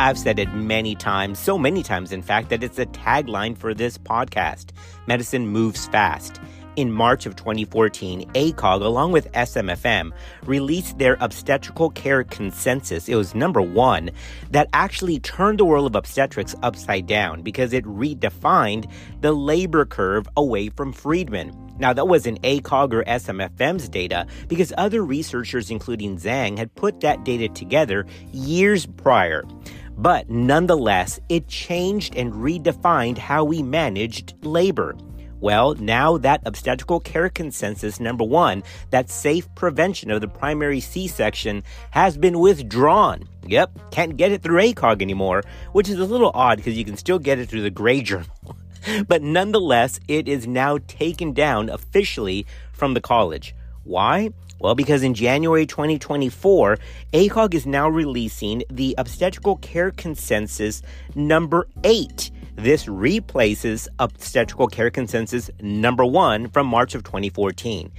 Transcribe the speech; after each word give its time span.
I've 0.00 0.18
said 0.18 0.38
it 0.38 0.50
many 0.54 0.94
times, 0.94 1.38
so 1.38 1.58
many 1.58 1.82
times, 1.82 2.10
in 2.10 2.22
fact, 2.22 2.48
that 2.48 2.64
it's 2.64 2.78
a 2.78 2.86
tagline 2.86 3.54
for 3.54 3.74
this 3.74 3.98
podcast 3.98 4.70
Medicine 5.06 5.46
Moves 5.46 5.88
Fast 5.88 6.40
in 6.76 6.90
March 6.90 7.26
of 7.26 7.36
2014, 7.36 8.30
ACOG, 8.32 8.80
along 8.80 9.12
with 9.12 9.30
SMFM, 9.32 10.12
released 10.46 10.96
their 10.96 11.18
obstetrical 11.20 11.90
care 11.90 12.24
consensus. 12.24 13.10
It 13.10 13.14
was 13.14 13.34
number 13.34 13.60
one 13.60 14.10
that 14.50 14.68
actually 14.72 15.20
turned 15.20 15.58
the 15.58 15.66
world 15.66 15.86
of 15.86 15.94
obstetrics 15.94 16.54
upside 16.62 17.06
down 17.06 17.42
because 17.42 17.74
it 17.74 17.84
redefined 17.84 18.90
the 19.20 19.32
labor 19.32 19.84
curve 19.84 20.26
away 20.34 20.70
from 20.70 20.94
Friedman. 20.94 21.54
Now, 21.78 21.92
that 21.92 22.08
wasn't 22.08 22.40
ACOG 22.42 22.92
or 22.92 23.04
SMFM's 23.04 23.88
data 23.88 24.26
because 24.48 24.72
other 24.78 25.02
researchers, 25.02 25.70
including 25.70 26.18
Zhang, 26.18 26.56
had 26.56 26.74
put 26.74 27.00
that 27.00 27.24
data 27.24 27.48
together 27.48 28.06
years 28.32 28.86
prior. 28.86 29.44
But 30.00 30.30
nonetheless, 30.30 31.20
it 31.28 31.46
changed 31.46 32.16
and 32.16 32.32
redefined 32.32 33.18
how 33.18 33.44
we 33.44 33.62
managed 33.62 34.32
labor. 34.42 34.96
Well, 35.40 35.74
now 35.74 36.16
that 36.16 36.40
obstetrical 36.46 37.00
care 37.00 37.28
consensus 37.28 38.00
number 38.00 38.24
one, 38.24 38.62
that 38.88 39.10
safe 39.10 39.46
prevention 39.54 40.10
of 40.10 40.22
the 40.22 40.28
primary 40.28 40.80
C 40.80 41.06
section, 41.06 41.62
has 41.90 42.16
been 42.16 42.40
withdrawn. 42.40 43.28
Yep, 43.46 43.90
can't 43.90 44.16
get 44.16 44.32
it 44.32 44.42
through 44.42 44.62
ACOG 44.62 45.02
anymore, 45.02 45.42
which 45.72 45.90
is 45.90 45.98
a 45.98 46.06
little 46.06 46.30
odd 46.32 46.56
because 46.56 46.78
you 46.78 46.84
can 46.86 46.96
still 46.96 47.18
get 47.18 47.38
it 47.38 47.50
through 47.50 47.62
the 47.62 47.70
Gray 47.70 48.00
Journal. 48.00 48.56
but 49.06 49.20
nonetheless, 49.20 50.00
it 50.08 50.28
is 50.28 50.46
now 50.46 50.78
taken 50.88 51.34
down 51.34 51.68
officially 51.68 52.46
from 52.72 52.94
the 52.94 53.02
college. 53.02 53.54
Why? 53.84 54.30
Well, 54.60 54.74
because 54.74 55.02
in 55.02 55.14
January 55.14 55.66
2024, 55.66 56.78
ACOG 57.12 57.54
is 57.54 57.66
now 57.66 57.88
releasing 57.88 58.62
the 58.70 58.94
obstetrical 58.98 59.56
care 59.56 59.90
consensus 59.90 60.82
number 61.14 61.66
eight 61.82 62.30
this 62.56 62.86
replaces 62.86 63.88
obstetrical 63.98 64.66
care 64.66 64.90
consensus 64.90 65.50
number 65.62 66.04
one 66.04 66.48
from 66.50 66.66
March 66.66 66.94
of 66.94 67.02
2014. 67.04 67.90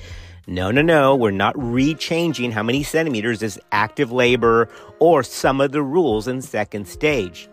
No, 0.45 0.69
no, 0.69 0.81
no, 0.81 1.15
we're 1.15 1.31
not 1.31 1.55
rechanging 1.55 2.51
how 2.51 2.61
many 2.61 2.83
centimeters 2.83 3.41
is 3.41 3.59
active 3.71 4.11
labor 4.11 4.69
or 4.99 5.23
some 5.23 5.61
of 5.61 5.71
the 5.71 5.81
rules 5.81 6.27
in 6.27 6.41
second 6.41 6.87
stage. 6.87 7.49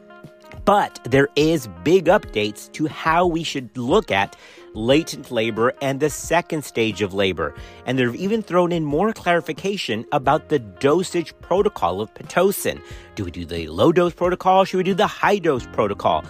But 0.69 1.01
there 1.05 1.29
is 1.35 1.67
big 1.83 2.05
updates 2.09 2.71
to 2.73 2.89
how 2.89 3.27
we 3.27 3.43
should 3.43 3.75
look 3.75 4.11
at 4.11 4.37
latent 4.75 5.31
labor 5.31 5.73
and 5.81 5.99
the 5.99 6.11
second 6.11 6.63
stage 6.63 7.01
of 7.01 7.15
labor. 7.15 7.55
And 7.87 7.99
they've 7.99 8.15
even 8.15 8.43
thrown 8.43 8.71
in 8.71 8.85
more 8.85 9.15
clarification 9.15 10.05
about 10.13 10.51
the 10.51 10.59
dosage 10.59 11.33
protocol 11.41 12.03
of 12.03 12.13
Pitocin. 12.13 12.83
Do 13.15 13.25
we 13.25 13.31
do 13.31 13.47
the 13.47 13.67
low 13.69 13.93
dose 13.93 14.13
protocol? 14.13 14.67
Should 14.67 14.77
we 14.77 14.83
do 14.83 14.93
the 14.93 15.07
high 15.07 15.39
dose 15.39 15.67
protocol? 15.69 16.23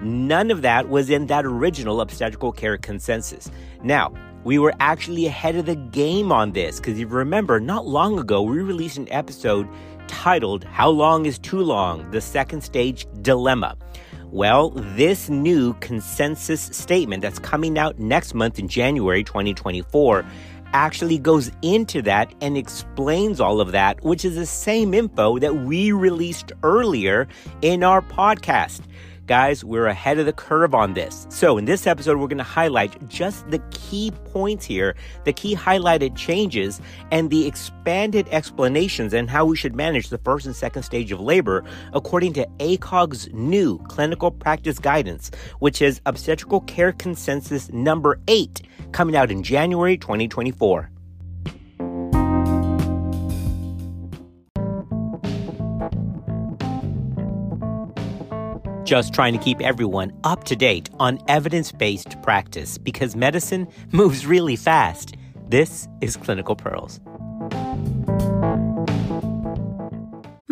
None 0.00 0.52
of 0.52 0.62
that 0.62 0.88
was 0.88 1.10
in 1.10 1.26
that 1.26 1.44
original 1.44 2.00
obstetrical 2.00 2.52
care 2.52 2.78
consensus. 2.78 3.50
Now, 3.82 4.14
we 4.44 4.60
were 4.60 4.72
actually 4.78 5.26
ahead 5.26 5.56
of 5.56 5.66
the 5.66 5.74
game 5.74 6.30
on 6.30 6.52
this 6.52 6.78
because 6.78 6.98
you 6.98 7.08
remember, 7.08 7.58
not 7.58 7.86
long 7.86 8.20
ago, 8.20 8.40
we 8.40 8.60
released 8.60 8.98
an 8.98 9.08
episode 9.10 9.68
titled 10.10 10.64
How 10.64 10.90
Long 10.90 11.24
is 11.24 11.38
Too 11.38 11.60
Long? 11.60 12.10
The 12.10 12.20
Second 12.20 12.62
Stage 12.62 13.06
Dilemma. 13.22 13.76
Well, 14.32 14.70
this 14.70 15.30
new 15.30 15.74
consensus 15.74 16.60
statement 16.60 17.22
that's 17.22 17.38
coming 17.38 17.78
out 17.78 18.00
next 18.00 18.34
month 18.34 18.58
in 18.58 18.66
January 18.66 19.22
2024 19.22 20.26
actually 20.72 21.18
goes 21.18 21.52
into 21.62 22.02
that 22.02 22.34
and 22.40 22.56
explains 22.56 23.40
all 23.40 23.60
of 23.60 23.70
that, 23.70 24.02
which 24.02 24.24
is 24.24 24.34
the 24.34 24.46
same 24.46 24.94
info 24.94 25.38
that 25.38 25.54
we 25.54 25.92
released 25.92 26.52
earlier 26.64 27.28
in 27.62 27.84
our 27.84 28.02
podcast. 28.02 28.80
Guys, 29.30 29.64
we're 29.64 29.86
ahead 29.86 30.18
of 30.18 30.26
the 30.26 30.32
curve 30.32 30.74
on 30.74 30.94
this. 30.94 31.28
So, 31.30 31.56
in 31.56 31.64
this 31.64 31.86
episode, 31.86 32.18
we're 32.18 32.26
going 32.26 32.38
to 32.38 32.42
highlight 32.42 33.08
just 33.08 33.48
the 33.48 33.60
key 33.70 34.10
points 34.32 34.64
here, 34.64 34.96
the 35.22 35.32
key 35.32 35.54
highlighted 35.54 36.16
changes, 36.16 36.80
and 37.12 37.30
the 37.30 37.46
expanded 37.46 38.26
explanations 38.32 39.14
and 39.14 39.30
how 39.30 39.44
we 39.44 39.56
should 39.56 39.76
manage 39.76 40.08
the 40.08 40.18
first 40.18 40.46
and 40.46 40.56
second 40.56 40.82
stage 40.82 41.12
of 41.12 41.20
labor 41.20 41.62
according 41.92 42.32
to 42.32 42.46
ACOG's 42.58 43.28
new 43.32 43.78
clinical 43.84 44.32
practice 44.32 44.80
guidance, 44.80 45.30
which 45.60 45.80
is 45.80 46.00
Obstetrical 46.06 46.62
Care 46.62 46.90
Consensus 46.90 47.72
number 47.72 48.18
8, 48.26 48.62
coming 48.90 49.14
out 49.14 49.30
in 49.30 49.44
January 49.44 49.96
2024. 49.96 50.90
Just 58.90 59.14
trying 59.14 59.32
to 59.32 59.38
keep 59.38 59.60
everyone 59.60 60.12
up 60.24 60.42
to 60.42 60.56
date 60.56 60.90
on 60.98 61.20
evidence 61.28 61.70
based 61.70 62.20
practice 62.22 62.76
because 62.76 63.14
medicine 63.14 63.68
moves 63.92 64.26
really 64.26 64.56
fast. 64.56 65.14
This 65.48 65.86
is 66.00 66.16
Clinical 66.16 66.56
Pearls. 66.56 66.98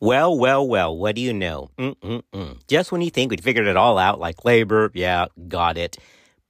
Well, 0.00 0.36
well, 0.36 0.66
well, 0.66 0.96
what 0.96 1.14
do 1.14 1.22
you 1.22 1.32
know? 1.32 1.70
Mm-mm-mm. 1.78 2.58
Just 2.66 2.92
when 2.92 3.00
you 3.00 3.10
think 3.10 3.30
we'd 3.30 3.42
figured 3.42 3.66
it 3.66 3.76
all 3.76 3.96
out, 3.96 4.18
like 4.18 4.44
labor, 4.44 4.90
yeah, 4.94 5.26
got 5.48 5.78
it. 5.78 5.96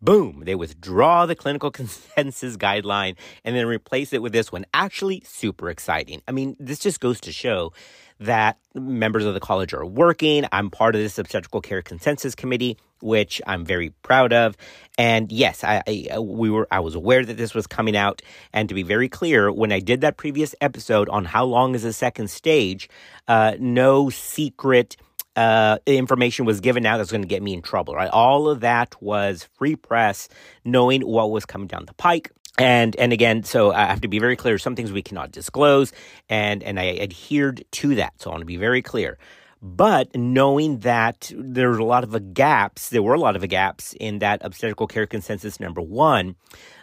Boom, 0.01 0.43
they 0.45 0.55
withdraw 0.55 1.25
the 1.25 1.35
clinical 1.35 1.71
consensus 1.71 2.57
guideline 2.57 3.17
and 3.45 3.55
then 3.55 3.67
replace 3.67 4.13
it 4.13 4.23
with 4.23 4.33
this 4.33 4.51
one. 4.51 4.65
Actually, 4.75 5.23
super 5.27 5.71
exciting. 5.71 6.21
I 6.27 6.33
mean, 6.33 6.57
this 6.59 6.79
just 6.79 7.01
goes 7.01 7.21
to 7.23 7.33
show 7.33 7.73
that 8.21 8.59
members 8.75 9.25
of 9.25 9.35
the 9.35 9.41
college 9.41 9.73
are 9.73 9.85
working. 9.85 10.45
I'm 10.53 10.71
part 10.71 10.95
of 10.95 11.01
this 11.01 11.19
obstetrical 11.19 11.61
care 11.61 11.83
consensus 11.83 12.35
committee, 12.35 12.79
which 13.05 13.41
I'm 13.47 13.65
very 13.65 13.91
proud 13.91 14.33
of. 14.33 14.57
And 14.97 15.31
yes, 15.31 15.63
I, 15.63 15.83
I, 15.87 16.19
we 16.19 16.51
were 16.51 16.67
I 16.71 16.81
was 16.81 16.95
aware 16.95 17.25
that 17.25 17.37
this 17.37 17.55
was 17.55 17.67
coming 17.67 17.97
out. 17.97 18.23
And 18.53 18.69
to 18.69 18.75
be 18.75 18.83
very 18.83 19.09
clear, 19.09 19.53
when 19.53 19.71
I 19.71 19.81
did 19.81 20.01
that 20.01 20.17
previous 20.17 20.55
episode 20.61 21.09
on 21.09 21.25
how 21.25 21.45
long 21.45 21.75
is 21.75 21.83
the 21.83 21.93
second 21.93 22.29
stage, 22.29 22.89
uh, 23.29 23.57
no 23.61 24.11
secret 24.11 24.97
uh, 25.37 25.79
information 25.87 26.45
was 26.45 26.61
given 26.61 26.87
out 26.87 26.99
that's 26.99 27.11
going 27.11 27.23
to 27.23 27.29
get 27.29 27.43
me 27.43 27.53
in 27.53 27.63
trouble, 27.63 27.95
right? 27.95 28.11
All 28.11 28.49
of 28.49 28.61
that 28.61 29.01
was 29.03 29.49
free 29.55 29.77
press, 29.77 30.29
knowing 30.65 31.03
what 31.03 31.31
was 31.31 31.45
coming 31.45 31.67
down 31.67 31.87
the 31.87 31.95
pike 31.95 32.31
and 32.57 32.95
and 32.97 33.13
again 33.13 33.43
so 33.43 33.73
i 33.73 33.85
have 33.85 34.01
to 34.01 34.07
be 34.07 34.21
very 34.21 34.37
clear 34.37 34.59
some 34.59 34.77
things 34.77 34.93
we 34.93 35.03
cannot 35.03 35.33
disclose 35.33 35.93
and 36.29 36.63
and 36.63 36.79
i 36.79 36.97
adhered 36.99 37.65
to 37.73 37.97
that 37.97 38.13
so 38.21 38.31
i 38.31 38.33
want 38.33 38.43
to 38.43 38.47
be 38.47 38.57
very 38.57 38.81
clear 38.81 39.19
but 39.65 40.15
knowing 40.15 40.81
that 40.81 41.33
there's 41.35 41.79
a 41.79 41.83
lot 41.83 42.05
of 42.05 42.35
gaps 42.35 42.91
there 42.91 43.03
were 43.03 43.15
a 43.15 43.19
lot 43.19 43.35
of 43.35 43.49
gaps 43.49 43.95
in 43.99 44.19
that 44.19 44.39
obstetrical 44.43 44.87
care 44.87 45.07
consensus 45.07 45.59
number 45.59 45.81
one 45.81 46.37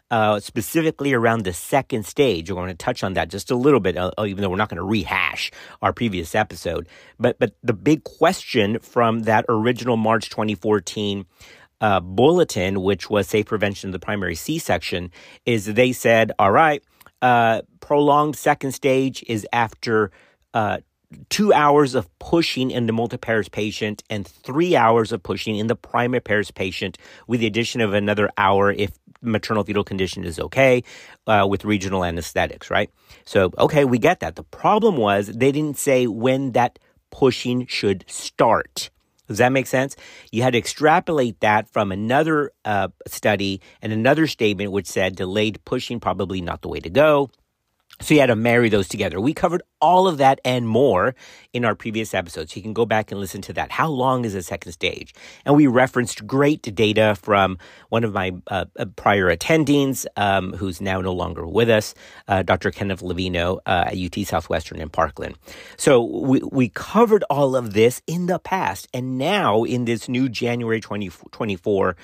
uh, 0.10 0.42
specifically 0.42 1.14
around 1.14 1.46
the 1.46 1.54
second 1.54 2.06
stage. 2.06 2.52
We're 2.52 2.58
going 2.58 2.68
to 2.68 2.74
touch 2.74 3.02
on 3.02 3.14
that 3.14 3.30
just 3.30 3.50
a 3.50 3.56
little 3.56 3.80
bit, 3.80 3.96
uh, 3.96 4.12
even 4.20 4.42
though 4.42 4.50
we're 4.50 4.58
not 4.58 4.68
going 4.68 4.76
to 4.76 4.84
rehash 4.84 5.52
our 5.82 5.94
previous 5.94 6.36
episode. 6.36 6.90
But 7.18 7.40
but 7.40 7.56
the 7.64 7.72
big 7.72 8.04
question 8.04 8.80
from 8.80 9.22
that 9.22 9.46
original 9.48 9.96
March 9.96 10.30
2014 10.30 11.26
uh, 11.80 12.00
bulletin, 12.02 12.82
which 12.82 13.10
was 13.10 13.28
safe 13.28 13.46
prevention 13.46 13.90
of 13.90 13.94
the 13.94 14.00
primary 14.00 14.36
C 14.36 14.60
section, 14.60 15.12
is 15.46 15.66
they 15.66 15.94
said, 15.94 16.34
all 16.38 16.52
right, 16.52 16.84
uh, 17.22 17.62
prolonged 17.80 18.36
second 18.36 18.74
stage 18.74 19.24
is 19.28 19.48
after 19.54 20.12
uh, 20.54 20.80
two 21.30 21.54
hours 21.54 21.96
of 21.96 22.08
pushing 22.20 22.72
in 22.72 22.86
the 22.86 22.94
multiparous 22.94 23.52
patient 23.52 24.04
and 24.10 24.28
three 24.28 24.76
hours 24.76 25.12
of 25.12 25.24
pushing 25.24 25.58
in 25.58 25.68
the 25.68 25.76
primiparous 25.76 26.54
patient, 26.54 26.98
with 27.28 27.40
the 27.40 27.48
addition 27.48 27.82
of 27.82 27.94
another 27.94 28.30
hour 28.38 28.72
if 28.72 28.92
maternal 29.22 29.64
fetal 29.64 29.84
condition 29.84 30.24
is 30.24 30.40
okay 30.40 30.84
uh, 31.28 31.46
with 31.50 31.64
regional 31.66 32.04
anesthetics, 32.04 32.70
right? 32.70 32.90
So, 33.26 33.52
okay, 33.58 33.86
we 33.86 34.00
get 34.00 34.20
that. 34.22 34.36
The 34.36 34.44
problem 34.44 34.98
was 34.98 35.28
they 35.28 35.52
didn't 35.52 35.78
say 35.78 36.08
when 36.08 36.54
that 36.54 36.80
pushing 37.12 37.68
should 37.68 38.04
start. 38.08 38.90
Does 39.28 39.38
that 39.38 39.52
make 39.52 39.68
sense? 39.68 39.96
You 40.32 40.44
had 40.44 40.54
to 40.54 40.60
extrapolate 40.60 41.40
that 41.40 41.70
from 41.70 41.92
another 41.92 42.52
uh, 42.66 42.90
study 43.08 43.62
and 43.82 43.94
another 43.94 44.28
statement 44.28 44.72
which 44.72 44.88
said 44.88 45.16
delayed 45.16 45.64
pushing 45.64 46.00
probably 46.02 46.42
not 46.42 46.62
the 46.62 46.68
way 46.68 46.80
to 46.82 46.90
go. 46.90 47.30
So 48.02 48.14
you 48.14 48.20
had 48.20 48.28
to 48.28 48.36
marry 48.36 48.70
those 48.70 48.88
together. 48.88 49.20
We 49.22 49.34
covered 49.34 49.62
all 49.80 50.08
of 50.08 50.18
that 50.18 50.42
and 50.44 50.68
more 50.68 51.16
in 51.54 51.66
our 51.66 51.76
previous 51.76 52.14
episodes. 52.14 52.56
You 52.56 52.62
can 52.62 52.74
go 52.74 52.86
back 52.86 53.12
and 53.12 53.20
listen 53.20 53.42
to 53.44 53.54
that. 53.54 53.72
How 53.72 53.88
long 53.88 54.26
is 54.26 54.36
a 54.36 54.44
second 54.44 54.72
stage? 54.72 55.14
And 55.46 55.56
we 55.56 55.68
referenced 55.68 56.26
great 56.26 56.62
data 56.76 57.16
from 57.22 57.58
one 57.90 58.04
of 58.04 58.14
my 58.14 58.32
uh, 58.48 58.66
uh 58.78 58.86
prior 58.96 59.36
attendings, 59.36 60.06
um, 60.18 60.54
who's 60.54 60.82
now 60.82 61.02
no 61.02 61.14
longer 61.14 61.46
with 61.46 61.70
us, 61.70 61.94
uh, 62.28 62.44
Dr. 62.44 62.72
Kenneth 62.72 63.02
Leveno 63.02 63.60
uh, 63.66 63.86
at 63.88 63.98
UT 63.98 64.26
Southwestern 64.26 64.80
in 64.80 64.90
Parkland. 64.90 65.38
So 65.78 66.04
we, 66.04 66.42
we 66.52 66.70
covered 66.70 67.24
all 67.30 67.56
of 67.56 67.74
this 67.74 68.02
in 68.08 68.26
the 68.26 68.40
past. 68.40 68.88
And 68.94 69.18
now 69.18 69.64
in 69.64 69.86
this 69.86 70.10
new 70.10 70.30
January 70.30 70.82
2024 70.82 71.96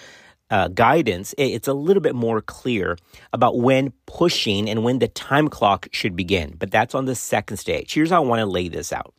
uh, 0.49 0.69
guidance, 0.69 1.35
it's 1.37 1.67
a 1.67 1.73
little 1.73 2.01
bit 2.01 2.15
more 2.15 2.41
clear 2.41 2.97
about 3.33 3.59
when 3.59 3.91
pushing 4.05 4.69
and 4.69 4.83
when 4.83 4.99
the 4.99 5.07
time 5.07 5.47
clock 5.49 5.87
should 5.91 6.15
begin. 6.15 6.55
But 6.57 6.71
that's 6.71 6.95
on 6.95 7.05
the 7.05 7.15
second 7.15 7.57
stage. 7.57 7.93
Here's 7.93 8.09
how 8.09 8.23
I 8.23 8.25
want 8.25 8.39
to 8.39 8.45
lay 8.45 8.67
this 8.69 8.93
out. 8.93 9.13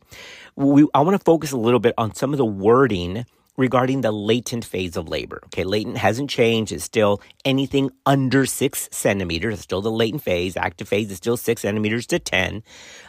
We, 0.55 0.87
I 0.93 1.01
want 1.01 1.17
to 1.17 1.23
focus 1.23 1.51
a 1.51 1.57
little 1.57 1.79
bit 1.79 1.93
on 1.97 2.15
some 2.15 2.33
of 2.33 2.37
the 2.37 2.45
wording 2.45 3.25
regarding 3.59 3.99
the 4.01 4.11
latent 4.11 4.63
phase 4.63 4.95
of 4.95 5.09
labor. 5.09 5.41
Okay, 5.47 5.65
latent 5.65 5.97
hasn't 5.97 6.29
changed. 6.29 6.71
It's 6.71 6.85
still 6.85 7.21
anything 7.43 7.91
under 8.05 8.45
six 8.45 8.87
centimeters. 8.91 9.55
It's 9.55 9.63
still 9.63 9.81
the 9.81 9.91
latent 9.91 10.23
phase. 10.23 10.55
Active 10.55 10.87
phase 10.87 11.11
is 11.11 11.17
still 11.17 11.35
six 11.35 11.63
centimeters 11.63 12.07
to 12.07 12.19
10. 12.19 12.63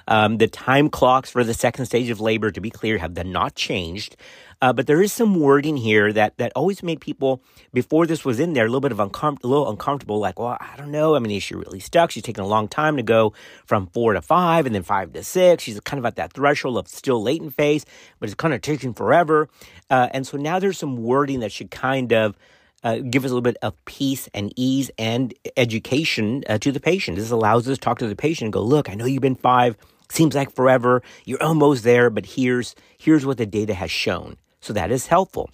Um, 0.08 0.38
the 0.38 0.48
time 0.48 0.90
clocks 0.90 1.30
for 1.30 1.44
the 1.44 1.54
second 1.54 1.86
stage 1.86 2.10
of 2.10 2.20
labor, 2.20 2.50
to 2.50 2.60
be 2.60 2.70
clear, 2.70 2.98
have 2.98 3.24
not 3.24 3.54
changed. 3.54 4.16
Uh, 4.62 4.72
but 4.72 4.86
there 4.86 5.00
is 5.00 5.12
some 5.12 5.40
wording 5.40 5.76
here 5.76 6.12
that 6.12 6.36
that 6.36 6.52
always 6.54 6.82
made 6.82 7.00
people 7.00 7.42
before 7.72 8.06
this 8.06 8.24
was 8.24 8.38
in 8.38 8.52
there 8.52 8.64
a 8.64 8.68
little 8.68 8.80
bit 8.80 8.92
of 8.92 8.98
uncom- 8.98 9.42
a 9.42 9.46
little 9.46 9.70
uncomfortable. 9.70 10.18
Like, 10.18 10.38
well, 10.38 10.58
I 10.60 10.74
don't 10.76 10.90
know. 10.90 11.16
I 11.16 11.18
mean, 11.18 11.32
is 11.32 11.42
she 11.42 11.54
really 11.54 11.80
stuck? 11.80 12.10
She's 12.10 12.22
taking 12.22 12.44
a 12.44 12.48
long 12.48 12.68
time 12.68 12.96
to 12.96 13.02
go 13.02 13.32
from 13.64 13.86
four 13.86 14.12
to 14.12 14.20
five, 14.20 14.66
and 14.66 14.74
then 14.74 14.82
five 14.82 15.12
to 15.14 15.24
six. 15.24 15.62
She's 15.62 15.80
kind 15.80 15.98
of 15.98 16.04
at 16.04 16.16
that 16.16 16.32
threshold 16.32 16.76
of 16.76 16.88
still 16.88 17.22
latent 17.22 17.54
phase, 17.54 17.86
but 18.18 18.28
it's 18.28 18.34
kind 18.34 18.52
of 18.52 18.60
taking 18.60 18.92
forever. 18.92 19.48
Uh, 19.88 20.08
and 20.12 20.26
so 20.26 20.36
now 20.36 20.58
there's 20.58 20.78
some 20.78 20.96
wording 20.96 21.40
that 21.40 21.52
should 21.52 21.70
kind 21.70 22.12
of 22.12 22.36
uh, 22.82 22.98
give 22.98 23.24
us 23.24 23.30
a 23.30 23.34
little 23.34 23.42
bit 23.42 23.56
of 23.62 23.82
peace 23.84 24.28
and 24.34 24.52
ease 24.56 24.90
and 24.98 25.34
education 25.56 26.44
uh, 26.48 26.58
to 26.58 26.72
the 26.72 26.80
patient. 26.80 27.16
This 27.16 27.30
allows 27.30 27.68
us 27.68 27.76
to 27.76 27.80
talk 27.80 27.98
to 27.98 28.08
the 28.08 28.16
patient 28.16 28.46
and 28.46 28.52
go, 28.52 28.62
look, 28.62 28.88
I 28.88 28.94
know 28.94 29.04
you've 29.04 29.22
been 29.22 29.36
five, 29.36 29.76
seems 30.08 30.34
like 30.34 30.52
forever. 30.52 31.02
You're 31.24 31.42
almost 31.42 31.82
there, 31.84 32.10
but 32.10 32.26
here's 32.26 32.74
here's 32.98 33.24
what 33.24 33.38
the 33.38 33.46
data 33.46 33.74
has 33.74 33.90
shown. 33.90 34.36
So 34.60 34.72
that 34.72 34.90
is 34.90 35.06
helpful. 35.06 35.50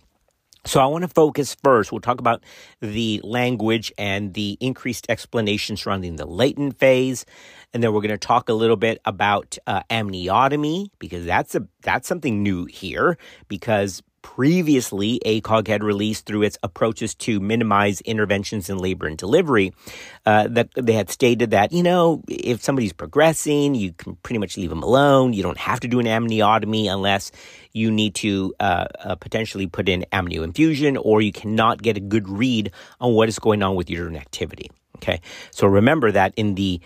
So 0.67 0.81
I 0.81 0.87
want 0.87 1.03
to 1.03 1.09
focus 1.09 1.57
first. 1.63 1.93
We'll 1.93 2.01
talk 2.01 2.19
about 2.19 2.43
the 2.81 3.21
language 3.23 3.93
and 3.97 4.35
the 4.35 4.59
increased 4.61 5.07
explanation 5.09 5.77
surrounding 5.77 6.17
the 6.17 6.27
latent 6.27 6.77
phase, 6.81 7.25
and 7.73 7.85
then 7.85 7.93
we're 7.93 8.01
going 8.01 8.11
to 8.11 8.19
talk 8.19 8.49
a 8.49 8.53
little 8.53 8.77
bit 8.77 9.01
about 9.05 9.57
uh, 9.69 9.83
amniotomy 9.91 10.89
because 10.99 11.25
that's 11.25 11.55
a 11.55 11.69
that's 11.83 12.09
something 12.09 12.43
new 12.43 12.65
here 12.65 13.17
because 13.47 14.03
previously 14.27 15.21
ACOG 15.25 15.69
had 15.69 15.85
released 15.85 16.27
through 16.27 16.43
its 16.43 16.59
approaches 16.65 17.15
to 17.15 17.39
minimize 17.39 18.01
interventions 18.01 18.69
in 18.69 18.77
labor 18.77 19.07
and 19.07 19.17
delivery, 19.17 19.73
uh, 20.27 20.49
that 20.49 20.69
they 20.75 20.95
had 20.95 21.09
stated 21.11 21.53
that, 21.53 21.71
you 21.73 21.81
know, 21.81 22.25
if 22.27 22.61
somebody's 22.61 22.93
progressing, 22.93 23.77
you 23.77 23.93
can 23.93 24.17
pretty 24.17 24.39
much 24.39 24.57
leave 24.57 24.69
them 24.69 24.83
alone. 24.83 25.33
You 25.33 25.45
don't 25.45 25.57
have 25.59 25.79
to 25.79 25.89
do 25.89 26.01
an 26.01 26.07
amniotomy 26.07 26.93
unless 26.93 27.31
you 27.73 27.93
need 27.93 28.17
to 28.17 28.53
uh, 28.59 28.87
uh, 28.99 29.15
potentially 29.15 29.69
put 29.69 29.89
in 29.89 30.05
amnio 30.13 30.43
infusion 30.43 30.97
or 30.97 31.23
you 31.23 31.31
cannot 31.31 31.81
get 31.81 31.97
a 31.97 32.01
good 32.01 32.29
read 32.29 32.73
on 33.01 33.15
what 33.15 33.29
is 33.29 33.39
going 33.39 33.63
on 33.63 33.77
with 33.77 33.89
uterine 33.89 34.17
activity. 34.17 34.73
Okay, 34.97 35.21
so 35.51 35.67
remember 35.67 36.11
that 36.11 36.33
in 36.37 36.55
the 36.55 36.81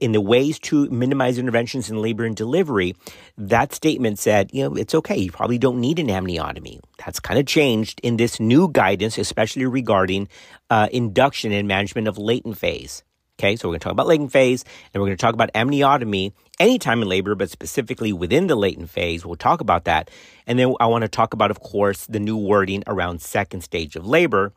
in 0.00 0.12
the 0.12 0.20
ways 0.20 0.58
to 0.60 0.88
minimize 0.88 1.36
interventions 1.36 1.90
in 1.90 2.00
labor 2.00 2.24
and 2.24 2.34
delivery, 2.34 2.96
that 3.36 3.74
statement 3.74 4.18
said, 4.18 4.50
you 4.54 4.62
know, 4.62 4.74
it's 4.74 4.94
okay. 4.94 5.18
You 5.18 5.30
probably 5.30 5.58
don't 5.58 5.78
need 5.78 5.98
an 5.98 6.06
amniotomy. 6.06 6.80
That's 7.04 7.20
kind 7.20 7.38
of 7.38 7.44
changed 7.44 8.00
in 8.02 8.16
this 8.16 8.40
new 8.40 8.70
guidance, 8.70 9.18
especially 9.18 9.66
regarding 9.66 10.28
uh, 10.70 10.88
induction 10.92 11.52
and 11.52 11.68
management 11.68 12.08
of 12.08 12.16
latent 12.16 12.56
phase. 12.56 13.02
Okay, 13.38 13.56
so 13.56 13.68
we're 13.68 13.72
going 13.72 13.80
to 13.80 13.84
talk 13.84 13.92
about 13.92 14.06
latent 14.06 14.32
phase, 14.32 14.64
and 14.92 15.02
we're 15.02 15.08
going 15.08 15.16
to 15.16 15.20
talk 15.20 15.34
about 15.34 15.52
amniotomy 15.52 16.32
anytime 16.58 17.02
in 17.02 17.08
labor, 17.08 17.34
but 17.34 17.50
specifically 17.50 18.12
within 18.12 18.46
the 18.46 18.56
latent 18.56 18.88
phase. 18.88 19.26
We'll 19.26 19.36
talk 19.36 19.60
about 19.60 19.84
that, 19.84 20.10
and 20.46 20.58
then 20.58 20.74
I 20.80 20.86
want 20.86 21.02
to 21.02 21.08
talk 21.08 21.34
about, 21.34 21.50
of 21.50 21.60
course, 21.60 22.06
the 22.06 22.20
new 22.20 22.36
wording 22.36 22.82
around 22.86 23.20
second 23.20 23.60
stage 23.60 23.94
of 23.96 24.06
labor 24.06 24.54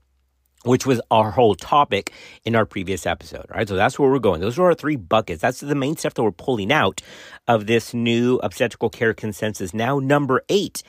which 0.65 0.85
was 0.85 0.99
our 1.11 1.31
whole 1.31 1.55
topic 1.55 2.11
in 2.43 2.55
our 2.55 2.65
previous 2.65 3.05
episode. 3.05 3.45
All 3.51 3.57
right, 3.57 3.67
so 3.67 3.75
that's 3.75 3.97
where 3.97 4.09
we're 4.09 4.19
going. 4.19 4.41
Those 4.41 4.59
are 4.59 4.65
our 4.65 4.73
three 4.73 4.95
buckets. 4.95 5.41
That's 5.41 5.59
the 5.59 5.75
main 5.75 5.95
stuff 5.95 6.15
that 6.15 6.23
we're 6.23 6.31
pulling 6.31 6.71
out 6.71 7.01
of 7.47 7.67
this 7.67 7.93
new 7.93 8.37
obstetrical 8.37 8.89
care 8.89 9.13
consensus. 9.13 9.73
Now, 9.73 9.99
number 9.99 10.41
eight. 10.49 10.83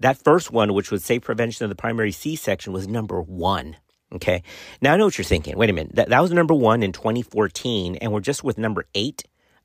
That 0.00 0.18
first 0.18 0.50
one, 0.50 0.74
which 0.74 0.90
was 0.90 1.04
safe 1.04 1.22
prevention 1.22 1.64
of 1.64 1.68
the 1.68 1.76
primary 1.76 2.10
C 2.10 2.34
section, 2.34 2.72
was 2.72 2.88
number 2.88 3.22
one. 3.22 3.76
Okay. 4.12 4.42
Now 4.80 4.94
I 4.94 4.96
know 4.96 5.06
what 5.06 5.16
you're 5.16 5.24
thinking. 5.24 5.56
Wait 5.56 5.70
a 5.70 5.72
minute. 5.72 5.94
That, 5.94 6.08
that 6.10 6.20
was 6.20 6.32
number 6.32 6.54
one 6.54 6.82
in 6.82 6.92
2014, 6.92 7.96
and 7.96 8.12
we're 8.12 8.20
just 8.20 8.44
with 8.44 8.58
number 8.58 8.84
eight 8.94 9.22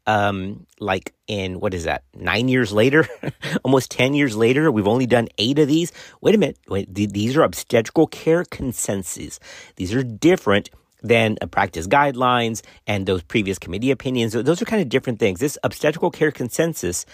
um, 0.08 0.66
like 0.80 1.14
in 1.28 1.60
what 1.60 1.74
is 1.74 1.84
that 1.84 2.04
nine 2.16 2.48
years 2.48 2.72
later 2.72 3.08
almost 3.64 3.92
10 3.92 4.14
years 4.14 4.36
later 4.36 4.72
we've 4.72 4.88
only 4.88 5.06
done 5.06 5.28
eight 5.38 5.60
of 5.60 5.68
these. 5.68 5.92
Wait 6.22 6.34
a 6.34 6.38
minute. 6.38 6.58
Wait, 6.68 6.94
these 6.94 7.38
are 7.38 7.44
obstetrical 7.44 8.08
care 8.08 8.46
consensus. 8.46 9.40
These 9.76 9.94
are 9.94 10.04
different 10.04 10.70
than 11.02 11.38
practice 11.52 11.88
guidelines 11.88 12.62
and 12.86 13.06
those 13.06 13.24
previous 13.24 13.60
committee 13.60 13.92
opinions. 13.92 14.34
Those 14.34 14.62
are 14.62 14.66
kind 14.66 14.82
of 14.82 14.90
different 14.90 15.20
things. 15.20 15.40
This 15.40 15.58
obstetrical 15.64 16.12
care 16.12 16.32
consensus 16.32 17.06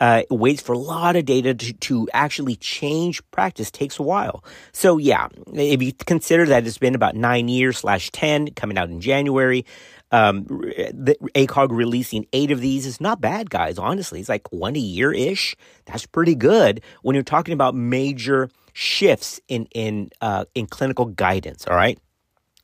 uh, 0.00 0.22
waits 0.30 0.62
for 0.62 0.72
a 0.72 0.78
lot 0.78 1.16
of 1.16 1.24
data 1.24 1.54
to, 1.54 1.72
to 1.72 2.08
actually 2.12 2.56
change 2.56 3.22
practice 3.30 3.70
takes 3.70 3.98
a 3.98 4.02
while. 4.02 4.44
So 4.72 4.98
yeah, 4.98 5.28
if 5.52 5.82
you 5.82 5.92
consider 5.92 6.46
that 6.46 6.66
it's 6.66 6.78
been 6.78 6.94
about 6.94 7.14
nine 7.16 7.48
years 7.48 7.78
slash 7.78 8.10
10 8.10 8.52
coming 8.54 8.78
out 8.78 8.90
in 8.90 9.00
January, 9.00 9.64
um, 10.12 10.44
the 10.44 11.16
ACOG 11.34 11.70
releasing 11.70 12.26
eight 12.34 12.50
of 12.50 12.60
these 12.60 12.84
is 12.84 13.00
not 13.00 13.20
bad, 13.20 13.48
guys. 13.48 13.78
Honestly, 13.78 14.20
it's 14.20 14.28
like 14.28 14.52
one 14.52 14.76
a 14.76 14.78
year 14.78 15.10
ish. 15.10 15.56
That's 15.86 16.04
pretty 16.06 16.34
good 16.34 16.82
when 17.00 17.14
you're 17.14 17.22
talking 17.22 17.54
about 17.54 17.74
major 17.74 18.50
shifts 18.74 19.40
in 19.48 19.66
in 19.74 20.10
uh, 20.20 20.44
in 20.54 20.66
clinical 20.66 21.06
guidance. 21.06 21.66
All 21.66 21.76
right, 21.76 21.98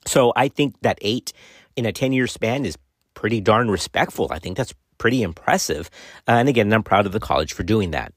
so 0.08 0.32
I 0.34 0.48
think 0.48 0.80
that 0.82 0.98
eight 1.02 1.32
in 1.76 1.86
a 1.86 1.92
ten 1.92 2.12
year 2.12 2.26
span 2.26 2.64
is 2.64 2.76
pretty 3.14 3.40
darn 3.40 3.70
respectful. 3.70 4.28
I 4.30 4.38
think 4.38 4.56
that's 4.56 4.74
pretty 4.98 5.22
impressive. 5.22 5.90
Uh, 6.26 6.32
and 6.32 6.48
again, 6.48 6.72
I'm 6.72 6.82
proud 6.82 7.06
of 7.06 7.12
the 7.12 7.20
college 7.20 7.52
for 7.52 7.62
doing 7.62 7.92
that. 7.92 8.12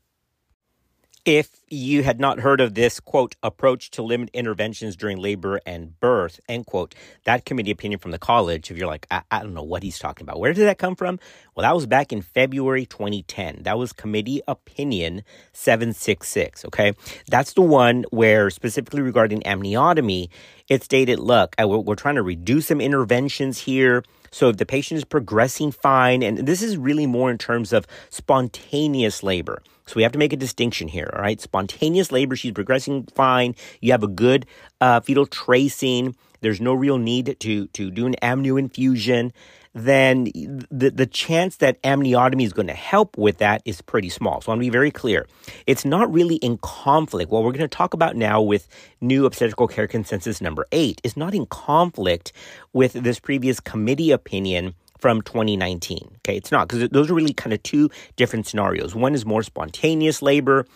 If 1.23 1.61
you 1.69 2.01
had 2.01 2.19
not 2.19 2.39
heard 2.39 2.59
of 2.59 2.73
this, 2.73 2.99
quote, 2.99 3.35
approach 3.43 3.91
to 3.91 4.01
limit 4.01 4.31
interventions 4.33 4.95
during 4.95 5.19
labor 5.19 5.61
and 5.67 5.99
birth, 5.99 6.39
end 6.49 6.65
quote, 6.65 6.95
that 7.25 7.45
committee 7.45 7.69
opinion 7.69 7.99
from 7.99 8.09
the 8.09 8.17
college, 8.17 8.71
if 8.71 8.77
you're 8.77 8.87
like, 8.87 9.05
I, 9.11 9.21
I 9.29 9.43
don't 9.43 9.53
know 9.53 9.61
what 9.61 9.83
he's 9.83 9.99
talking 9.99 10.25
about, 10.25 10.39
where 10.39 10.51
did 10.51 10.65
that 10.65 10.79
come 10.79 10.95
from? 10.95 11.19
Well, 11.55 11.61
that 11.61 11.75
was 11.75 11.85
back 11.85 12.11
in 12.11 12.23
February 12.23 12.87
2010. 12.87 13.61
That 13.61 13.77
was 13.77 13.93
committee 13.93 14.41
opinion 14.47 15.21
766, 15.53 16.65
okay? 16.65 16.93
That's 17.27 17.53
the 17.53 17.61
one 17.61 18.05
where, 18.09 18.49
specifically 18.49 19.03
regarding 19.03 19.41
amniotomy, 19.41 20.29
it 20.71 20.83
stated, 20.83 21.19
look, 21.19 21.53
we're, 21.59 21.79
we're 21.79 21.95
trying 21.95 22.15
to 22.15 22.21
reduce 22.21 22.67
some 22.67 22.79
interventions 22.79 23.59
here 23.59 24.03
so 24.31 24.47
if 24.47 24.55
the 24.55 24.65
patient 24.65 24.97
is 24.97 25.03
progressing 25.03 25.73
fine, 25.73 26.23
and 26.23 26.37
this 26.47 26.61
is 26.61 26.77
really 26.77 27.05
more 27.05 27.29
in 27.29 27.37
terms 27.37 27.73
of 27.73 27.85
spontaneous 28.09 29.21
labor. 29.21 29.61
So 29.85 29.95
we 29.97 30.03
have 30.03 30.13
to 30.13 30.19
make 30.19 30.31
a 30.31 30.37
distinction 30.37 30.87
here, 30.87 31.11
all 31.13 31.21
right? 31.21 31.41
Spontaneous 31.41 32.13
labor, 32.13 32.37
she's 32.37 32.53
progressing 32.53 33.07
fine. 33.13 33.53
You 33.81 33.91
have 33.91 34.03
a 34.03 34.07
good 34.07 34.45
uh, 34.79 35.01
fetal 35.01 35.25
tracing. 35.25 36.15
There's 36.39 36.61
no 36.61 36.73
real 36.73 36.97
need 36.97 37.35
to, 37.41 37.67
to 37.67 37.91
do 37.91 38.05
an 38.05 38.15
amnio 38.21 38.57
infusion 38.57 39.33
then 39.73 40.25
the, 40.69 40.91
the 40.93 41.05
chance 41.05 41.57
that 41.57 41.81
amniotomy 41.83 42.43
is 42.43 42.53
going 42.53 42.67
to 42.67 42.73
help 42.73 43.17
with 43.17 43.37
that 43.37 43.61
is 43.65 43.81
pretty 43.81 44.09
small. 44.09 44.41
So 44.41 44.51
I 44.51 44.51
want 44.51 44.59
to 44.59 44.65
be 44.65 44.69
very 44.69 44.91
clear. 44.91 45.27
It's 45.65 45.85
not 45.85 46.11
really 46.11 46.35
in 46.35 46.57
conflict. 46.57 47.31
What 47.31 47.43
we're 47.43 47.51
going 47.51 47.61
to 47.61 47.67
talk 47.67 47.93
about 47.93 48.15
now 48.15 48.41
with 48.41 48.67
new 48.99 49.25
obstetrical 49.25 49.67
care 49.67 49.87
consensus 49.87 50.41
number 50.41 50.65
eight 50.71 50.99
is 51.03 51.15
not 51.15 51.33
in 51.33 51.45
conflict 51.45 52.33
with 52.73 52.93
this 52.93 53.19
previous 53.19 53.59
committee 53.59 54.11
opinion 54.11 54.73
from 55.01 55.21
2019. 55.23 55.99
Okay, 56.17 56.37
it's 56.37 56.51
not 56.51 56.67
because 56.67 56.87
those 56.89 57.09
are 57.09 57.15
really 57.15 57.33
kind 57.33 57.53
of 57.53 57.63
two 57.63 57.89
different 58.15 58.45
scenarios. 58.45 58.93
One 58.93 59.15
is 59.15 59.25
more 59.25 59.41
spontaneous 59.41 60.21
labor, 60.21 60.67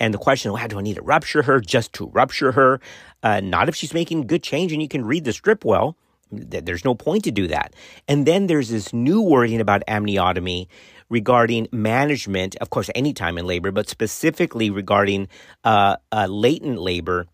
and 0.00 0.14
the 0.14 0.18
question, 0.18 0.52
well, 0.52 0.66
do 0.66 0.78
I 0.78 0.82
need 0.82 0.96
to 0.96 1.02
rupture 1.02 1.42
her 1.42 1.60
just 1.60 1.92
to 1.94 2.06
rupture 2.06 2.52
her? 2.52 2.80
Uh, 3.22 3.40
not 3.40 3.68
if 3.68 3.76
she's 3.76 3.92
making 3.92 4.26
good 4.26 4.42
change 4.42 4.72
and 4.72 4.80
you 4.80 4.88
can 4.88 5.04
read 5.04 5.24
the 5.24 5.32
strip 5.32 5.64
well. 5.64 5.96
There's 6.36 6.84
no 6.84 6.94
point 6.94 7.24
to 7.24 7.30
do 7.32 7.48
that. 7.48 7.74
And 8.08 8.26
then 8.26 8.46
there's 8.48 8.70
this 8.70 8.92
new 8.92 9.22
wording 9.22 9.60
about 9.60 9.82
amniotomy 9.88 10.68
regarding 11.10 11.68
management, 11.72 12.56
of 12.60 12.70
course, 12.70 12.90
any 12.94 13.12
time 13.12 13.38
in 13.38 13.46
labor, 13.46 13.70
but 13.72 13.88
specifically 13.88 14.70
regarding 14.70 15.28
uh, 15.64 15.96
uh, 16.12 16.26
latent 16.28 16.80
labor 16.80 17.26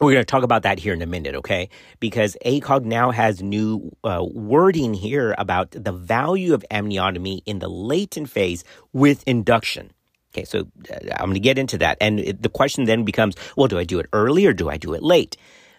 We're 0.00 0.12
going 0.12 0.22
to 0.22 0.26
talk 0.26 0.42
about 0.42 0.64
that 0.64 0.78
here 0.78 0.92
in 0.94 1.02
a 1.02 1.06
minute, 1.06 1.36
okay? 1.36 1.70
Because 2.00 2.36
ACOG 2.44 2.84
now 2.84 3.12
has 3.12 3.42
new 3.42 3.92
uh, 4.04 4.24
wording 4.28 4.94
here 4.94 5.34
about 5.38 5.70
the 5.70 5.92
value 5.92 6.54
of 6.54 6.64
amniotomy 6.70 7.40
in 7.46 7.60
the 7.60 7.68
latent 7.68 8.28
phase 8.28 8.64
with 8.92 9.24
induction. 9.26 9.92
Okay, 10.34 10.44
so 10.44 10.68
uh, 10.90 10.96
I'm 11.16 11.26
going 11.26 11.34
to 11.34 11.40
get 11.40 11.58
into 11.58 11.78
that. 11.78 11.98
And 12.00 12.18
the 12.18 12.50
question 12.50 12.84
then 12.84 13.04
becomes 13.04 13.36
well, 13.56 13.68
do 13.68 13.78
I 13.78 13.84
do 13.84 14.00
it 14.00 14.06
early 14.12 14.46
or 14.46 14.52
do 14.52 14.68
I 14.68 14.76
do 14.76 14.94
it 14.94 15.02
late? 15.02 15.36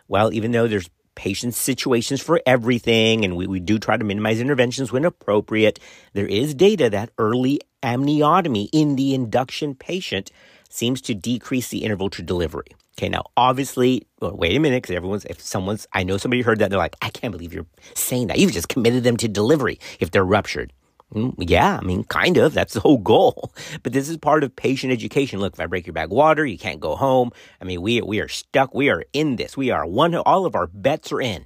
Well, 0.08 0.34
even 0.34 0.52
though 0.52 0.68
there's 0.68 0.90
patient 1.16 1.54
situations 1.54 2.22
for 2.22 2.42
everything, 2.46 3.24
and 3.26 3.36
we, 3.36 3.48
we 3.48 3.60
do 3.60 3.80
try 3.80 3.98
to 3.98 4.04
minimize 4.04 4.40
interventions 4.40 4.92
when 4.92 5.06
appropriate, 5.06 5.80
there 6.14 6.28
is 6.28 6.54
data 6.54 6.90
that 6.90 7.10
early 7.18 7.60
amniotomy 7.82 8.70
in 8.72 8.96
the 8.96 9.14
induction 9.14 9.76
patient 9.76 10.32
seems 10.70 11.02
to 11.02 11.14
decrease 11.14 11.70
the 11.70 11.84
interval 11.84 12.10
to 12.10 12.22
delivery. 12.22 12.68
Okay, 12.98 13.10
now 13.10 13.24
obviously, 13.36 14.08
well, 14.20 14.36
wait 14.36 14.56
a 14.56 14.60
minute, 14.60 14.84
because 14.84 14.96
everyone's, 14.96 15.26
if 15.26 15.42
someone's, 15.42 15.88
I 15.94 16.04
know 16.04 16.18
somebody 16.18 16.42
heard 16.42 16.60
that, 16.60 16.70
they're 16.70 16.78
like, 16.78 16.96
I 17.02 17.10
can't 17.10 17.32
believe 17.32 17.54
you're 17.54 17.66
saying 17.96 18.28
that. 18.28 18.38
You've 18.38 18.52
just 18.52 18.70
committed 18.70 19.04
them 19.04 19.18
to 19.18 19.28
delivery 19.28 19.80
if 20.00 20.12
they're 20.12 20.24
ruptured. 20.24 20.72
Mm, 21.14 21.36
yeah, 21.38 21.78
I 21.80 21.86
mean, 21.86 22.04
kind 22.06 22.38
of. 22.38 22.54
That's 22.54 22.74
the 22.74 22.80
whole 22.80 22.98
goal. 22.98 23.52
But 23.84 23.94
this 23.94 24.10
is 24.10 24.18
part 24.18 24.44
of 24.44 24.56
patient 24.56 24.94
education. 24.94 25.40
Look, 25.40 25.54
if 25.54 25.60
I 25.60 25.66
break 25.66 25.86
your 25.86 25.94
bag 25.94 26.06
of 26.06 26.12
water, 26.12 26.46
you 26.46 26.58
can't 26.58 26.80
go 26.80 26.96
home. 26.96 27.32
I 27.62 27.66
mean, 27.66 27.82
we, 27.82 28.02
we 28.02 28.20
are 28.22 28.28
stuck. 28.28 28.74
We 28.74 28.90
are 28.90 29.04
in 29.14 29.36
this. 29.36 29.58
We 29.58 29.72
are 29.72 29.86
one, 29.86 30.16
all 30.16 30.46
of 30.46 30.56
our 30.56 30.68
bets 30.68 31.12
are 31.12 31.22
in. 31.22 31.46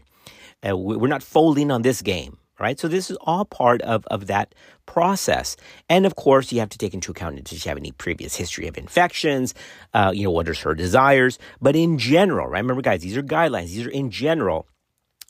Uh, 0.67 0.77
we're 0.77 1.07
not 1.07 1.23
folding 1.23 1.71
on 1.71 1.81
this 1.81 2.01
game 2.01 2.37
right? 2.59 2.79
So 2.79 2.87
this 2.87 3.11
is 3.11 3.17
all 3.21 3.45
part 3.45 3.81
of, 3.83 4.05
of 4.07 4.27
that 4.27 4.55
process. 4.85 5.55
And 5.89 6.05
of 6.05 6.15
course, 6.15 6.51
you 6.51 6.59
have 6.59 6.69
to 6.69 6.77
take 6.77 6.93
into 6.93 7.11
account 7.11 7.43
does 7.43 7.61
she 7.61 7.69
have 7.69 7.77
any 7.77 7.91
previous 7.91 8.35
history 8.35 8.67
of 8.67 8.77
infections? 8.77 9.53
Uh, 9.93 10.11
you 10.13 10.23
know, 10.23 10.31
what 10.31 10.47
is 10.47 10.59
her 10.61 10.73
desires? 10.73 11.37
But 11.61 11.75
in 11.75 11.97
general, 11.97 12.47
right? 12.47 12.59
Remember, 12.59 12.81
guys, 12.81 13.01
these 13.01 13.17
are 13.17 13.23
guidelines. 13.23 13.67
These 13.67 13.85
are 13.85 13.91
in 13.91 14.09
general. 14.09 14.67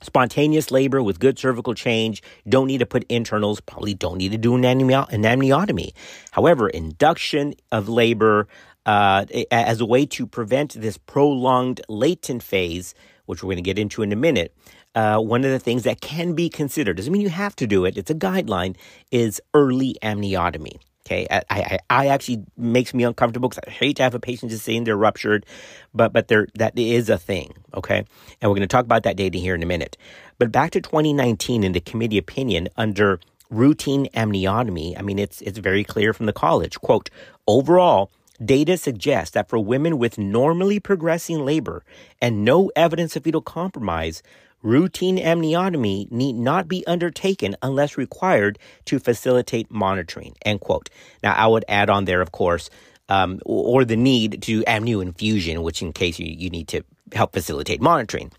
Spontaneous 0.01 0.69
labor 0.69 1.01
with 1.01 1.19
good 1.19 1.39
cervical 1.39 1.73
change, 1.73 2.21
don't 2.47 2.67
need 2.67 2.77
to 2.77 2.85
put 2.85 3.03
internals, 3.09 3.59
probably 3.59 3.95
don't 3.95 4.17
need 4.17 4.31
to 4.31 4.37
do 4.37 4.53
an, 4.53 4.61
amniotomy. 4.61 5.91
However, 6.31 6.69
induction 6.69 7.55
of 7.71 7.89
labor 7.89 8.47
uh, 8.85 9.25
as 9.51 9.81
a 9.81 9.85
way 9.85 10.05
to 10.05 10.27
prevent 10.27 10.79
this 10.79 10.97
prolonged 10.97 11.81
latent 11.89 12.43
phase, 12.43 12.93
which 13.25 13.41
we're 13.41 13.47
going 13.47 13.57
to 13.57 13.63
get 13.63 13.79
into 13.79 14.03
in 14.03 14.11
a 14.11 14.15
minute, 14.15 14.55
uh, 14.93 15.19
one 15.19 15.43
of 15.43 15.51
the 15.51 15.59
things 15.59 15.83
that 15.83 15.99
can 15.99 16.33
be 16.33 16.47
considered 16.47 16.97
doesn't 16.97 17.11
mean 17.11 17.21
you 17.21 17.29
have 17.29 17.55
to 17.55 17.67
do 17.67 17.83
it. 17.85 17.97
It's 17.97 18.11
a 18.11 18.15
guideline. 18.15 18.75
Is 19.11 19.41
early 19.53 19.95
amniotomy. 20.03 20.79
Okay, 21.07 21.25
I, 21.31 21.41
I, 21.49 21.79
I 21.89 22.07
actually 22.07 22.43
makes 22.57 22.93
me 22.93 23.05
uncomfortable 23.05 23.47
because 23.47 23.63
I 23.65 23.71
hate 23.71 23.95
to 23.95 24.03
have 24.03 24.13
a 24.13 24.19
patient 24.19 24.51
just 24.51 24.65
saying 24.65 24.83
they're 24.83 24.97
ruptured, 24.97 25.45
but 25.93 26.11
but 26.11 26.27
there 26.27 26.47
that 26.55 26.77
is 26.77 27.09
a 27.09 27.17
thing. 27.17 27.53
Okay, 27.73 27.99
and 27.99 28.51
we're 28.51 28.55
going 28.55 28.61
to 28.61 28.67
talk 28.67 28.83
about 28.83 29.03
that 29.03 29.15
data 29.15 29.37
here 29.37 29.55
in 29.55 29.63
a 29.63 29.65
minute. 29.65 29.95
But 30.37 30.51
back 30.51 30.71
to 30.71 30.81
2019 30.81 31.63
in 31.63 31.71
the 31.71 31.79
committee 31.79 32.17
opinion 32.17 32.67
under 32.75 33.21
routine 33.49 34.07
amniotomy. 34.15 34.99
I 34.99 35.01
mean, 35.01 35.17
it's 35.17 35.39
it's 35.41 35.59
very 35.59 35.85
clear 35.85 36.11
from 36.11 36.25
the 36.25 36.33
college. 36.33 36.77
Quote: 36.81 37.09
Overall, 37.47 38.11
Data 38.43 38.77
suggests 38.77 39.33
that 39.33 39.49
for 39.49 39.57
women 39.57 39.97
with 39.97 40.17
normally 40.17 40.79
progressing 40.79 41.43
labor 41.43 41.83
and 42.21 42.45
no 42.45 42.69
evidence 42.75 43.15
of 43.15 43.23
fetal 43.23 43.41
compromise, 43.41 44.21
routine 44.61 45.17
amniotomy 45.17 46.11
need 46.11 46.33
not 46.33 46.67
be 46.67 46.85
undertaken 46.87 47.55
unless 47.61 47.97
required 47.97 48.59
to 48.85 48.99
facilitate 48.99 49.71
monitoring. 49.71 50.35
End 50.43 50.59
quote. 50.59 50.89
Now, 51.23 51.33
I 51.33 51.47
would 51.47 51.65
add 51.67 51.89
on 51.89 52.05
there, 52.05 52.21
of 52.21 52.31
course, 52.31 52.69
um, 53.09 53.39
or 53.45 53.85
the 53.85 53.95
need 53.95 54.41
to 54.43 54.63
amnio 54.63 55.01
infusion, 55.01 55.63
which 55.63 55.81
in 55.81 55.93
case 55.93 56.19
you, 56.19 56.27
you 56.27 56.49
need 56.49 56.67
to 56.69 56.83
help 57.13 57.33
facilitate 57.33 57.81
monitoring. 57.81 58.31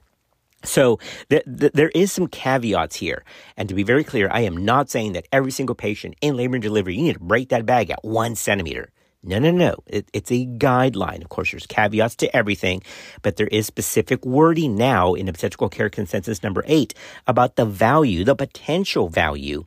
So 0.64 0.98
th- 1.30 1.44
th- 1.44 1.72
there 1.72 1.90
is 1.94 2.12
some 2.12 2.26
caveats 2.26 2.96
here. 2.96 3.25
And 3.56 3.68
to 3.68 3.75
be 3.75 3.84
very 3.84 4.04
clear, 4.04 4.28
I 4.30 4.40
am 4.40 4.64
not 4.64 4.90
saying 4.90 5.12
that 5.12 5.28
every 5.32 5.52
single 5.52 5.76
patient 5.76 6.16
in 6.20 6.37
labor 6.37 6.56
and 6.56 6.62
delivery, 6.62 6.96
you 6.96 7.02
need 7.02 7.14
to 7.14 7.20
break 7.20 7.48
that 7.50 7.64
bag 7.64 7.90
at 7.90 8.04
one 8.04 8.34
centimeter. 8.34 8.90
No, 9.28 9.38
no, 9.38 9.50
no. 9.50 9.76
It, 9.87 10.08
it's 10.14 10.32
a 10.32 10.47
guideline. 10.47 11.20
Of 11.20 11.28
course, 11.28 11.50
there's 11.50 11.66
caveats 11.66 12.16
to 12.16 12.35
everything, 12.35 12.82
but 13.20 13.37
there 13.37 13.47
is 13.49 13.66
specific 13.66 14.25
wording 14.25 14.75
now 14.75 15.12
in 15.12 15.28
obstetrical 15.28 15.68
care 15.68 15.90
consensus 15.90 16.42
number 16.42 16.64
eight 16.66 16.94
about 17.26 17.56
the 17.56 17.66
value, 17.66 18.25
the 18.25 18.35
potential 18.35 19.08
value 19.11 19.66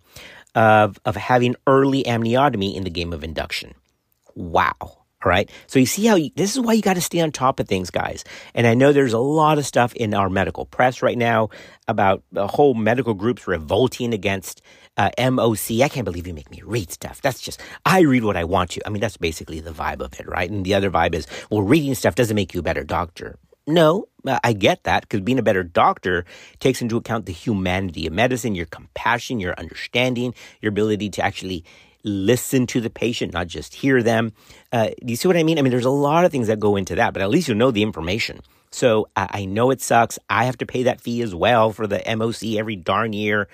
of, 0.55 0.99
of 1.05 1.15
having 1.15 1.55
early 1.67 2.03
amniotomy 2.03 2.75
in 2.75 2.83
the 2.83 2.89
game 2.89 3.13
of 3.13 3.23
induction. 3.23 3.75
Wow. 4.33 5.00
All 5.23 5.29
right. 5.29 5.49
So 5.67 5.77
you 5.77 5.85
see 5.85 6.05
how 6.05 6.15
you, 6.15 6.31
this 6.35 6.51
is 6.51 6.59
why 6.59 6.73
you 6.73 6.81
got 6.81 6.95
to 6.95 7.01
stay 7.01 7.19
on 7.19 7.31
top 7.31 7.59
of 7.59 7.67
things, 7.67 7.91
guys. 7.91 8.23
And 8.55 8.65
I 8.65 8.73
know 8.73 8.91
there's 8.91 9.13
a 9.13 9.19
lot 9.19 9.59
of 9.59 9.65
stuff 9.65 9.93
in 9.93 10.13
our 10.13 10.29
medical 10.29 10.65
press 10.65 11.03
right 11.03 11.17
now 11.17 11.49
about 11.87 12.23
the 12.31 12.47
whole 12.47 12.73
medical 12.73 13.13
groups 13.13 13.47
revolting 13.47 14.13
against 14.13 14.61
uh, 14.97 15.11
MOC. 15.19 15.81
I 15.81 15.89
can't 15.89 16.05
believe 16.05 16.25
you 16.25 16.33
make 16.33 16.49
me 16.49 16.61
read 16.65 16.91
stuff. 16.91 17.21
That's 17.21 17.39
just, 17.39 17.61
I 17.85 18.01
read 18.01 18.23
what 18.23 18.35
I 18.35 18.45
want 18.45 18.71
to. 18.71 18.87
I 18.87 18.89
mean, 18.89 19.01
that's 19.01 19.17
basically 19.17 19.59
the 19.59 19.71
vibe 19.71 20.01
of 20.01 20.19
it, 20.19 20.27
right? 20.27 20.49
And 20.49 20.65
the 20.65 20.73
other 20.73 20.89
vibe 20.89 21.13
is, 21.13 21.27
well, 21.51 21.61
reading 21.61 21.93
stuff 21.93 22.15
doesn't 22.15 22.35
make 22.35 22.53
you 22.53 22.61
a 22.61 22.63
better 22.63 22.83
doctor. 22.83 23.37
No, 23.67 24.07
I 24.43 24.53
get 24.53 24.83
that 24.85 25.03
because 25.03 25.21
being 25.21 25.37
a 25.37 25.43
better 25.43 25.63
doctor 25.63 26.25
takes 26.59 26.81
into 26.81 26.97
account 26.97 27.27
the 27.27 27.31
humanity 27.31 28.07
of 28.07 28.13
medicine, 28.13 28.55
your 28.55 28.65
compassion, 28.65 29.39
your 29.39 29.53
understanding, 29.57 30.33
your 30.61 30.69
ability 30.69 31.11
to 31.11 31.23
actually 31.23 31.63
listen 32.03 32.67
to 32.67 32.81
the 32.81 32.89
patient, 32.89 33.33
not 33.33 33.47
just 33.47 33.73
hear 33.73 34.01
them. 34.01 34.33
Uh, 34.71 34.87
do 34.87 35.07
you 35.07 35.15
see 35.15 35.27
what 35.27 35.37
I 35.37 35.43
mean? 35.43 35.59
I 35.59 35.61
mean, 35.61 35.71
there's 35.71 35.85
a 35.85 35.89
lot 35.89 36.25
of 36.25 36.31
things 36.31 36.47
that 36.47 36.59
go 36.59 36.75
into 36.75 36.95
that, 36.95 37.13
but 37.13 37.21
at 37.21 37.29
least 37.29 37.47
you 37.47 37.55
know 37.55 37.71
the 37.71 37.83
information. 37.83 38.41
So 38.71 39.09
I, 39.15 39.27
I 39.31 39.45
know 39.45 39.71
it 39.71 39.81
sucks. 39.81 40.17
I 40.29 40.45
have 40.45 40.57
to 40.57 40.65
pay 40.65 40.83
that 40.83 41.01
fee 41.01 41.21
as 41.21 41.35
well 41.35 41.71
for 41.71 41.87
the 41.87 41.99
MOC 41.99 42.57
every 42.57 42.75
darn 42.75 43.13
year. 43.13 43.47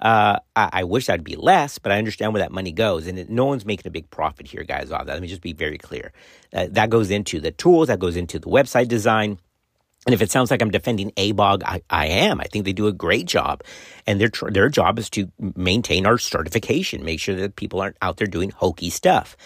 Uh, 0.00 0.38
I, 0.56 0.70
I, 0.72 0.84
wish 0.84 1.06
that'd 1.06 1.24
be 1.24 1.36
less, 1.36 1.78
but 1.78 1.92
I 1.92 1.98
understand 1.98 2.34
where 2.34 2.42
that 2.42 2.50
money 2.50 2.72
goes, 2.72 3.06
and 3.06 3.18
it, 3.18 3.30
no 3.30 3.46
one's 3.46 3.64
making 3.64 3.86
a 3.86 3.90
big 3.90 4.10
profit 4.10 4.46
here, 4.46 4.64
guys. 4.64 4.90
Off 4.90 5.06
that, 5.06 5.12
let 5.12 5.22
me 5.22 5.28
just 5.28 5.40
be 5.40 5.52
very 5.52 5.78
clear. 5.78 6.12
Uh, 6.52 6.66
that 6.72 6.90
goes 6.90 7.10
into 7.10 7.40
the 7.40 7.52
tools, 7.52 7.88
that 7.88 8.00
goes 8.00 8.16
into 8.16 8.38
the 8.38 8.48
website 8.48 8.88
design, 8.88 9.38
and 10.06 10.14
if 10.14 10.20
it 10.20 10.30
sounds 10.30 10.50
like 10.50 10.60
I'm 10.60 10.70
defending 10.70 11.10
ABOG, 11.12 11.62
I, 11.64 11.82
I 11.88 12.06
am. 12.06 12.40
I 12.40 12.44
think 12.44 12.64
they 12.64 12.72
do 12.72 12.86
a 12.86 12.92
great 12.92 13.26
job. 13.26 13.62
And 14.06 14.20
their, 14.20 14.30
their 14.50 14.68
job 14.68 14.98
is 14.98 15.08
to 15.10 15.30
maintain 15.38 16.04
our 16.04 16.18
certification, 16.18 17.04
make 17.04 17.20
sure 17.20 17.34
that 17.36 17.56
people 17.56 17.80
aren't 17.80 17.96
out 18.02 18.18
there 18.18 18.26
doing 18.26 18.50
hokey 18.50 18.90
stuff. 18.90 19.36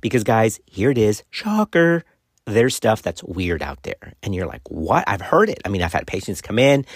Because, 0.00 0.24
guys, 0.24 0.60
here 0.66 0.90
it 0.90 0.98
is. 0.98 1.22
Shocker. 1.30 2.04
There's 2.46 2.74
stuff 2.74 3.02
that's 3.02 3.22
weird 3.22 3.62
out 3.62 3.82
there. 3.82 4.14
And 4.22 4.34
you're 4.34 4.46
like, 4.46 4.62
what? 4.70 5.04
I've 5.06 5.20
heard 5.20 5.50
it. 5.50 5.60
I 5.64 5.68
mean, 5.68 5.82
I've 5.82 5.92
had 5.92 6.06
patients 6.06 6.40
come 6.40 6.58
in 6.58 6.86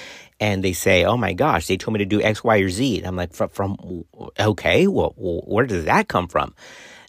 and 0.40 0.64
they 0.64 0.72
say, 0.72 1.04
oh 1.04 1.16
my 1.16 1.34
gosh, 1.34 1.66
they 1.66 1.76
told 1.76 1.92
me 1.92 1.98
to 1.98 2.06
do 2.06 2.22
X, 2.22 2.42
Y, 2.42 2.56
or 2.58 2.70
Z. 2.70 2.98
And 2.98 3.06
I'm 3.06 3.16
like, 3.16 3.34
from, 3.34 3.50
from 3.50 4.04
okay, 4.40 4.86
well, 4.86 5.12
where 5.16 5.66
does 5.66 5.84
that 5.84 6.08
come 6.08 6.26
from? 6.26 6.54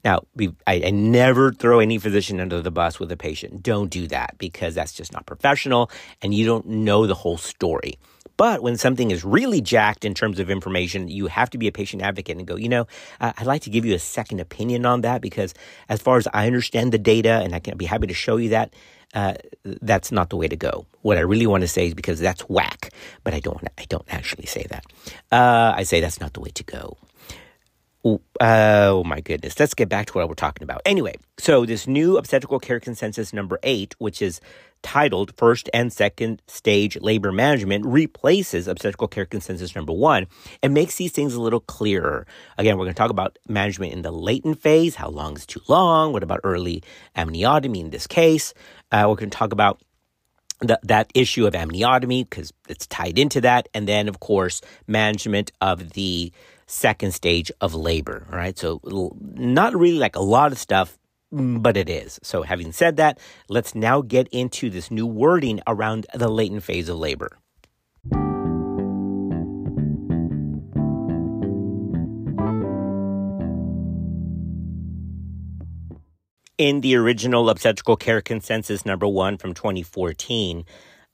Now, 0.04 0.24
I, 0.68 0.84
I, 0.86 0.92
never 0.92 1.52
throw 1.52 1.80
any 1.80 1.98
physician 1.98 2.40
under 2.40 2.62
the 2.62 2.72
bus 2.72 3.00
with 3.00 3.12
a 3.12 3.18
patient. 3.18 3.64
Don't 3.64 3.90
do 3.90 4.08
that 4.08 4.38
because 4.38 4.76
that's 4.76 4.92
just 4.92 5.14
not 5.14 5.26
professional 5.26 5.90
and 6.22 6.34
you 6.34 6.46
don't 6.46 6.66
know 6.66 7.08
the 7.08 7.16
whole 7.16 7.38
story. 7.38 7.98
But 8.36 8.64
when 8.64 8.78
something 8.78 9.12
is 9.12 9.24
really 9.24 9.62
jacked 9.62 10.06
in 10.06 10.14
terms 10.14 10.40
of 10.40 10.50
information, 10.50 11.08
you 11.08 11.28
have 11.28 11.50
to 11.52 11.58
be 11.58 11.68
a 11.68 11.72
patient 11.72 12.02
advocate 12.02 12.38
and 12.38 12.48
go, 12.48 12.56
you 12.56 12.68
know, 12.68 12.88
uh, 13.22 13.32
I'd 13.38 13.46
like 13.46 13.62
to 13.64 13.70
give 13.70 13.86
you 13.86 13.94
a 13.96 14.00
second 14.00 14.40
opinion 14.40 14.86
on 14.86 15.02
that 15.02 15.22
because 15.22 15.54
as 15.88 16.02
far 16.02 16.18
as 16.18 16.28
I 16.34 16.48
understand 16.48 16.92
the 16.92 16.98
data, 16.98 17.42
and 17.44 17.54
I 17.54 17.60
can 17.60 17.78
be 17.78 17.86
happy 17.86 18.08
to 18.08 18.14
show 18.14 18.38
you 18.38 18.50
that, 18.50 18.74
uh, 19.14 19.36
that's 19.64 20.12
not 20.12 20.30
the 20.32 20.38
way 20.38 20.48
to 20.48 20.56
go. 20.56 20.88
What 21.04 21.18
I 21.18 21.22
really 21.22 21.46
want 21.46 21.62
to 21.62 21.68
say 21.68 21.88
is 21.88 21.94
because 21.94 22.20
that's 22.20 22.42
whack, 22.50 22.92
but 23.24 23.34
I 23.36 23.40
don't. 23.40 23.64
I 23.78 23.86
don't 23.88 24.06
actually 24.10 24.48
say 24.48 24.66
that. 24.70 24.86
Uh, 25.32 25.74
I 25.76 25.84
say 25.84 26.02
that's 26.02 26.20
not 26.20 26.34
the 26.34 26.40
way 26.40 26.50
to 26.50 26.64
go. 26.64 26.98
Oh 28.06 29.04
my 29.06 29.22
goodness. 29.22 29.60
Let's 29.60 29.74
get 29.74 29.88
back 29.88 30.08
to 30.08 30.14
what 30.14 30.28
we're 30.28 30.36
talking 30.36 30.64
about. 30.64 30.82
Anyway, 30.86 31.16
so 31.38 31.66
this 31.66 31.88
new 31.88 32.18
obstetrical 32.18 32.60
care 32.60 32.80
consensus 32.80 33.32
number 33.32 33.60
eight, 33.64 33.96
which 33.98 34.22
is 34.22 34.42
titled 34.82 35.34
First 35.38 35.70
and 35.74 35.94
Second 35.94 36.42
Stage 36.48 37.00
Labor 37.00 37.32
Management, 37.32 37.86
replaces 37.86 38.68
obstetrical 38.68 39.08
care 39.08 39.26
consensus 39.26 39.74
number 39.74 39.94
one 39.94 40.28
and 40.62 40.74
makes 40.74 40.98
these 40.98 41.14
things 41.14 41.34
a 41.34 41.42
little 41.42 41.62
clearer. 41.62 42.28
Again, 42.58 42.78
we're 42.78 42.84
going 42.84 42.94
to 42.94 42.98
talk 42.98 43.12
about 43.12 43.40
management 43.48 43.94
in 43.94 44.02
the 44.02 44.12
latent 44.12 44.62
phase. 44.62 44.96
How 44.96 45.08
long 45.08 45.38
is 45.38 45.46
too 45.46 45.62
long? 45.70 46.12
What 46.12 46.24
about 46.24 46.42
early 46.44 46.84
amniotomy 47.16 47.80
in 47.80 47.90
this 47.92 48.08
case? 48.08 48.54
Uh, 48.92 49.06
we're 49.08 49.16
going 49.16 49.30
to 49.30 49.38
talk 49.38 49.54
about 49.54 49.80
the, 50.60 50.80
that 50.84 51.10
issue 51.14 51.48
of 51.48 51.54
amniotomy 51.54 52.30
because 52.30 52.52
it's 52.68 52.88
tied 52.88 53.18
into 53.18 53.40
that. 53.42 53.70
And 53.74 53.88
then, 53.88 54.10
of 54.10 54.20
course, 54.20 54.62
management 54.88 55.52
of 55.62 55.92
the 55.92 56.34
second 56.65 57.13
stage 57.13 57.51
of 57.62 57.74
labor, 57.74 58.25
right? 58.29 58.58
So 58.58 58.79
not 59.36 59.75
really 59.75 59.98
like 59.98 60.15
a 60.15 60.22
lot 60.22 60.51
of 60.51 60.58
stuff, 60.58 60.98
mm, 61.34 61.62
but 61.62 61.77
it 61.77 61.89
is. 61.89 62.20
So 62.24 62.43
having 62.43 62.72
said 62.72 62.98
that, 62.98 63.20
let's 63.50 63.75
now 63.75 64.01
get 64.01 64.27
into 64.29 64.70
this 64.70 64.91
new 64.91 65.05
wording 65.05 65.62
around 65.67 66.05
the 66.13 66.29
latent 66.29 66.63
phase 66.63 66.89
of 66.89 66.98
labor. 66.98 67.38
In 76.60 76.82
the 76.82 76.96
original 76.96 77.50
obstetrical 77.50 77.98
care 77.98 78.22
consensus 78.22 78.86
number 78.86 79.08
one 79.08 79.38
from 79.38 79.53
2014, 79.53 80.63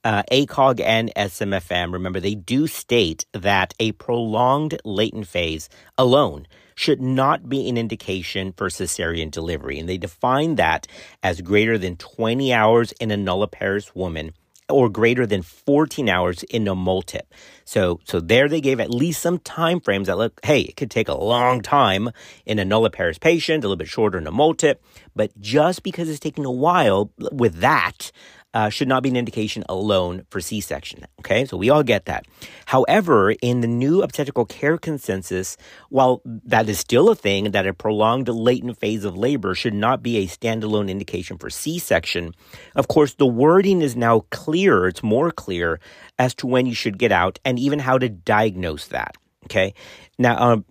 uh, 0.04 0.22
ACOG 0.30 0.80
and 0.80 1.12
SMFM, 1.16 1.92
remember, 1.92 2.20
they 2.20 2.34
do 2.34 2.66
state 2.66 3.26
that 3.32 3.74
a 3.78 3.92
prolonged 3.92 4.80
latent 4.84 5.26
phase 5.26 5.68
alone 5.98 6.46
should 6.74 7.02
not 7.02 7.48
be 7.48 7.68
an 7.68 7.76
indication 7.76 8.52
for 8.52 8.68
cesarean 8.68 9.30
delivery. 9.30 9.78
And 9.78 9.88
they 9.88 9.98
define 9.98 10.54
that 10.54 10.86
as 11.22 11.42
greater 11.42 11.76
than 11.76 11.96
20 11.96 12.52
hours 12.52 12.92
in 12.92 13.10
a 13.10 13.16
nulliparous 13.16 13.94
woman 13.94 14.32
or 14.70 14.88
greater 14.88 15.26
than 15.26 15.42
14 15.42 16.08
hours 16.08 16.42
in 16.44 16.66
a 16.68 16.74
multip. 16.74 17.22
So, 17.64 18.00
so 18.04 18.20
there 18.20 18.48
they 18.48 18.60
gave 18.60 18.80
at 18.80 18.90
least 18.90 19.20
some 19.20 19.38
time 19.40 19.80
frames 19.80 20.06
that 20.06 20.16
look, 20.16 20.40
hey, 20.44 20.60
it 20.60 20.76
could 20.76 20.90
take 20.90 21.08
a 21.08 21.14
long 21.14 21.60
time 21.60 22.10
in 22.46 22.58
a 22.58 22.64
nulliparous 22.64 23.18
patient, 23.18 23.64
a 23.64 23.66
little 23.66 23.76
bit 23.76 23.88
shorter 23.88 24.18
in 24.18 24.26
a 24.26 24.32
multip, 24.32 24.76
but 25.14 25.38
just 25.40 25.82
because 25.82 26.08
it's 26.08 26.20
taking 26.20 26.44
a 26.44 26.50
while 26.50 27.10
with 27.32 27.56
that, 27.56 28.12
uh, 28.52 28.68
should 28.68 28.88
not 28.88 29.02
be 29.02 29.08
an 29.08 29.16
indication 29.16 29.64
alone 29.68 30.26
for 30.30 30.40
C 30.40 30.60
section. 30.60 31.06
Okay, 31.20 31.44
so 31.44 31.56
we 31.56 31.70
all 31.70 31.82
get 31.82 32.06
that. 32.06 32.26
However, 32.66 33.32
in 33.42 33.60
the 33.60 33.68
new 33.68 34.02
obstetrical 34.02 34.44
care 34.44 34.78
consensus, 34.78 35.56
while 35.88 36.20
that 36.24 36.68
is 36.68 36.78
still 36.78 37.10
a 37.10 37.14
thing, 37.14 37.52
that 37.52 37.66
a 37.66 37.74
prolonged 37.74 38.28
latent 38.28 38.78
phase 38.78 39.04
of 39.04 39.16
labor 39.16 39.54
should 39.54 39.74
not 39.74 40.02
be 40.02 40.18
a 40.18 40.26
standalone 40.26 40.90
indication 40.90 41.38
for 41.38 41.50
C 41.50 41.78
section, 41.78 42.34
of 42.74 42.88
course, 42.88 43.14
the 43.14 43.26
wording 43.26 43.82
is 43.82 43.96
now 43.96 44.20
clearer, 44.30 44.88
it's 44.88 45.02
more 45.02 45.30
clear 45.30 45.80
as 46.18 46.34
to 46.36 46.46
when 46.46 46.66
you 46.66 46.74
should 46.74 46.98
get 46.98 47.12
out 47.12 47.38
and 47.44 47.58
even 47.58 47.78
how 47.78 47.98
to 47.98 48.08
diagnose 48.08 48.88
that. 48.88 49.16
Okay. 49.44 49.74
Now, 50.18 50.38
um, 50.38 50.64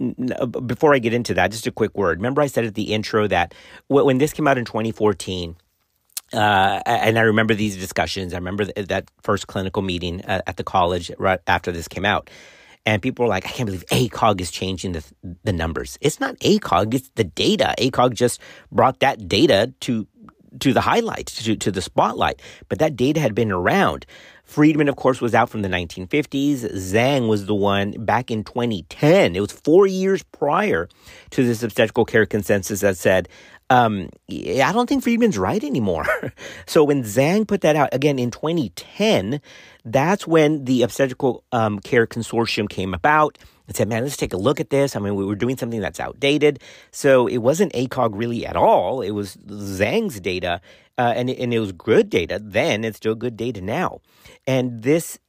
before 0.67 0.93
I 0.93 0.99
get 0.99 1.13
into 1.13 1.33
that, 1.33 1.51
just 1.51 1.65
a 1.65 1.71
quick 1.71 1.97
word. 1.97 2.19
Remember, 2.19 2.41
I 2.41 2.47
said 2.47 2.65
at 2.65 2.75
the 2.75 2.93
intro 2.93 3.27
that 3.27 3.53
when 3.87 4.19
this 4.19 4.31
came 4.31 4.47
out 4.47 4.59
in 4.59 4.65
2014, 4.65 5.55
uh, 6.33 6.81
and 6.85 7.17
I 7.17 7.21
remember 7.21 7.55
these 7.55 7.77
discussions. 7.77 8.33
I 8.33 8.37
remember 8.37 8.65
th- 8.65 8.87
that 8.87 9.09
first 9.21 9.47
clinical 9.47 9.81
meeting 9.81 10.21
at, 10.21 10.43
at, 10.47 10.57
the 10.57 10.63
college 10.63 11.11
right 11.17 11.39
after 11.47 11.71
this 11.71 11.87
came 11.87 12.05
out. 12.05 12.29
And 12.85 13.01
people 13.01 13.25
were 13.25 13.29
like, 13.29 13.45
I 13.45 13.49
can't 13.49 13.67
believe 13.67 13.85
ACOG 13.87 14.39
is 14.41 14.51
changing 14.51 14.93
the, 14.93 15.03
the 15.43 15.53
numbers. 15.53 15.97
It's 16.01 16.19
not 16.19 16.37
ACOG, 16.39 16.93
it's 16.93 17.09
the 17.15 17.23
data. 17.23 17.73
ACOG 17.77 18.13
just 18.13 18.39
brought 18.71 18.99
that 18.99 19.27
data 19.27 19.73
to 19.81 20.07
to 20.59 20.73
the 20.73 20.81
highlight, 20.81 21.27
to, 21.27 21.55
to 21.55 21.71
the 21.71 21.81
spotlight. 21.81 22.41
But 22.69 22.79
that 22.79 22.95
data 22.95 23.19
had 23.19 23.35
been 23.35 23.51
around. 23.51 24.05
Friedman, 24.43 24.89
of 24.89 24.95
course, 24.95 25.21
was 25.21 25.35
out 25.35 25.49
from 25.49 25.61
the 25.61 25.69
1950s. 25.69 26.73
Zhang 26.73 27.29
was 27.29 27.45
the 27.45 27.53
one 27.53 27.91
back 27.91 28.31
in 28.31 28.43
2010. 28.43 29.35
It 29.35 29.39
was 29.39 29.51
four 29.51 29.85
years 29.85 30.23
prior 30.23 30.89
to 31.29 31.45
this 31.45 31.61
obstetrical 31.61 32.05
care 32.05 32.25
consensus 32.25 32.81
that 32.81 32.97
said 32.97 33.29
um, 33.69 34.09
I 34.29 34.71
don't 34.73 34.87
think 34.87 35.03
Friedman's 35.03 35.37
right 35.37 35.63
anymore. 35.63 36.05
so 36.65 36.83
when 36.83 37.03
Zhang 37.03 37.47
put 37.47 37.61
that 37.61 37.75
out 37.75 37.89
again 37.93 38.17
in 38.17 38.31
2010, 38.31 39.41
that's 39.85 40.25
when 40.25 40.65
the 40.65 40.81
obstetrical 40.81 41.43
um, 41.51 41.79
care 41.79 42.07
consortium 42.07 42.67
came 42.67 42.93
about 42.93 43.37
and 43.67 43.75
said, 43.75 43.87
man, 43.87 44.03
let's 44.03 44.17
take 44.17 44.33
a 44.33 44.37
look 44.37 44.59
at 44.59 44.71
this. 44.71 44.95
I 44.95 44.99
mean, 44.99 45.15
we 45.15 45.23
were 45.23 45.35
doing 45.35 45.55
something 45.55 45.79
that's 45.79 45.99
outdated. 45.99 46.59
So 46.91 47.27
it 47.27 47.37
wasn't 47.37 47.71
ACOG 47.73 48.09
really 48.13 48.45
at 48.45 48.55
all. 48.55 49.01
It 49.01 49.11
was 49.11 49.35
Zhang's 49.37 50.19
data, 50.19 50.61
uh, 50.97 51.13
and, 51.15 51.29
and 51.29 51.53
it 51.53 51.59
was 51.59 51.71
good 51.71 52.09
data 52.09 52.39
then. 52.43 52.83
It's 52.83 52.97
still 52.97 53.15
good 53.15 53.37
data 53.37 53.61
now. 53.61 54.01
And 54.47 54.81
this 54.81 55.19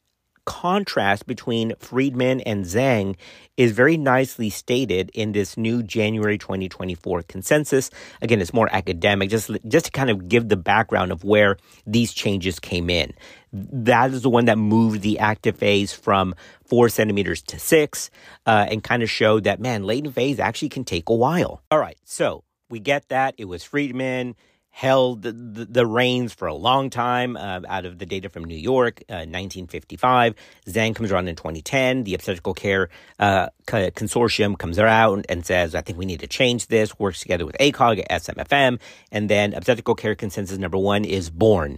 contrast 0.51 1.29
between 1.29 1.73
Friedman 1.79 2.41
and 2.41 2.65
Zhang 2.65 3.15
is 3.57 3.71
very 3.71 3.97
nicely 3.97 4.51
stated 4.51 5.09
in 5.15 5.31
this 5.31 5.57
new 5.57 5.81
January 5.81 6.39
2024 6.39 7.23
consensus. 7.23 7.89
Again, 8.21 8.41
it's 8.41 8.53
more 8.53 8.69
academic, 8.73 9.31
just, 9.31 9.49
just 9.69 9.85
to 9.85 9.91
kind 9.93 10.11
of 10.11 10.29
give 10.29 10.49
the 10.49 10.57
background 10.57 11.13
of 11.13 11.23
where 11.23 11.57
these 11.87 12.13
changes 12.13 12.59
came 12.59 12.91
in. 12.91 13.13
That 13.53 14.11
is 14.11 14.23
the 14.23 14.29
one 14.29 14.47
that 14.47 14.59
moved 14.59 15.03
the 15.03 15.21
active 15.21 15.57
phase 15.57 15.93
from 15.93 16.35
four 16.65 16.89
centimeters 16.89 17.43
to 17.43 17.61
six 17.61 18.11
uh, 18.45 18.67
and 18.69 18.83
kind 18.83 19.05
of 19.05 19.11
showed 19.11 19.45
that, 19.45 19.61
man, 19.61 19.85
latent 19.85 20.17
phase 20.17 20.41
actually 20.41 20.71
can 20.71 20.83
take 20.83 21.09
a 21.09 21.15
while. 21.15 21.63
All 21.71 21.79
right, 21.79 21.97
so 22.05 22.43
we 22.69 22.81
get 22.81 23.09
that. 23.11 23.37
It 23.39 23.45
was 23.45 23.63
Friedman 23.63 24.35
held 24.71 25.23
the, 25.23 25.33
the, 25.33 25.87
reins 25.87 26.33
for 26.33 26.47
a 26.47 26.55
long 26.55 26.91
time 26.91 27.37
uh, 27.37 27.61
out 27.69 27.85
of 27.85 27.99
the 27.99 28.07
data 28.07 28.29
from 28.29 28.45
New 28.45 28.57
York, 28.57 29.03
uh, 29.09 29.27
1955. 29.27 30.35
Zhang 30.69 30.95
comes 30.95 31.11
around 31.11 31.29
in 31.29 31.37
2010. 31.37 32.05
The 32.05 32.15
obstetrical 32.15 32.55
care 32.55 32.89
uh, 33.19 33.49
consortium 33.67 34.57
comes 34.57 34.79
out 34.79 35.27
and 35.29 35.45
says, 35.45 35.75
I 35.75 35.81
think 35.81 35.99
we 35.99 36.07
need 36.07 36.21
to 36.21 36.29
change 36.29 36.69
this, 36.69 36.99
works 36.99 37.21
together 37.21 37.45
with 37.45 37.57
ACOG, 37.59 38.07
SMFM, 38.09 38.81
and 39.11 39.29
then 39.29 39.55
obstetrical 39.55 39.97
care 39.97 40.15
consensus 40.15 40.57
number 40.57 40.79
one 40.79 41.05
is 41.05 41.31
born. 41.31 41.77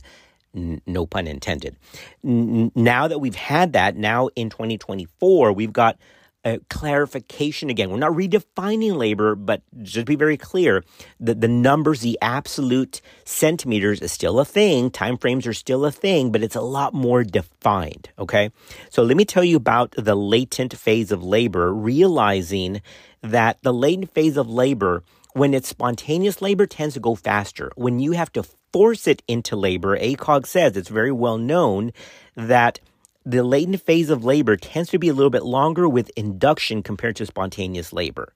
N- 0.54 0.82
no 0.86 1.06
pun 1.06 1.26
intended. 1.26 1.76
N- 2.24 2.70
now 2.74 3.08
that 3.08 3.20
we've 3.20 3.34
had 3.34 3.72
that, 3.72 3.96
now 3.96 4.28
in 4.36 4.50
2024, 4.50 5.52
we've 5.54 5.72
got 5.72 5.96
a 6.44 6.58
clarification 6.70 7.70
again. 7.70 7.90
We're 7.90 7.98
not 7.98 8.12
redefining 8.12 8.96
labor, 8.96 9.34
but 9.34 9.62
just 9.82 9.94
to 9.94 10.04
be 10.04 10.16
very 10.16 10.36
clear 10.36 10.84
that 11.20 11.40
the 11.40 11.48
numbers, 11.48 12.00
the 12.00 12.18
absolute 12.20 13.00
centimeters 13.24 14.00
is 14.00 14.12
still 14.12 14.40
a 14.40 14.44
thing. 14.44 14.90
Time 14.90 15.18
frames 15.18 15.46
are 15.46 15.52
still 15.52 15.84
a 15.84 15.92
thing, 15.92 16.32
but 16.32 16.42
it's 16.42 16.56
a 16.56 16.60
lot 16.60 16.94
more 16.94 17.22
defined. 17.22 18.10
Okay. 18.18 18.50
So 18.90 19.02
let 19.02 19.16
me 19.16 19.24
tell 19.24 19.44
you 19.44 19.56
about 19.56 19.92
the 19.96 20.16
latent 20.16 20.76
phase 20.76 21.12
of 21.12 21.22
labor, 21.22 21.72
realizing 21.72 22.82
that 23.22 23.58
the 23.62 23.72
latent 23.72 24.12
phase 24.12 24.36
of 24.36 24.48
labor, 24.48 25.04
when 25.34 25.54
it's 25.54 25.68
spontaneous 25.68 26.42
labor, 26.42 26.66
tends 26.66 26.94
to 26.94 27.00
go 27.00 27.14
faster. 27.14 27.70
When 27.76 28.00
you 28.00 28.12
have 28.12 28.32
to 28.32 28.44
force 28.72 29.06
it 29.06 29.22
into 29.28 29.54
labor, 29.54 29.96
ACOG 29.96 30.46
says 30.46 30.76
it's 30.76 30.88
very 30.88 31.12
well 31.12 31.38
known 31.38 31.92
that 32.34 32.80
the 33.24 33.42
latent 33.42 33.80
phase 33.80 34.10
of 34.10 34.24
labor 34.24 34.56
tends 34.56 34.90
to 34.90 34.98
be 34.98 35.08
a 35.08 35.14
little 35.14 35.30
bit 35.30 35.44
longer 35.44 35.88
with 35.88 36.10
induction 36.16 36.82
compared 36.82 37.16
to 37.16 37.26
spontaneous 37.26 37.92
labor. 37.92 38.32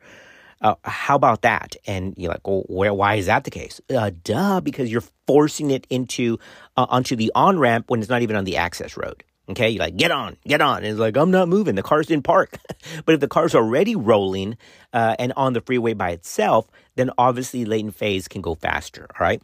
Uh, 0.61 0.75
how 0.85 1.16
about 1.16 1.42
that? 1.42 1.77
And 1.87 2.14
you're 2.16 2.31
like, 2.31 2.46
well, 2.46 2.64
where, 2.68 2.94
why 2.94 3.16
is 3.16 3.27
that 3.27 3.44
the 3.44 3.51
case? 3.51 3.81
Uh, 3.90 4.11
duh, 4.25 4.61
because 4.61 4.90
you're 4.90 5.05
forcing 5.27 5.70
it 5.70 5.87
into 5.90 6.38
uh, 6.77 6.87
onto 6.88 7.14
the 7.14 7.31
on 7.35 7.59
ramp 7.59 7.90
when 7.90 8.01
it's 8.01 8.09
not 8.09 8.22
even 8.22 8.37
on 8.37 8.44
the 8.44 8.57
access 8.57 8.96
road. 8.96 9.22
Okay, 9.49 9.70
you're 9.70 9.81
like, 9.81 9.96
get 9.96 10.11
on, 10.11 10.37
get 10.46 10.61
on. 10.61 10.79
And 10.79 10.87
it's 10.87 10.99
like, 10.99 11.16
I'm 11.16 11.31
not 11.31 11.49
moving. 11.49 11.77
The 11.77 11.83
car's 11.83 12.11
in 12.11 12.22
park. 12.22 12.59
but 13.05 13.14
if 13.14 13.20
the 13.20 13.29
car's 13.29 13.55
already 13.55 13.94
rolling 13.94 14.57
uh, 14.92 15.14
and 15.18 15.33
on 15.37 15.53
the 15.53 15.61
freeway 15.61 15.94
by 15.94 16.11
itself, 16.11 16.68
then 16.96 17.11
obviously 17.16 17.64
latent 17.64 17.94
phase 17.94 18.27
can 18.27 18.40
go 18.40 18.55
faster. 18.55 19.07
All 19.11 19.25
right. 19.25 19.40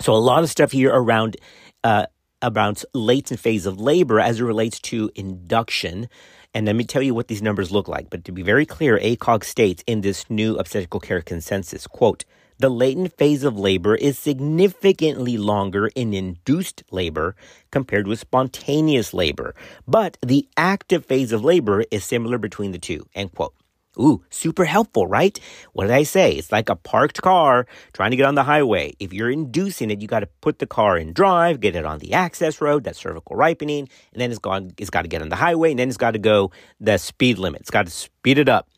So 0.00 0.14
a 0.14 0.16
lot 0.16 0.42
of 0.42 0.50
stuff 0.50 0.72
here 0.72 0.92
around 0.94 1.36
uh, 1.84 2.06
about 2.42 2.84
latent 2.94 3.40
phase 3.40 3.66
of 3.66 3.80
labor 3.80 4.20
as 4.20 4.40
it 4.40 4.44
relates 4.44 4.78
to 4.80 5.10
induction. 5.14 6.08
And 6.54 6.66
let 6.66 6.76
me 6.76 6.84
tell 6.84 7.02
you 7.02 7.14
what 7.14 7.28
these 7.28 7.42
numbers 7.42 7.70
look 7.70 7.88
like. 7.88 8.10
But 8.10 8.24
to 8.24 8.32
be 8.32 8.42
very 8.42 8.66
clear, 8.66 8.98
ACOG 8.98 9.44
states 9.44 9.84
in 9.86 10.00
this 10.00 10.28
new 10.30 10.56
obstetrical 10.56 11.00
care 11.00 11.22
consensus, 11.22 11.86
quote, 11.86 12.24
the 12.60 12.68
latent 12.68 13.16
phase 13.16 13.44
of 13.44 13.56
labor 13.56 13.94
is 13.94 14.18
significantly 14.18 15.36
longer 15.36 15.88
in 15.94 16.12
induced 16.12 16.82
labor 16.90 17.36
compared 17.70 18.08
with 18.08 18.18
spontaneous 18.18 19.14
labor, 19.14 19.54
but 19.86 20.18
the 20.26 20.48
active 20.56 21.06
phase 21.06 21.30
of 21.30 21.44
labor 21.44 21.84
is 21.92 22.04
similar 22.04 22.36
between 22.36 22.72
the 22.72 22.78
two, 22.80 23.06
end 23.14 23.32
quote. 23.32 23.54
Ooh, 24.00 24.24
super 24.30 24.64
helpful, 24.64 25.06
right? 25.06 25.38
What 25.72 25.86
did 25.86 25.94
I 25.94 26.04
say? 26.04 26.32
It's 26.32 26.52
like 26.52 26.68
a 26.68 26.76
parked 26.76 27.20
car 27.20 27.66
trying 27.92 28.12
to 28.12 28.16
get 28.16 28.26
on 28.26 28.36
the 28.36 28.44
highway. 28.44 28.94
If 29.00 29.12
you're 29.12 29.30
inducing 29.30 29.90
it, 29.90 30.00
you 30.00 30.06
got 30.06 30.20
to 30.20 30.28
put 30.40 30.60
the 30.60 30.66
car 30.66 30.96
in 30.96 31.12
drive, 31.12 31.60
get 31.60 31.74
it 31.74 31.84
on 31.84 31.98
the 31.98 32.12
access 32.12 32.60
road, 32.60 32.84
that's 32.84 33.00
cervical 33.00 33.34
ripening, 33.34 33.88
and 34.12 34.20
then 34.20 34.30
it's 34.30 34.38
gone, 34.38 34.72
it's 34.78 34.90
got 34.90 35.02
to 35.02 35.08
get 35.08 35.22
on 35.22 35.28
the 35.28 35.36
highway, 35.36 35.70
and 35.70 35.78
then 35.78 35.88
it's 35.88 35.96
got 35.96 36.12
to 36.12 36.18
go 36.18 36.52
the 36.80 36.98
speed 36.98 37.38
limit. 37.38 37.62
It's 37.62 37.70
got 37.70 37.86
to 37.86 37.92
speed 37.92 38.38
it 38.38 38.48
up. 38.48 38.68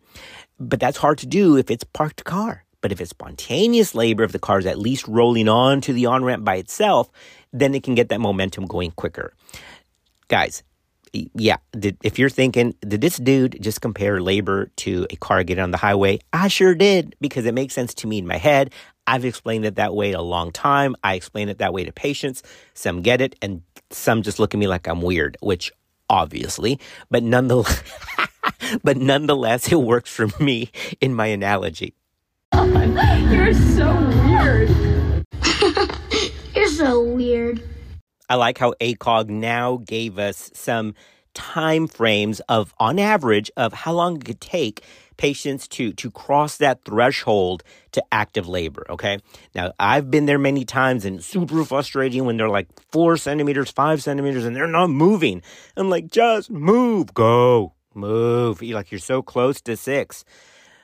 But 0.59 0.81
that's 0.81 0.99
hard 0.99 1.19
to 1.19 1.27
do 1.27 1.57
if 1.57 1.71
it's 1.71 1.85
parked 1.85 2.25
car. 2.25 2.65
But 2.81 2.93
if 2.93 3.01
it's 3.01 3.11
spontaneous 3.11 3.95
labor, 3.95 4.25
if 4.25 4.33
the 4.33 4.39
car 4.39 4.59
is 4.59 4.67
at 4.67 4.79
least 4.79 5.07
rolling 5.07 5.49
on 5.49 5.83
to 5.83 5.93
the 5.93 6.07
on 6.07 6.25
ramp 6.25 6.45
by 6.45 6.57
itself, 6.57 7.11
then 7.53 7.75
it 7.75 7.83
can 7.83 7.95
get 7.95 8.09
that 8.09 8.21
momentum 8.21 8.67
going 8.67 8.91
quicker. 8.93 9.35
Guys, 10.29 10.63
yeah, 11.13 11.57
did, 11.73 11.97
if 12.03 12.19
you're 12.19 12.31
thinking, 12.31 12.75
did 12.81 13.01
this 13.01 13.17
dude 13.17 13.59
just 13.61 13.81
compare 13.81 14.21
labor 14.21 14.71
to 14.77 15.07
a 15.11 15.17
car 15.17 15.43
getting 15.43 15.63
on 15.63 15.71
the 15.71 15.77
highway? 15.77 16.21
I 16.33 16.49
sure 16.49 16.75
did 16.75 17.17
because 17.21 17.47
it 17.47 17.55
makes 17.55 17.75
sense 17.75 17.95
to 17.95 18.07
me 18.07 18.19
in 18.19 18.27
my 18.27 18.37
head. 18.37 18.73
I've 19.07 19.25
explained 19.25 19.65
it 19.65 19.77
that 19.77 19.95
way 19.95 20.13
a 20.13 20.21
long 20.21 20.53
time. 20.53 20.95
I 21.03 21.15
explain 21.15 21.49
it 21.49 21.59
that 21.59 21.73
way 21.73 21.85
to 21.85 21.93
patients. 21.93 22.43
Some 22.75 23.03
get 23.03 23.21
it, 23.21 23.35
and 23.43 23.63
some 23.91 24.23
just 24.23 24.39
look 24.39 24.55
at 24.55 24.59
me 24.59 24.69
like 24.69 24.87
I'm 24.87 25.03
weird, 25.03 25.37
which 25.41 25.73
obviously, 26.09 26.79
but 27.11 27.23
nonetheless, 27.23 27.83
but 28.85 28.97
nonetheless, 28.97 29.73
it 29.73 29.81
works 29.81 30.11
for 30.11 30.29
me 30.39 30.71
in 31.01 31.15
my 31.15 31.27
analogy. 31.27 31.95
You're 32.55 33.55
so 33.55 33.95
weird. 34.27 34.71
You're 36.55 36.69
so 36.69 37.03
weird. 37.03 37.63
I 38.31 38.37
like 38.37 38.57
how 38.57 38.73
ACOG 38.81 39.29
now 39.29 39.79
gave 39.85 40.19
us 40.19 40.51
some 40.55 40.95
time 41.35 41.89
frames 41.89 42.41
of, 42.49 42.73
on 42.79 42.99
average, 42.99 43.51
of 43.57 43.73
how 43.73 43.93
long 43.93 44.17
it 44.17 44.25
could 44.25 44.41
take 44.41 44.83
patients 45.17 45.69
to 45.69 45.93
to 45.93 46.11
cross 46.11 46.57
that 46.57 46.83
threshold 46.85 47.63
to 47.93 48.03
active 48.11 48.49
labor. 48.49 48.87
Okay. 48.89 49.19
Now 49.55 49.73
I've 49.79 50.11
been 50.11 50.25
there 50.25 50.39
many 50.39 50.65
times 50.65 51.05
and 51.05 51.23
super 51.23 51.63
frustrating 51.63 52.25
when 52.25 52.39
they're 52.39 52.49
like 52.49 52.69
four 52.91 53.19
centimeters, 53.19 53.71
five 53.71 54.03
centimeters, 54.03 54.47
and 54.47 54.57
they're 54.57 54.67
not 54.67 54.89
moving. 54.89 55.43
I'm 55.77 55.91
like, 55.91 56.11
just 56.11 56.51
move, 56.51 57.13
go, 57.13 57.75
move. 57.95 58.63
You're 58.63 58.77
like 58.77 58.91
you're 58.91 58.99
so 58.99 59.21
close 59.21 59.61
to 59.63 59.77
six. 59.77 60.25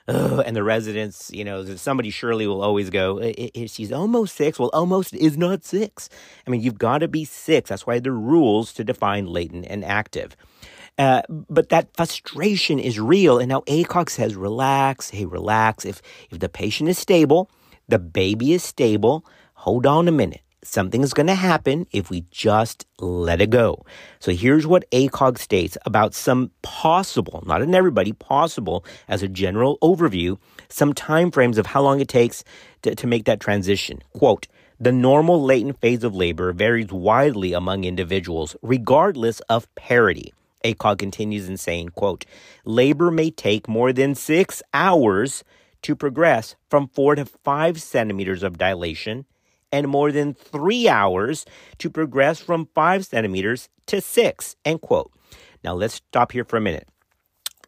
And 0.09 0.55
the 0.55 0.63
residents, 0.63 1.31
you 1.33 1.45
know, 1.45 1.65
somebody 1.77 2.11
surely 2.11 2.47
will 2.47 2.63
always 2.63 2.91
go, 2.91 3.21
she's 3.67 3.91
almost 3.91 4.37
six. 4.37 4.59
Well, 4.59 4.71
almost 4.73 5.15
is 5.15 5.37
not 5.37 5.65
six. 5.65 6.09
I 6.47 6.51
mean, 6.51 6.61
you've 6.61 6.79
got 6.79 6.99
to 6.99 7.09
be 7.09 7.25
six. 7.25 7.71
That's 7.71 7.87
why 7.87 7.97
are 7.97 8.11
rules 8.11 8.73
to 8.75 8.85
define 8.85 9.27
latent 9.27 9.67
and 9.69 9.85
active. 9.85 10.37
Uh, 10.97 11.23
but 11.29 11.71
that 11.71 11.95
frustration 11.97 12.79
is 12.79 13.01
real. 13.01 13.39
And 13.39 13.49
now 13.49 13.63
ACOG 13.63 14.09
says, 14.09 14.37
relax, 14.37 15.11
hey, 15.11 15.25
relax. 15.25 15.85
If, 15.85 16.01
if 16.31 16.39
the 16.39 16.49
patient 16.49 16.89
is 16.89 16.99
stable, 16.99 17.51
the 17.89 17.99
baby 17.99 18.53
is 18.53 18.63
stable, 18.63 19.27
hold 19.55 19.87
on 19.87 20.09
a 20.09 20.13
minute. 20.13 20.41
Something's 20.67 21.15
going 21.15 21.29
to 21.29 21.35
happen 21.35 21.87
if 21.93 22.11
we 22.11 22.25
just 22.31 22.87
let 22.99 23.41
it 23.41 23.51
go. 23.51 23.85
So 24.19 24.33
here's 24.33 24.67
what 24.67 24.91
ACOG 24.91 25.39
states 25.39 25.79
about 25.87 26.13
some 26.13 26.51
possible, 26.63 27.43
not 27.47 27.63
in 27.63 27.75
everybody, 27.75 28.13
possible 28.13 28.85
as 29.09 29.23
a 29.23 29.29
general 29.29 29.79
overview, 29.81 30.39
some 30.69 30.93
time 30.93 31.31
frames 31.31 31.57
of 31.57 31.67
how 31.67 31.83
long 31.83 32.01
it 32.01 32.09
takes 32.09 32.43
to, 32.83 32.95
to 32.95 33.07
make 33.07 33.25
that 33.25 33.41
transition. 33.41 34.03
Quote, 34.13 34.49
the 34.79 34.93
normal 34.93 35.43
latent 35.43 35.81
phase 35.81 36.05
of 36.05 36.15
labor 36.15 36.53
varies 36.53 36.93
widely 36.93 37.53
among 37.53 37.85
individuals, 37.85 38.57
regardless 38.61 39.41
of 39.49 39.73
parity. 39.75 40.35
ACOG 40.65 40.99
continues 40.99 41.49
in 41.49 41.57
saying, 41.57 41.91
quote, 41.91 42.27
labor 42.65 43.11
may 43.11 43.31
take 43.31 43.69
more 43.69 43.93
than 43.93 44.15
six 44.15 44.63
hours 44.75 45.45
to 45.83 45.95
progress 45.95 46.57
from 46.69 46.89
four 46.89 47.15
to 47.15 47.25
five 47.25 47.81
centimeters 47.81 48.43
of 48.43 48.59
dilation 48.59 49.25
and 49.73 49.89
more 49.89 50.13
than 50.13 50.35
three 50.35 50.89
hours 50.89 51.45
to 51.79 51.91
progress 51.91 52.41
from 52.41 52.69
five 52.75 53.05
centimeters 53.07 53.69
to 53.87 54.01
six, 54.01 54.57
end 54.65 54.81
quote. 54.81 55.13
Now 55.65 55.75
let's 55.75 55.95
stop 55.95 56.33
here 56.33 56.45
for 56.45 56.57
a 56.57 56.61
minute. 56.61 56.89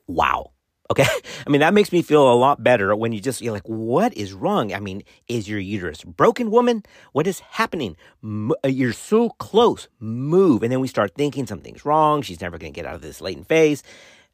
Wow. 0.07 0.53
Okay. 0.91 1.05
I 1.47 1.51
mean, 1.51 1.61
that 1.61 1.75
makes 1.75 1.93
me 1.93 2.03
feel 2.03 2.33
a 2.33 2.35
lot 2.35 2.63
better 2.63 2.95
when 2.97 3.13
you 3.13 3.21
just, 3.21 3.41
you're 3.41 3.53
like, 3.53 3.69
what 3.69 4.15
is 4.15 4.33
wrong? 4.33 4.73
I 4.73 4.81
mean, 4.81 5.03
is 5.27 5.49
your 5.49 5.59
uterus 5.59 6.05
broken, 6.05 6.51
woman? 6.51 6.83
What 7.13 7.27
is 7.27 7.41
happening? 7.41 7.97
Uh, 8.25 8.69
you're 8.69 8.93
so 8.93 9.31
close. 9.31 9.89
Move. 10.01 10.63
And 10.63 10.73
then 10.73 10.81
we 10.81 10.89
start 10.89 11.15
thinking 11.15 11.47
something's 11.47 11.85
wrong. 11.85 12.23
She's 12.23 12.41
never 12.41 12.59
going 12.59 12.73
to 12.73 12.77
get 12.77 12.87
out 12.87 12.95
of 12.95 13.03
this 13.03 13.21
latent 13.21 13.49
phase. 13.49 13.83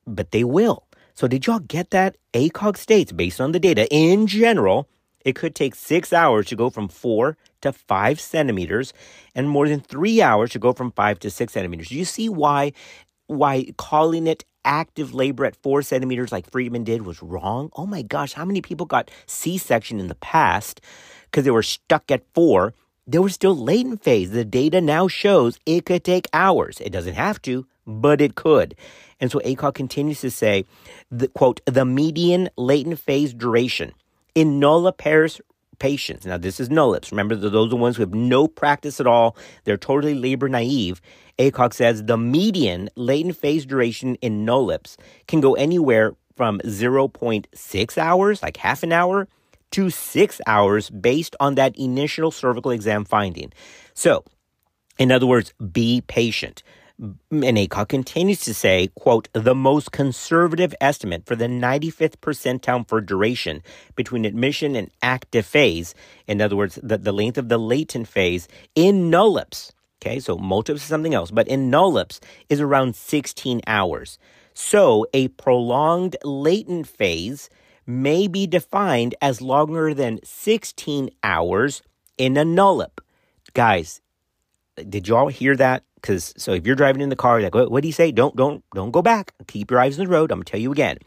But 0.07 0.31
they 0.31 0.45
will. 0.45 0.87
So, 1.15 1.29
did 1.29 1.47
y'all 1.47 1.61
get 1.61 1.91
that? 1.91 2.17
ACOG 2.35 2.77
states, 2.77 3.13
based 3.13 3.41
on 3.41 3.53
the 3.53 3.61
data 3.61 3.87
in 3.91 4.27
general, 4.27 4.89
it 5.25 5.37
could 5.37 5.55
take 5.55 5.75
six 5.77 6.13
hours 6.13 6.47
to 6.47 6.57
go 6.57 6.71
from 6.71 6.89
four 6.89 7.37
to 7.65 7.73
five 7.73 8.19
centimeters 8.19 8.95
and 9.35 9.49
more 9.49 9.69
than 9.69 9.81
three 9.81 10.23
hours 10.23 10.53
to 10.53 10.59
go 10.59 10.73
from 10.73 10.93
five 10.93 11.19
to 11.21 11.31
six 11.31 11.53
centimeters. 11.53 11.89
Do 11.89 11.97
you 11.97 12.07
see 12.07 12.29
why 12.29 12.73
why 13.27 13.67
calling 13.77 14.27
it 14.27 14.45
active 14.65 15.15
labor 15.15 15.45
at 15.45 15.57
four 15.57 15.83
centimeters 15.83 16.33
like 16.33 16.51
Friedman 16.51 16.85
did 16.85 17.03
was 17.03 17.23
wrong. 17.23 17.71
Oh 17.77 17.87
my 17.87 18.03
gosh, 18.03 18.33
how 18.33 18.45
many 18.45 18.61
people 18.61 18.87
got 18.87 19.11
C 19.27 19.59
section 19.59 20.01
in 20.01 20.09
the 20.09 20.15
past 20.17 20.81
because 21.25 21.45
they 21.45 21.51
were 21.51 21.63
stuck 21.63 22.11
at 22.11 22.23
four? 22.35 22.75
There 23.07 23.23
was 23.23 23.35
still 23.35 23.57
latent 23.57 24.03
phase. 24.03 24.31
The 24.31 24.45
data 24.45 24.81
now 24.81 25.09
shows 25.09 25.59
it 25.67 25.85
could 25.85 26.05
take 26.05 26.27
hours. 26.33 26.81
It 26.81 26.91
doesn't 26.91 27.15
have 27.15 27.41
to, 27.43 27.67
but 27.87 28.21
it 28.21 28.35
could. 28.35 28.75
And 29.21 29.31
so 29.31 29.41
ACOG 29.41 29.75
continues 29.75 30.21
to 30.23 30.31
say, 30.31 30.65
the, 31.11 31.29
quote, 31.29 31.61
the 31.67 31.85
median 31.85 32.49
latent 32.57 32.99
phase 32.99 33.35
duration 33.35 33.93
in 34.35 34.59
nulliparous 34.59 35.41
patients. 35.79 36.27
Now, 36.27 36.39
this 36.39 36.61
is 36.61 36.69
nullips. 36.69 37.11
Remember, 37.11 37.35
those 37.35 37.67
are 37.67 37.71
the 37.71 37.77
ones 37.77 37.97
who 37.97 38.03
have 38.03 38.15
no 38.15 38.49
practice 38.49 39.01
at 39.01 39.07
all. 39.07 39.37
They're 39.65 39.77
totally 39.77 40.15
labor 40.15 40.49
naive. 40.49 41.01
ACOG 41.39 41.75
says 41.75 42.05
the 42.05 42.17
median 42.17 42.89
latent 42.97 43.37
phase 43.37 43.67
duration 43.67 44.17
in 44.17 44.47
nullips 44.47 44.97
can 45.27 45.41
go 45.41 45.55
anywhere 45.55 46.15
from 46.37 46.61
0.6 46.61 47.99
hours, 47.99 48.43
like 48.43 48.57
half 48.57 48.83
an 48.83 48.93
hour, 48.93 49.29
to 49.73 49.91
six 49.91 50.41
hours 50.47 50.91
based 50.91 51.35
on 51.41 51.57
that 51.57 51.77
initial 51.77 52.31
cervical 52.31 52.71
exam 52.71 53.05
finding. 53.05 53.53
So, 53.95 54.25
in 54.99 55.11
other 55.11 55.27
words, 55.27 55.53
be 55.73 56.01
patient. 56.07 56.63
And 56.99 57.19
ACOG 57.31 57.89
continues 57.89 58.41
to 58.43 58.55
say, 58.55 58.89
quote, 58.95 59.29
the 59.33 59.55
most 59.55 59.91
conservative 59.91 60.75
estimate 60.81 61.27
for 61.27 61.35
the 61.35 61.47
95th 61.47 62.17
percentile 62.19 62.89
for 62.89 63.01
duration 63.01 63.63
between 63.97 64.25
admission 64.25 64.77
and 64.77 64.91
active 65.03 65.45
phase, 65.45 65.95
in 66.29 66.41
other 66.41 66.57
words, 66.57 66.79
the, 66.83 66.97
the 66.97 67.13
length 67.13 67.37
of 67.37 67.49
the 67.49 67.59
latent 67.59 68.07
phase 68.07 68.47
in 68.77 69.11
nullips, 69.11 69.73
Okay, 70.05 70.21
so 70.21 70.37
multips 70.37 70.77
is 70.77 70.83
something 70.83 71.15
else, 71.15 71.31
but 71.31 71.49
in 71.49 71.71
nullips 71.71 72.21
is 72.51 72.61
around 72.61 72.95
16 72.95 73.63
hours. 73.67 74.19
So 74.53 75.07
a 75.15 75.29
prolonged 75.29 76.17
latent 76.23 76.87
phase 76.87 77.49
may 77.87 78.29
be 78.29 78.47
defined 78.47 79.15
as 79.23 79.41
longer 79.41 79.95
than 79.95 80.21
16 80.23 81.09
hours 81.23 81.81
in 82.19 82.37
a 82.37 82.45
nullip. 82.45 83.01
Guys, 83.55 84.03
did 84.77 85.09
y'all 85.09 85.29
hear 85.29 85.57
that? 85.57 85.85
Because 85.95 86.35
so 86.37 86.53
if 86.53 86.67
you're 86.67 86.77
driving 86.77 87.01
in 87.01 87.09
the 87.09 87.17
car, 87.17 87.41
like, 87.41 87.55
what, 87.55 87.81
do 87.81 87.89
you 87.89 87.93
say? 87.93 88.13
Don't 88.13 88.37
don't 88.37 88.63
don't 88.75 88.91
go 88.91 89.01
back. 89.01 89.33
Keep 89.47 89.71
your 89.71 89.81
eyes 89.81 89.99
on 89.99 90.05
the 90.05 90.11
road. 90.11 90.31
I'm 90.31 90.39
gonna 90.39 90.45
tell 90.45 90.61
you 90.61 90.73
again. 90.73 90.99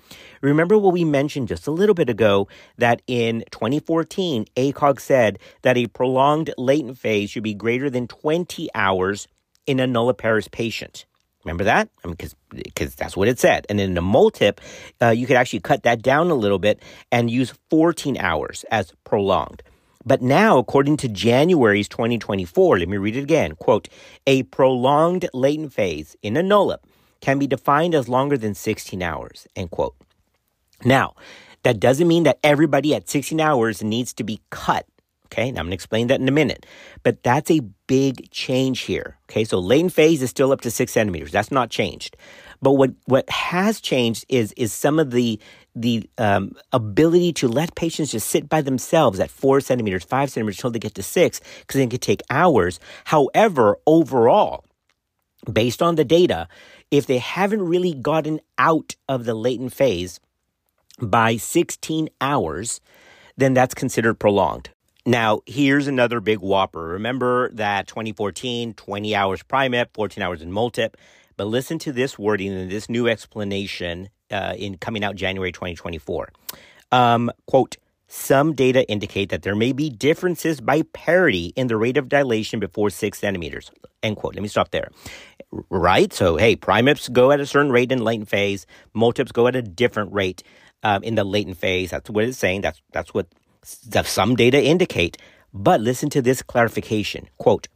Remember 0.41 0.77
what 0.77 0.93
we 0.93 1.03
mentioned 1.05 1.47
just 1.49 1.67
a 1.67 1.71
little 1.71 1.93
bit 1.93 2.09
ago 2.09 2.47
that 2.77 3.01
in 3.05 3.43
2014, 3.51 4.45
ACOG 4.55 4.99
said 4.99 5.39
that 5.61 5.77
a 5.77 5.87
prolonged 5.87 6.53
latent 6.57 6.97
phase 6.97 7.29
should 7.29 7.43
be 7.43 7.53
greater 7.53 7.89
than 7.89 8.07
20 8.07 8.69
hours 8.73 9.27
in 9.67 9.79
a 9.79 9.85
nulliparous 9.85 10.47
patient. 10.47 11.05
Remember 11.43 11.65
that? 11.65 11.89
I 12.03 12.07
mean, 12.07 12.15
because 12.15 12.35
because 12.49 12.95
that's 12.95 13.15
what 13.15 13.27
it 13.27 13.39
said. 13.39 13.67
And 13.69 13.79
in 13.79 13.93
the 13.93 14.01
multip, 14.01 14.59
uh, 15.01 15.09
you 15.09 15.27
could 15.27 15.37
actually 15.37 15.59
cut 15.59 15.83
that 15.83 16.01
down 16.01 16.31
a 16.31 16.35
little 16.35 16.59
bit 16.59 16.81
and 17.11 17.29
use 17.29 17.53
14 17.69 18.17
hours 18.17 18.65
as 18.71 18.93
prolonged. 19.03 19.61
But 20.07 20.21
now, 20.21 20.57
according 20.57 20.95
to 20.97 21.09
January's 21.09 21.89
2024, 21.89 22.79
let 22.79 22.87
me 22.87 22.95
read 22.95 23.17
it 23.17 23.23
again. 23.23 23.55
Quote, 23.55 23.89
a 24.25 24.43
prolonged 24.43 25.27
latent 25.33 25.73
phase 25.73 26.15
in 26.21 26.37
a 26.37 26.41
nullip 26.41 26.85
can 27.19 27.39
be 27.39 27.45
defined 27.45 27.93
as 27.93 28.07
longer 28.07 28.37
than 28.37 28.53
16 28.53 29.01
hours, 29.01 29.47
end 29.53 29.69
quote. 29.69 29.95
Now, 30.85 31.15
that 31.63 31.81
doesn't 31.81 32.07
mean 32.07 32.23
that 32.23 32.39
everybody 32.41 32.95
at 32.95 33.09
16 33.09 33.41
hours 33.41 33.83
needs 33.83 34.13
to 34.13 34.23
be 34.23 34.39
cut. 34.49 34.85
Okay, 35.25 35.51
now 35.51 35.59
I'm 35.59 35.67
to 35.67 35.73
explain 35.73 36.07
that 36.07 36.21
in 36.21 36.29
a 36.29 36.31
minute. 36.31 36.65
But 37.03 37.21
that's 37.21 37.51
a 37.51 37.59
big 37.87 38.31
change 38.31 38.81
here. 38.81 39.17
Okay, 39.29 39.43
so 39.43 39.59
latent 39.59 39.91
phase 39.91 40.21
is 40.21 40.29
still 40.29 40.53
up 40.53 40.61
to 40.61 40.71
six 40.71 40.93
centimeters. 40.93 41.33
That's 41.33 41.51
not 41.51 41.69
changed. 41.69 42.15
But 42.61 42.73
what, 42.73 42.91
what 43.05 43.29
has 43.29 43.81
changed 43.81 44.25
is, 44.29 44.53
is 44.55 44.71
some 44.71 44.99
of 44.99 45.11
the 45.11 45.37
the 45.81 46.09
um, 46.17 46.55
ability 46.73 47.33
to 47.33 47.47
let 47.47 47.75
patients 47.75 48.11
just 48.11 48.27
sit 48.27 48.49
by 48.49 48.61
themselves 48.61 49.19
at 49.19 49.29
four 49.29 49.61
centimeters, 49.61 50.03
five 50.03 50.29
centimeters 50.29 50.57
until 50.57 50.71
they 50.71 50.79
get 50.79 50.95
to 50.95 51.03
six, 51.03 51.39
because 51.61 51.79
it 51.79 51.89
can 51.89 51.99
take 51.99 52.21
hours. 52.29 52.79
However, 53.05 53.77
overall, 53.85 54.65
based 55.51 55.81
on 55.81 55.95
the 55.95 56.05
data, 56.05 56.47
if 56.91 57.05
they 57.05 57.19
haven't 57.19 57.61
really 57.61 57.93
gotten 57.93 58.39
out 58.57 58.95
of 59.07 59.25
the 59.25 59.33
latent 59.33 59.73
phase 59.73 60.19
by 60.99 61.37
16 61.37 62.09
hours, 62.21 62.81
then 63.35 63.53
that's 63.53 63.73
considered 63.73 64.15
prolonged. 64.15 64.69
Now, 65.05 65.39
here's 65.45 65.87
another 65.87 66.19
big 66.19 66.39
whopper. 66.39 66.83
Remember 66.83 67.49
that 67.51 67.87
2014, 67.87 68.73
20 68.73 69.15
hours 69.15 69.41
primip, 69.43 69.87
14 69.93 70.21
hours 70.21 70.41
in 70.41 70.51
multip. 70.51 70.95
But 71.37 71.45
listen 71.45 71.77
to 71.79 71.91
this 71.91 72.17
wording 72.17 72.51
and 72.51 72.69
this 72.69 72.89
new 72.89 73.07
explanation 73.07 74.09
uh, 74.31 74.53
in 74.57 74.77
coming 74.77 75.03
out 75.03 75.15
January 75.15 75.51
2024. 75.51 76.29
Um, 76.91 77.31
quote, 77.45 77.77
some 78.07 78.53
data 78.53 78.89
indicate 78.89 79.29
that 79.29 79.41
there 79.41 79.55
may 79.55 79.73
be 79.73 79.89
differences 79.89 80.61
by 80.61 80.83
parity 80.93 81.51
in 81.57 81.67
the 81.67 81.75
rate 81.75 81.97
of 81.97 82.07
dilation 82.07 82.59
before 82.59 82.89
six 82.89 83.19
centimeters. 83.19 83.69
End 84.01 84.15
quote. 84.15 84.35
Let 84.35 84.41
me 84.41 84.47
stop 84.47 84.71
there. 84.71 84.89
Right? 85.69 86.13
So, 86.13 86.37
hey, 86.37 86.55
primips 86.55 87.09
go 87.09 87.31
at 87.31 87.41
a 87.41 87.45
certain 87.45 87.71
rate 87.71 87.91
in 87.91 87.99
latent 87.99 88.29
phase, 88.29 88.65
multips 88.95 89.33
go 89.33 89.47
at 89.47 89.55
a 89.55 89.61
different 89.61 90.13
rate 90.13 90.41
um, 90.83 91.03
in 91.03 91.15
the 91.15 91.25
latent 91.25 91.57
phase. 91.57 91.89
That's 91.89 92.09
what 92.09 92.23
it's 92.23 92.37
saying. 92.37 92.61
That's, 92.61 92.81
that's 92.93 93.13
what 93.13 93.27
some 93.63 94.35
data 94.35 94.63
indicate. 94.63 95.17
But 95.53 95.81
listen 95.81 96.09
to 96.11 96.21
this 96.21 96.41
clarification. 96.41 97.27
Quote, 97.37 97.67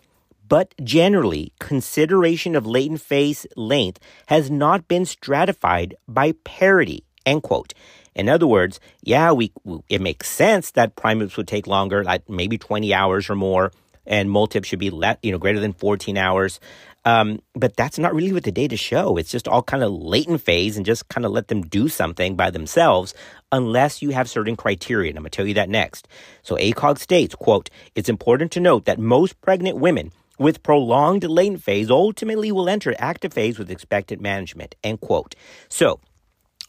but 0.52 0.76
generally, 0.84 1.54
consideration 1.62 2.58
of 2.58 2.66
latent 2.68 3.00
phase 3.00 3.48
length 3.56 4.02
has 4.26 4.52
not 4.52 4.86
been 4.86 5.06
stratified 5.06 5.96
by 6.10 6.34
parity. 6.44 7.06
End 7.26 7.42
quote. 7.42 7.74
In 8.16 8.28
other 8.28 8.46
words, 8.46 8.82
yeah, 9.02 9.32
we 9.32 9.54
it 9.88 10.02
makes 10.02 10.28
sense 10.28 10.72
that 10.72 10.98
primips 10.98 11.38
would 11.38 11.48
take 11.48 11.68
longer, 11.68 12.04
like 12.04 12.30
maybe 12.30 12.58
20 12.58 12.94
hours 12.94 13.30
or 13.30 13.36
more. 13.36 13.72
and 14.06 14.30
multip 14.30 14.66
should 14.66 14.80
be 14.80 14.90
le- 14.90 15.18
you 15.24 15.32
know 15.32 15.38
greater 15.38 15.62
than 15.62 15.72
14 15.72 16.18
hours. 16.18 16.60
Um, 17.06 17.40
but 17.56 17.78
that's 17.78 17.98
not 17.98 18.14
really 18.14 18.34
what 18.34 18.44
the 18.44 18.52
data 18.52 18.76
show. 18.76 19.16
It's 19.16 19.32
just 19.32 19.48
all 19.48 19.64
kind 19.64 19.84
of 19.84 19.94
latent 19.94 20.42
phase 20.42 20.76
and 20.76 20.86
just 20.86 21.08
kind 21.08 21.26
of 21.26 21.32
let 21.32 21.48
them 21.48 21.62
do 21.62 21.88
something 21.88 22.36
by 22.36 22.52
themselves 22.52 23.14
unless 23.54 24.02
you 24.02 24.10
have 24.10 24.30
certain 24.30 24.58
criteria. 24.58 25.12
And 25.12 25.18
I'm 25.18 25.24
going 25.24 25.32
to 25.32 25.38
tell 25.38 25.48
you 25.48 25.54
that 25.54 25.70
next. 25.70 26.10
So 26.44 26.58
ACOG 26.58 27.00
states, 27.00 27.36
quote, 27.36 27.70
it's 27.96 28.10
important 28.10 28.52
to 28.52 28.60
note 28.60 28.84
that 28.86 29.00
most 29.00 29.40
pregnant 29.40 29.78
women 29.78 30.12
with 30.42 30.64
prolonged 30.64 31.24
latent 31.24 31.62
phase 31.62 31.92
ultimately 31.92 32.52
will 32.52 32.68
enter 32.68 32.96
active 32.98 33.32
phase 33.32 33.60
with 33.60 33.70
expected 33.70 34.20
management, 34.20 34.74
end 34.84 35.00
quote. 35.00 35.36
So 35.70 36.00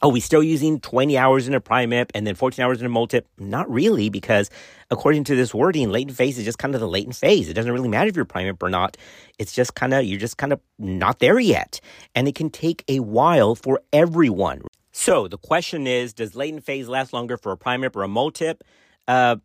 are 0.03 0.11
we 0.11 0.21
still 0.21 0.43
using 0.43 0.79
20 0.79 1.17
hours 1.17 1.49
in 1.49 1.55
a 1.55 1.61
primip 1.61 2.11
and 2.15 2.27
then 2.27 2.35
14 2.35 2.63
hours 2.63 2.81
in 2.81 2.87
a 2.87 2.91
multip? 2.91 3.23
Not 3.39 3.71
really, 3.71 4.11
because 4.11 4.51
according 4.91 5.25
to 5.25 5.37
this 5.37 5.55
wording, 5.55 5.91
latent 5.91 6.17
phase 6.17 6.39
is 6.39 6.45
just 6.45 6.59
kind 6.59 6.75
of 6.75 6.83
the 6.83 6.89
latent 6.89 7.17
phase. 7.17 7.49
It 7.49 7.55
doesn't 7.55 7.73
really 7.73 7.89
matter 7.89 8.09
if 8.09 8.17
you're 8.17 8.27
primip 8.27 8.63
or 8.63 8.69
not. 8.69 8.99
It's 9.39 9.53
just 9.53 9.75
kind 9.75 9.95
of, 9.95 10.05
you're 10.05 10.21
just 10.21 10.37
kind 10.37 10.53
of 10.53 10.61
not 10.79 11.21
there 11.21 11.41
yet. 11.41 11.81
And 12.15 12.29
it 12.29 12.35
can 12.35 12.51
take 12.51 12.85
a 12.89 13.01
while 13.01 13.55
for 13.55 13.81
everyone. 13.91 14.63
So 14.91 15.29
the 15.29 15.39
question 15.39 15.87
is, 15.87 16.13
does 16.13 16.37
latent 16.37 16.65
phase 16.65 16.89
last 16.89 17.15
longer 17.15 17.39
for 17.39 17.53
a 17.53 17.57
primip 17.57 17.97
or 17.97 18.03
a 18.03 18.09
multip? 18.09 18.61
Uh, 19.09 19.37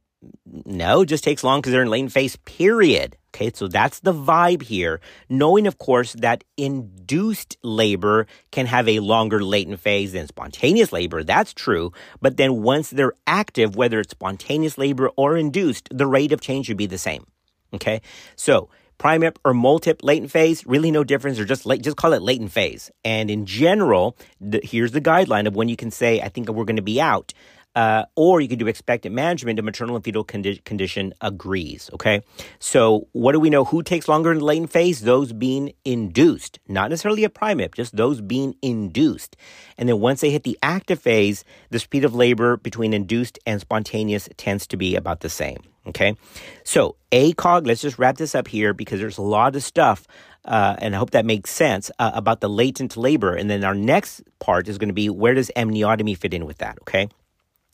no, 0.65 1.01
it 1.01 1.05
just 1.05 1.23
takes 1.23 1.43
long 1.43 1.61
because 1.61 1.71
they're 1.71 1.83
in 1.83 1.89
latent 1.89 2.11
phase, 2.11 2.35
period. 2.37 3.15
Okay, 3.37 3.51
so 3.53 3.67
that's 3.67 3.99
the 3.99 4.13
vibe 4.13 4.63
here. 4.63 4.99
Knowing, 5.29 5.67
of 5.67 5.77
course, 5.77 6.13
that 6.13 6.43
induced 6.57 7.55
labor 7.61 8.25
can 8.49 8.65
have 8.65 8.89
a 8.89 8.99
longer 8.99 9.43
latent 9.43 9.79
phase 9.79 10.13
than 10.13 10.25
spontaneous 10.25 10.91
labor. 10.91 11.23
That's 11.23 11.53
true. 11.53 11.91
But 12.19 12.37
then 12.37 12.63
once 12.63 12.89
they're 12.89 13.13
active, 13.27 13.75
whether 13.75 13.99
it's 13.99 14.09
spontaneous 14.09 14.79
labor 14.79 15.11
or 15.15 15.37
induced, 15.37 15.87
the 15.91 16.07
rate 16.07 16.31
of 16.31 16.41
change 16.41 16.65
should 16.65 16.77
be 16.77 16.87
the 16.87 16.97
same. 16.97 17.27
Okay, 17.75 18.01
so 18.35 18.69
primip 18.97 19.37
or 19.45 19.53
multip 19.53 19.99
latent 20.01 20.31
phase, 20.31 20.65
really 20.65 20.89
no 20.89 21.03
difference. 21.03 21.37
Or 21.37 21.45
just 21.45 21.67
late, 21.67 21.83
just 21.83 21.97
call 21.97 22.13
it 22.13 22.23
latent 22.23 22.51
phase. 22.51 22.89
And 23.05 23.29
in 23.29 23.45
general, 23.45 24.17
the, 24.41 24.61
here's 24.63 24.93
the 24.93 25.01
guideline 25.01 25.45
of 25.45 25.55
when 25.55 25.69
you 25.69 25.75
can 25.75 25.91
say, 25.91 26.21
I 26.21 26.29
think 26.29 26.49
we're 26.49 26.65
going 26.65 26.77
to 26.77 26.81
be 26.81 26.99
out. 26.99 27.33
Uh, 27.77 28.05
or 28.15 28.41
you 28.41 28.47
could 28.47 28.57
do 28.57 28.65
expectant 28.65 29.13
management. 29.13 29.55
The 29.55 29.61
maternal 29.61 29.95
and 29.95 30.03
fetal 30.03 30.25
condi- 30.25 30.63
condition 30.63 31.13
agrees. 31.21 31.91
Okay. 31.93 32.23
So 32.57 33.07
what 33.11 33.33
do 33.33 33.39
we 33.39 33.51
know? 33.51 33.65
Who 33.65 33.83
takes 33.83 34.07
longer 34.07 34.31
in 34.31 34.39
the 34.39 34.45
latent 34.45 34.71
phase? 34.71 35.01
Those 35.01 35.31
being 35.31 35.73
induced, 35.85 36.57
not 36.67 36.89
necessarily 36.89 37.23
a 37.23 37.29
primip, 37.29 37.75
just 37.75 37.95
those 37.95 38.19
being 38.19 38.55
induced. 38.63 39.37
And 39.77 39.87
then 39.87 39.99
once 39.99 40.21
they 40.21 40.31
hit 40.31 40.41
the 40.41 40.57
active 40.63 40.99
phase, 40.99 41.45
the 41.69 41.77
speed 41.77 42.03
of 42.03 42.15
labor 42.15 42.57
between 42.57 42.95
induced 42.95 43.37
and 43.45 43.61
spontaneous 43.61 44.27
tends 44.37 44.65
to 44.67 44.75
be 44.75 44.95
about 44.95 45.19
the 45.19 45.29
same. 45.29 45.59
Okay. 45.85 46.15
So 46.63 46.95
ACOG, 47.11 47.67
let's 47.67 47.81
just 47.81 47.99
wrap 47.99 48.17
this 48.17 48.33
up 48.33 48.47
here 48.47 48.73
because 48.73 48.99
there's 48.99 49.19
a 49.19 49.21
lot 49.21 49.55
of 49.55 49.61
stuff 49.61 50.07
uh, 50.45 50.77
and 50.79 50.95
I 50.95 50.97
hope 50.97 51.11
that 51.11 51.25
makes 51.25 51.51
sense 51.51 51.91
uh, 51.99 52.11
about 52.13 52.39
the 52.39 52.49
latent 52.49 52.97
labor. 52.97 53.35
And 53.35 53.49
then 53.49 53.63
our 53.63 53.75
next 53.75 54.23
part 54.39 54.67
is 54.67 54.77
going 54.77 54.87
to 54.87 54.93
be 54.93 55.09
where 55.09 55.33
does 55.33 55.51
amniotomy 55.55 56.17
fit 56.17 56.33
in 56.33 56.45
with 56.45 56.57
that? 56.59 56.79
Okay. 56.81 57.09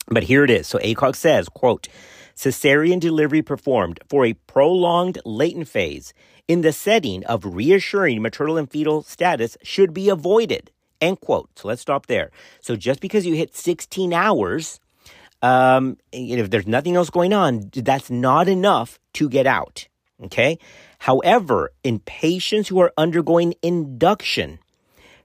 But 0.06 0.24
here 0.24 0.44
it 0.44 0.50
is. 0.50 0.66
So 0.66 0.78
ACOG 0.78 1.16
says, 1.16 1.48
quote, 1.48 1.88
cesarean 2.36 3.00
delivery 3.00 3.42
performed 3.42 4.00
for 4.08 4.24
a 4.24 4.34
prolonged 4.34 5.18
latent 5.24 5.68
phase 5.68 6.12
in 6.46 6.60
the 6.60 6.72
setting 6.72 7.24
of 7.24 7.44
reassuring 7.44 8.20
maternal 8.20 8.56
and 8.56 8.70
fetal 8.70 9.02
status 9.02 9.56
should 9.62 9.94
be 9.94 10.08
avoided. 10.08 10.70
End 11.00 11.20
quote. 11.20 11.50
So 11.58 11.68
let's 11.68 11.82
stop 11.82 12.06
there. 12.06 12.30
So 12.60 12.76
just 12.76 13.00
because 13.00 13.26
you 13.26 13.34
hit 13.34 13.56
16 13.56 14.12
hours, 14.12 14.80
um, 15.42 15.98
if 16.12 16.50
there's 16.50 16.66
nothing 16.66 16.96
else 16.96 17.10
going 17.10 17.32
on, 17.32 17.70
that's 17.72 18.10
not 18.10 18.48
enough 18.48 18.98
to 19.14 19.28
get 19.28 19.46
out. 19.46 19.88
Okay. 20.22 20.58
However, 21.00 21.72
in 21.82 21.98
patients 21.98 22.68
who 22.68 22.80
are 22.80 22.92
undergoing 22.96 23.54
induction, 23.62 24.58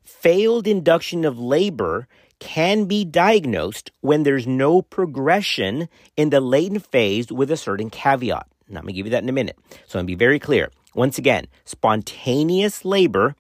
failed 0.03 0.67
induction 0.67 1.23
of 1.23 1.39
labor 1.39 2.07
can 2.39 2.85
be 2.85 3.05
diagnosed 3.05 3.91
when 4.01 4.23
there's 4.23 4.47
no 4.47 4.81
progression 4.81 5.89
in 6.17 6.29
the 6.29 6.39
latent 6.39 6.85
phase 6.85 7.31
with 7.31 7.51
a 7.51 7.57
certain 7.57 7.89
caveat. 7.89 8.47
And 8.67 8.77
I'm 8.77 8.83
going 8.83 8.93
to 8.93 8.97
give 8.97 9.05
you 9.07 9.11
that 9.11 9.23
in 9.23 9.29
a 9.29 9.33
minute. 9.33 9.57
So 9.87 9.99
I'm 9.99 10.05
going 10.05 10.07
to 10.07 10.15
be 10.15 10.15
very 10.15 10.39
clear. 10.39 10.71
Once 10.95 11.17
again, 11.17 11.47
spontaneous 11.65 12.83
labor, 12.83 13.35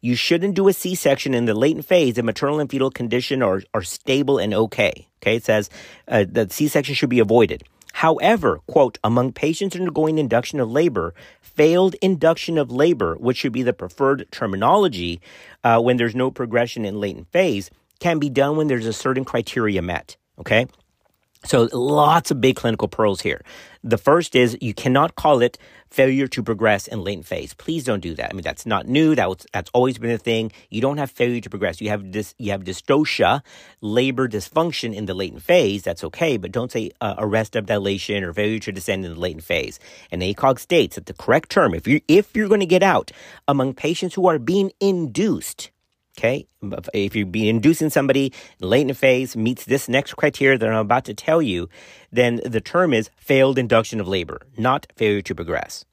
you 0.00 0.14
shouldn't 0.14 0.54
do 0.54 0.68
a 0.68 0.72
C 0.72 0.94
section 0.94 1.34
in 1.34 1.46
the 1.46 1.54
latent 1.54 1.86
phase 1.86 2.18
if 2.18 2.24
maternal 2.24 2.60
and 2.60 2.70
fetal 2.70 2.90
condition 2.90 3.42
are, 3.42 3.62
are 3.72 3.82
stable 3.82 4.38
and 4.38 4.52
okay. 4.52 5.08
Okay, 5.22 5.36
it 5.36 5.44
says 5.44 5.70
uh, 6.08 6.24
that 6.28 6.52
C 6.52 6.68
section 6.68 6.94
should 6.94 7.10
be 7.10 7.20
avoided. 7.20 7.62
However, 7.92 8.60
quote, 8.66 8.98
among 9.04 9.32
patients 9.32 9.76
undergoing 9.76 10.18
induction 10.18 10.58
of 10.58 10.70
labor, 10.70 11.14
failed 11.40 11.94
induction 12.02 12.58
of 12.58 12.70
labor, 12.70 13.14
which 13.16 13.36
should 13.36 13.52
be 13.52 13.62
the 13.62 13.72
preferred 13.72 14.26
terminology 14.30 15.20
uh, 15.62 15.80
when 15.80 15.98
there's 15.98 16.14
no 16.14 16.30
progression 16.30 16.84
in 16.84 16.98
latent 16.98 17.30
phase, 17.30 17.70
can 18.00 18.18
be 18.18 18.30
done 18.30 18.56
when 18.56 18.66
there's 18.66 18.86
a 18.86 18.92
certain 18.92 19.24
criteria 19.24 19.82
met. 19.82 20.16
Okay. 20.38 20.66
So 21.44 21.68
lots 21.72 22.30
of 22.30 22.40
big 22.40 22.54
clinical 22.54 22.86
pearls 22.86 23.20
here. 23.20 23.42
The 23.82 23.98
first 23.98 24.36
is 24.36 24.56
you 24.60 24.74
cannot 24.74 25.16
call 25.16 25.42
it 25.42 25.58
failure 25.90 26.28
to 26.28 26.42
progress 26.42 26.86
in 26.86 27.02
latent 27.02 27.26
phase. 27.26 27.52
Please 27.52 27.82
don't 27.82 28.00
do 28.00 28.14
that. 28.14 28.30
I 28.30 28.32
mean, 28.32 28.44
that's 28.44 28.64
not 28.64 28.86
new. 28.86 29.16
That 29.16 29.28
was, 29.28 29.44
that's 29.52 29.70
always 29.74 29.98
been 29.98 30.12
a 30.12 30.18
thing. 30.18 30.52
You 30.70 30.80
don't 30.80 30.98
have 30.98 31.10
failure 31.10 31.40
to 31.40 31.50
progress. 31.50 31.80
You 31.80 31.88
have 31.88 32.12
this, 32.12 32.36
you 32.38 32.52
have 32.52 32.62
dystocia, 32.62 33.42
labor 33.80 34.28
dysfunction 34.28 34.94
in 34.94 35.06
the 35.06 35.14
latent 35.14 35.42
phase. 35.42 35.82
That's 35.82 36.04
okay, 36.04 36.36
but 36.36 36.52
don't 36.52 36.70
say 36.70 36.92
uh, 37.00 37.16
arrest 37.18 37.56
of 37.56 37.66
dilation 37.66 38.22
or 38.22 38.32
failure 38.32 38.60
to 38.60 38.72
descend 38.72 39.04
in 39.04 39.14
the 39.14 39.20
latent 39.20 39.44
phase. 39.44 39.80
And 40.12 40.22
ACOG 40.22 40.60
states 40.60 40.94
that 40.94 41.06
the 41.06 41.14
correct 41.14 41.50
term, 41.50 41.74
if 41.74 41.88
you 41.88 42.00
if 42.06 42.36
you're 42.36 42.48
going 42.48 42.60
to 42.60 42.66
get 42.66 42.84
out 42.84 43.10
among 43.48 43.74
patients 43.74 44.14
who 44.14 44.28
are 44.28 44.38
being 44.38 44.70
induced, 44.80 45.72
Okay, 46.18 46.46
if 46.92 47.16
you 47.16 47.24
be 47.24 47.48
inducing 47.48 47.88
somebody 47.88 48.34
late 48.60 48.82
in 48.82 48.88
the 48.88 48.94
phase 48.94 49.34
meets 49.34 49.64
this 49.64 49.88
next 49.88 50.14
criteria 50.14 50.58
that 50.58 50.68
I'm 50.68 50.76
about 50.76 51.06
to 51.06 51.14
tell 51.14 51.40
you, 51.40 51.70
then 52.10 52.40
the 52.44 52.60
term 52.60 52.92
is 52.92 53.10
failed 53.16 53.58
induction 53.58 53.98
of 53.98 54.06
labor, 54.06 54.42
not 54.58 54.86
failure 54.94 55.22
to 55.22 55.34
progress. 55.34 55.86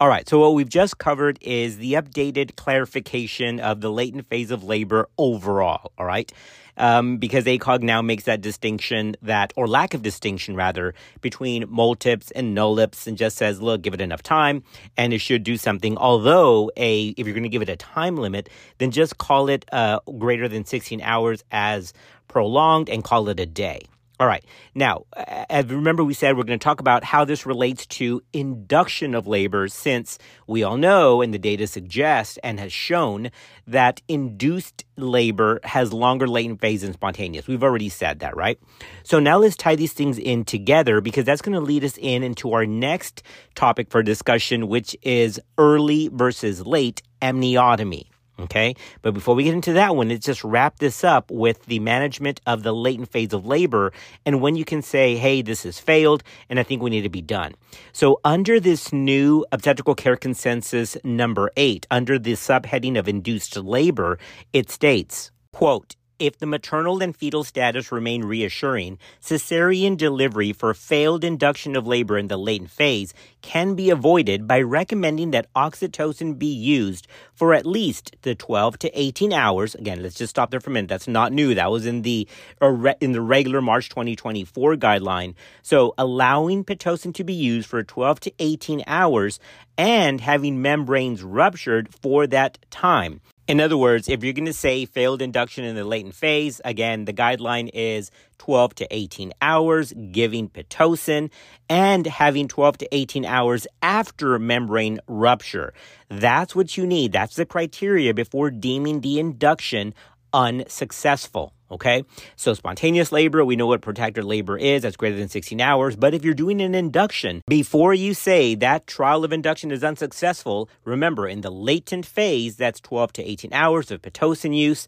All 0.00 0.08
right, 0.08 0.28
so 0.28 0.40
what 0.40 0.54
we've 0.54 0.68
just 0.68 0.98
covered 0.98 1.38
is 1.42 1.76
the 1.76 1.92
updated 1.92 2.56
clarification 2.56 3.60
of 3.60 3.82
the 3.82 3.90
latent 3.92 4.26
phase 4.28 4.50
of 4.50 4.64
labor 4.64 5.08
overall. 5.18 5.92
All 5.98 6.06
right 6.06 6.32
um, 6.76 7.18
because 7.18 7.44
ACOG 7.44 7.82
now 7.82 8.02
makes 8.02 8.24
that 8.24 8.40
distinction 8.40 9.16
that, 9.22 9.52
or 9.56 9.66
lack 9.66 9.94
of 9.94 10.02
distinction 10.02 10.56
rather, 10.56 10.94
between 11.20 11.64
multips 11.68 12.30
and 12.32 12.56
nullips 12.56 13.06
and 13.06 13.16
just 13.16 13.36
says, 13.36 13.60
look, 13.60 13.82
give 13.82 13.94
it 13.94 14.00
enough 14.00 14.22
time 14.22 14.62
and 14.96 15.12
it 15.12 15.18
should 15.18 15.42
do 15.42 15.56
something. 15.56 15.96
Although, 15.96 16.70
a 16.76 17.08
if 17.08 17.26
you're 17.26 17.34
going 17.34 17.42
to 17.42 17.48
give 17.48 17.62
it 17.62 17.68
a 17.68 17.76
time 17.76 18.16
limit, 18.16 18.48
then 18.78 18.90
just 18.90 19.18
call 19.18 19.48
it 19.48 19.64
uh, 19.72 20.00
greater 20.18 20.48
than 20.48 20.64
16 20.64 21.00
hours 21.02 21.44
as 21.50 21.92
prolonged 22.28 22.88
and 22.88 23.04
call 23.04 23.28
it 23.28 23.38
a 23.40 23.46
day. 23.46 23.82
All 24.20 24.28
right. 24.28 24.44
Now, 24.74 25.06
remember, 25.50 26.04
we 26.04 26.14
said 26.14 26.36
we're 26.36 26.44
going 26.44 26.58
to 26.58 26.62
talk 26.62 26.78
about 26.78 27.02
how 27.02 27.24
this 27.24 27.44
relates 27.44 27.86
to 27.86 28.22
induction 28.32 29.16
of 29.16 29.26
labor, 29.26 29.66
since 29.66 30.16
we 30.46 30.62
all 30.62 30.76
know, 30.76 31.22
and 31.22 31.34
the 31.34 31.40
data 31.40 31.66
suggests 31.66 32.38
and 32.44 32.60
has 32.60 32.72
shown 32.72 33.30
that 33.66 34.00
induced 34.06 34.84
labor 34.96 35.58
has 35.64 35.92
longer 35.92 36.28
latent 36.28 36.60
phase 36.60 36.82
than 36.82 36.92
spontaneous. 36.92 37.48
We've 37.48 37.64
already 37.64 37.88
said 37.88 38.20
that, 38.20 38.36
right? 38.36 38.60
So 39.02 39.18
now 39.18 39.38
let's 39.38 39.56
tie 39.56 39.74
these 39.74 39.94
things 39.94 40.18
in 40.18 40.44
together 40.44 41.00
because 41.00 41.24
that's 41.24 41.42
going 41.42 41.54
to 41.54 41.60
lead 41.60 41.82
us 41.82 41.98
in 41.98 42.22
into 42.22 42.52
our 42.52 42.66
next 42.66 43.24
topic 43.56 43.90
for 43.90 44.04
discussion, 44.04 44.68
which 44.68 44.96
is 45.02 45.40
early 45.58 46.10
versus 46.12 46.64
late 46.64 47.02
amniotomy. 47.22 48.04
Okay. 48.38 48.74
But 49.02 49.14
before 49.14 49.34
we 49.34 49.44
get 49.44 49.54
into 49.54 49.74
that 49.74 49.94
one, 49.94 50.08
let's 50.08 50.24
just 50.24 50.42
wrap 50.42 50.78
this 50.78 51.04
up 51.04 51.30
with 51.30 51.64
the 51.66 51.78
management 51.80 52.40
of 52.46 52.62
the 52.62 52.72
latent 52.72 53.10
phase 53.10 53.32
of 53.32 53.46
labor 53.46 53.92
and 54.24 54.40
when 54.40 54.56
you 54.56 54.64
can 54.64 54.82
say, 54.82 55.16
hey, 55.16 55.42
this 55.42 55.64
has 55.64 55.78
failed 55.78 56.22
and 56.48 56.58
I 56.58 56.62
think 56.62 56.82
we 56.82 56.90
need 56.90 57.02
to 57.02 57.10
be 57.10 57.22
done. 57.22 57.54
So, 57.92 58.20
under 58.24 58.58
this 58.58 58.92
new 58.92 59.44
obstetrical 59.52 59.94
care 59.94 60.16
consensus 60.16 60.96
number 61.04 61.50
eight, 61.56 61.86
under 61.90 62.18
the 62.18 62.32
subheading 62.32 62.98
of 62.98 63.08
induced 63.08 63.56
labor, 63.56 64.18
it 64.52 64.70
states, 64.70 65.30
quote, 65.52 65.96
if 66.22 66.38
the 66.38 66.46
maternal 66.46 67.02
and 67.02 67.16
fetal 67.16 67.42
status 67.42 67.90
remain 67.90 68.24
reassuring, 68.24 68.96
cesarean 69.20 69.96
delivery 69.96 70.52
for 70.52 70.72
failed 70.72 71.24
induction 71.24 71.74
of 71.74 71.84
labor 71.84 72.16
in 72.16 72.28
the 72.28 72.36
latent 72.36 72.70
phase 72.70 73.12
can 73.40 73.74
be 73.74 73.90
avoided 73.90 74.46
by 74.46 74.60
recommending 74.60 75.32
that 75.32 75.52
oxytocin 75.54 76.38
be 76.38 76.46
used 76.46 77.08
for 77.34 77.54
at 77.54 77.66
least 77.66 78.14
the 78.22 78.36
12 78.36 78.78
to 78.78 79.00
18 79.00 79.32
hours. 79.32 79.74
Again, 79.74 80.00
let's 80.00 80.14
just 80.14 80.30
stop 80.30 80.52
there 80.52 80.60
for 80.60 80.70
a 80.70 80.72
minute. 80.72 80.88
That's 80.88 81.08
not 81.08 81.32
new. 81.32 81.56
That 81.56 81.72
was 81.72 81.86
in 81.86 82.02
the 82.02 82.28
uh, 82.60 82.94
in 83.00 83.10
the 83.10 83.20
regular 83.20 83.60
March 83.60 83.88
2024 83.88 84.76
guideline. 84.76 85.34
So, 85.62 85.92
allowing 85.98 86.64
pitocin 86.64 87.12
to 87.14 87.24
be 87.24 87.34
used 87.34 87.68
for 87.68 87.82
12 87.82 88.20
to 88.20 88.32
18 88.38 88.84
hours 88.86 89.40
and 89.76 90.20
having 90.20 90.62
membranes 90.62 91.24
ruptured 91.24 91.92
for 91.92 92.28
that 92.28 92.58
time. 92.70 93.20
In 93.52 93.60
other 93.60 93.76
words, 93.76 94.08
if 94.08 94.24
you're 94.24 94.32
going 94.32 94.46
to 94.46 94.52
say 94.54 94.86
failed 94.86 95.20
induction 95.20 95.62
in 95.62 95.74
the 95.74 95.84
latent 95.84 96.14
phase, 96.14 96.62
again, 96.64 97.04
the 97.04 97.12
guideline 97.12 97.68
is 97.74 98.10
12 98.38 98.76
to 98.76 98.88
18 98.90 99.34
hours, 99.42 99.92
giving 100.10 100.48
Pitocin, 100.48 101.30
and 101.68 102.06
having 102.06 102.48
12 102.48 102.78
to 102.78 102.88
18 102.92 103.26
hours 103.26 103.66
after 103.82 104.38
membrane 104.38 105.00
rupture. 105.06 105.74
That's 106.08 106.56
what 106.56 106.78
you 106.78 106.86
need. 106.86 107.12
That's 107.12 107.36
the 107.36 107.44
criteria 107.44 108.14
before 108.14 108.50
deeming 108.50 109.02
the 109.02 109.18
induction 109.18 109.92
unsuccessful. 110.32 111.52
Okay. 111.72 112.04
So 112.36 112.52
spontaneous 112.52 113.12
labor, 113.12 113.42
we 113.44 113.56
know 113.56 113.66
what 113.66 113.80
protected 113.80 114.24
labor 114.24 114.58
is. 114.58 114.82
That's 114.82 114.96
greater 114.96 115.16
than 115.16 115.30
16 115.30 115.58
hours. 115.58 115.96
But 115.96 116.12
if 116.12 116.22
you're 116.22 116.34
doing 116.34 116.60
an 116.60 116.74
induction, 116.74 117.40
before 117.48 117.94
you 117.94 118.12
say 118.12 118.54
that 118.56 118.86
trial 118.86 119.24
of 119.24 119.32
induction 119.32 119.70
is 119.70 119.82
unsuccessful, 119.82 120.68
remember 120.84 121.26
in 121.26 121.40
the 121.40 121.50
latent 121.50 122.04
phase, 122.04 122.56
that's 122.56 122.78
12 122.80 123.14
to 123.14 123.24
18 123.24 123.54
hours 123.54 123.90
of 123.90 124.02
Pitocin 124.02 124.54
use 124.54 124.86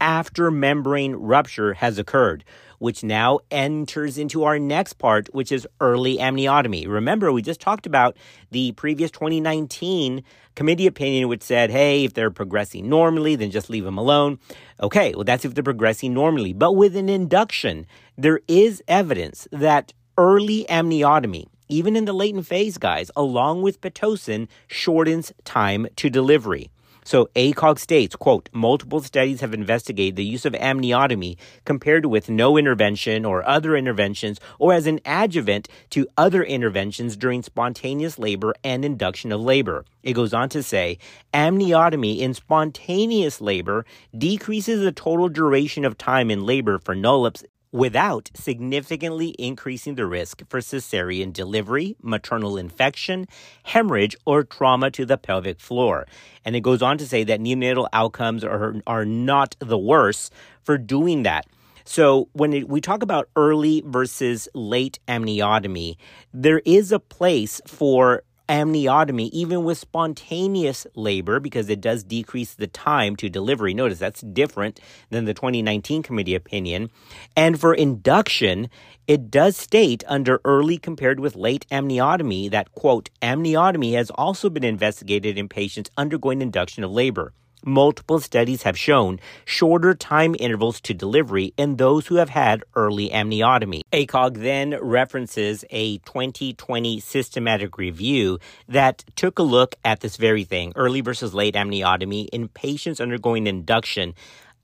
after 0.00 0.50
membrane 0.50 1.14
rupture 1.14 1.74
has 1.74 1.98
occurred 1.98 2.44
which 2.78 3.02
now 3.02 3.38
enters 3.50 4.18
into 4.18 4.44
our 4.44 4.58
next 4.58 4.94
part, 4.94 5.32
which 5.32 5.52
is 5.52 5.66
early 5.80 6.18
amniotomy. 6.18 6.86
Remember, 6.86 7.32
we 7.32 7.42
just 7.42 7.60
talked 7.60 7.86
about 7.86 8.16
the 8.50 8.72
previous 8.72 9.10
2019 9.10 10.22
committee 10.54 10.86
opinion, 10.86 11.28
which 11.28 11.42
said, 11.42 11.70
hey, 11.70 12.04
if 12.04 12.14
they're 12.14 12.30
progressing 12.30 12.88
normally, 12.88 13.36
then 13.36 13.50
just 13.50 13.70
leave 13.70 13.84
them 13.84 13.98
alone. 13.98 14.38
Okay, 14.80 15.14
well, 15.14 15.24
that's 15.24 15.44
if 15.44 15.54
they're 15.54 15.64
progressing 15.64 16.14
normally. 16.14 16.52
But 16.52 16.72
with 16.72 16.96
an 16.96 17.08
induction, 17.08 17.86
there 18.16 18.40
is 18.48 18.82
evidence 18.88 19.48
that 19.52 19.92
early 20.18 20.66
amniotomy, 20.68 21.46
even 21.68 21.96
in 21.96 22.04
the 22.04 22.12
latent 22.12 22.46
phase, 22.46 22.78
guys, 22.78 23.10
along 23.16 23.62
with 23.62 23.80
Pitocin, 23.80 24.48
shortens 24.66 25.32
time 25.44 25.86
to 25.96 26.08
delivery. 26.08 26.70
So 27.06 27.26
ACOG 27.36 27.78
states, 27.78 28.16
quote, 28.16 28.48
multiple 28.52 29.00
studies 29.00 29.40
have 29.40 29.54
investigated 29.54 30.16
the 30.16 30.24
use 30.24 30.44
of 30.44 30.54
amniotomy 30.54 31.36
compared 31.64 32.04
with 32.06 32.28
no 32.28 32.56
intervention 32.56 33.24
or 33.24 33.48
other 33.48 33.76
interventions 33.76 34.40
or 34.58 34.72
as 34.72 34.88
an 34.88 34.98
adjuvant 35.04 35.68
to 35.90 36.08
other 36.16 36.42
interventions 36.42 37.16
during 37.16 37.44
spontaneous 37.44 38.18
labor 38.18 38.56
and 38.64 38.84
induction 38.84 39.30
of 39.30 39.40
labor. 39.40 39.84
It 40.02 40.14
goes 40.14 40.34
on 40.34 40.48
to 40.48 40.64
say, 40.64 40.98
amniotomy 41.32 42.18
in 42.18 42.34
spontaneous 42.34 43.40
labor 43.40 43.86
decreases 44.18 44.80
the 44.80 44.90
total 44.90 45.28
duration 45.28 45.84
of 45.84 45.96
time 45.96 46.28
in 46.28 46.44
labor 46.44 46.80
for 46.80 46.96
nullips 46.96 47.44
without 47.72 48.30
significantly 48.34 49.34
increasing 49.38 49.94
the 49.94 50.06
risk 50.06 50.42
for 50.48 50.60
cesarean 50.60 51.32
delivery, 51.32 51.96
maternal 52.02 52.56
infection, 52.56 53.26
hemorrhage, 53.64 54.16
or 54.24 54.44
trauma 54.44 54.90
to 54.90 55.04
the 55.04 55.18
pelvic 55.18 55.60
floor. 55.60 56.06
And 56.44 56.56
it 56.56 56.60
goes 56.60 56.82
on 56.82 56.98
to 56.98 57.06
say 57.06 57.24
that 57.24 57.40
neonatal 57.40 57.88
outcomes 57.92 58.44
are, 58.44 58.76
are 58.86 59.04
not 59.04 59.56
the 59.58 59.78
worse 59.78 60.30
for 60.62 60.78
doing 60.78 61.22
that. 61.24 61.46
So 61.84 62.28
when 62.32 62.52
it, 62.52 62.68
we 62.68 62.80
talk 62.80 63.04
about 63.04 63.28
early 63.36 63.82
versus 63.86 64.48
late 64.54 64.98
amniotomy, 65.06 65.96
there 66.34 66.60
is 66.64 66.90
a 66.90 66.98
place 66.98 67.60
for 67.66 68.22
amniotomy, 68.48 69.30
even 69.30 69.64
with 69.64 69.78
spontaneous 69.78 70.86
labor, 70.94 71.40
because 71.40 71.68
it 71.68 71.80
does 71.80 72.04
decrease 72.04 72.54
the 72.54 72.66
time 72.66 73.16
to 73.16 73.28
delivery. 73.28 73.74
Notice 73.74 73.98
that's 73.98 74.20
different 74.20 74.80
than 75.10 75.24
the 75.24 75.34
2019 75.34 76.02
committee 76.02 76.34
opinion. 76.34 76.90
And 77.36 77.60
for 77.60 77.74
induction, 77.74 78.68
it 79.06 79.30
does 79.30 79.56
state 79.56 80.04
under 80.06 80.40
early 80.44 80.78
compared 80.78 81.20
with 81.20 81.36
late 81.36 81.66
amniotomy 81.70 82.50
that, 82.50 82.72
quote, 82.72 83.10
amniotomy 83.22 83.94
has 83.94 84.10
also 84.10 84.50
been 84.50 84.64
investigated 84.64 85.38
in 85.38 85.48
patients 85.48 85.90
undergoing 85.96 86.42
induction 86.42 86.84
of 86.84 86.90
labor. 86.90 87.32
Multiple 87.64 88.20
studies 88.20 88.62
have 88.62 88.78
shown 88.78 89.18
shorter 89.44 89.94
time 89.94 90.36
intervals 90.38 90.80
to 90.82 90.94
delivery 90.94 91.52
in 91.56 91.76
those 91.76 92.06
who 92.06 92.16
have 92.16 92.28
had 92.28 92.62
early 92.74 93.10
amniotomy. 93.10 93.82
ACOG 93.92 94.36
then 94.42 94.78
references 94.80 95.64
a 95.70 95.98
2020 95.98 97.00
systematic 97.00 97.76
review 97.76 98.38
that 98.68 99.04
took 99.16 99.38
a 99.38 99.42
look 99.42 99.74
at 99.84 100.00
this 100.00 100.16
very 100.16 100.44
thing 100.44 100.72
early 100.76 101.00
versus 101.00 101.34
late 101.34 101.54
amniotomy 101.54 102.28
in 102.28 102.48
patients 102.48 103.00
undergoing 103.00 103.46
induction 103.46 104.14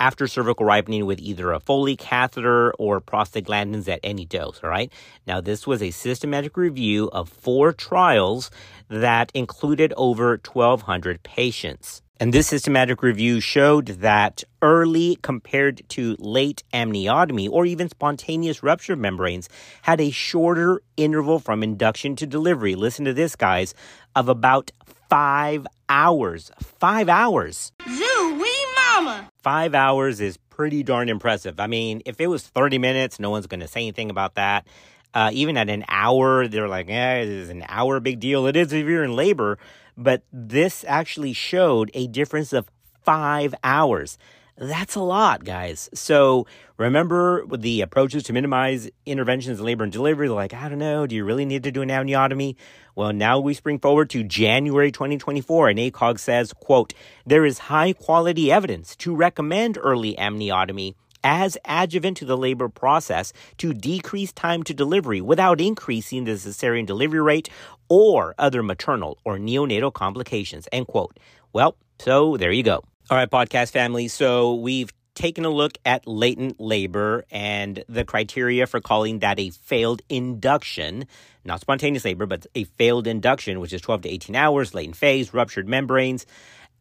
after 0.02 0.26
cervical 0.26 0.66
ripening 0.66 1.06
with 1.06 1.20
either 1.20 1.52
a 1.52 1.60
Foley 1.60 1.96
catheter 1.96 2.72
or 2.72 3.00
prostaglandins 3.00 3.88
at 3.88 4.00
any 4.02 4.24
dose. 4.24 4.60
All 4.62 4.68
right. 4.68 4.92
Now, 5.28 5.40
this 5.40 5.64
was 5.64 5.80
a 5.80 5.92
systematic 5.92 6.56
review 6.56 7.08
of 7.12 7.28
four 7.28 7.72
trials 7.72 8.50
that 8.88 9.30
included 9.32 9.94
over 9.96 10.40
1,200 10.44 11.22
patients. 11.22 12.02
And 12.22 12.32
this 12.32 12.46
systematic 12.46 13.02
review 13.02 13.40
showed 13.40 13.86
that 13.86 14.44
early 14.62 15.18
compared 15.22 15.82
to 15.88 16.14
late 16.20 16.62
amniotomy 16.72 17.50
or 17.50 17.66
even 17.66 17.88
spontaneous 17.88 18.62
rupture 18.62 18.94
membranes 18.94 19.48
had 19.82 20.00
a 20.00 20.12
shorter 20.12 20.82
interval 20.96 21.40
from 21.40 21.64
induction 21.64 22.14
to 22.14 22.24
delivery. 22.24 22.76
Listen 22.76 23.06
to 23.06 23.12
this, 23.12 23.34
guys, 23.34 23.74
of 24.14 24.28
about 24.28 24.70
five 25.10 25.66
hours. 25.88 26.52
Five 26.60 27.08
hours. 27.08 27.72
Zoo, 27.90 28.38
wee 28.40 28.66
mama. 28.76 29.28
Five 29.42 29.74
hours 29.74 30.20
is 30.20 30.36
pretty 30.48 30.84
darn 30.84 31.08
impressive. 31.08 31.58
I 31.58 31.66
mean, 31.66 32.02
if 32.06 32.20
it 32.20 32.28
was 32.28 32.46
30 32.46 32.78
minutes, 32.78 33.18
no 33.18 33.30
one's 33.30 33.48
going 33.48 33.58
to 33.58 33.66
say 33.66 33.80
anything 33.80 34.10
about 34.10 34.36
that. 34.36 34.64
Uh, 35.12 35.30
even 35.32 35.56
at 35.56 35.68
an 35.68 35.84
hour, 35.88 36.46
they're 36.46 36.68
like, 36.68 36.88
yeah, 36.88 37.14
it 37.14 37.28
is 37.28 37.48
an 37.48 37.64
hour 37.68 37.98
big 37.98 38.20
deal. 38.20 38.46
It 38.46 38.54
is 38.54 38.72
if 38.72 38.86
you're 38.86 39.02
in 39.02 39.16
labor 39.16 39.58
but 39.96 40.22
this 40.32 40.84
actually 40.86 41.32
showed 41.32 41.90
a 41.94 42.06
difference 42.06 42.52
of 42.52 42.68
five 43.04 43.54
hours. 43.62 44.18
That's 44.56 44.94
a 44.94 45.00
lot, 45.00 45.44
guys. 45.44 45.88
So 45.94 46.46
remember 46.76 47.46
the 47.46 47.80
approaches 47.80 48.22
to 48.24 48.32
minimize 48.32 48.90
interventions 49.06 49.58
in 49.58 49.64
labor 49.64 49.84
and 49.84 49.92
delivery. 49.92 50.28
Like, 50.28 50.52
I 50.52 50.68
don't 50.68 50.78
know, 50.78 51.06
do 51.06 51.16
you 51.16 51.24
really 51.24 51.46
need 51.46 51.62
to 51.64 51.72
do 51.72 51.82
an 51.82 51.88
amniotomy? 51.88 52.56
Well, 52.94 53.12
now 53.12 53.40
we 53.40 53.54
spring 53.54 53.78
forward 53.78 54.10
to 54.10 54.22
January 54.22 54.92
2024, 54.92 55.70
and 55.70 55.78
ACOG 55.78 56.18
says, 56.18 56.52
quote, 56.52 56.92
there 57.24 57.46
is 57.46 57.58
high 57.58 57.94
quality 57.94 58.52
evidence 58.52 58.94
to 58.96 59.16
recommend 59.16 59.78
early 59.80 60.14
amniotomy 60.16 60.94
as 61.24 61.56
adjuvant 61.64 62.16
to 62.18 62.24
the 62.24 62.36
labor 62.36 62.68
process 62.68 63.32
to 63.58 63.72
decrease 63.72 64.32
time 64.32 64.62
to 64.64 64.74
delivery 64.74 65.20
without 65.20 65.60
increasing 65.60 66.24
the 66.24 66.32
cesarean 66.32 66.86
delivery 66.86 67.20
rate 67.20 67.48
or 67.92 68.34
other 68.38 68.62
maternal 68.62 69.18
or 69.22 69.36
neonatal 69.36 69.92
complications. 69.92 70.66
End 70.72 70.86
quote. 70.86 71.20
Well, 71.52 71.76
so 71.98 72.38
there 72.38 72.50
you 72.50 72.62
go. 72.62 72.82
All 73.10 73.18
right, 73.18 73.30
podcast 73.30 73.70
family. 73.70 74.08
So 74.08 74.54
we've 74.54 74.90
taken 75.14 75.44
a 75.44 75.50
look 75.50 75.76
at 75.84 76.06
latent 76.06 76.58
labor 76.58 77.26
and 77.30 77.84
the 77.90 78.02
criteria 78.06 78.66
for 78.66 78.80
calling 78.80 79.18
that 79.18 79.38
a 79.38 79.50
failed 79.50 80.00
induction, 80.08 81.04
not 81.44 81.60
spontaneous 81.60 82.06
labor, 82.06 82.24
but 82.24 82.46
a 82.54 82.64
failed 82.64 83.06
induction, 83.06 83.60
which 83.60 83.74
is 83.74 83.82
12 83.82 84.00
to 84.00 84.08
18 84.08 84.36
hours, 84.36 84.72
latent 84.72 84.96
phase, 84.96 85.34
ruptured 85.34 85.68
membranes 85.68 86.24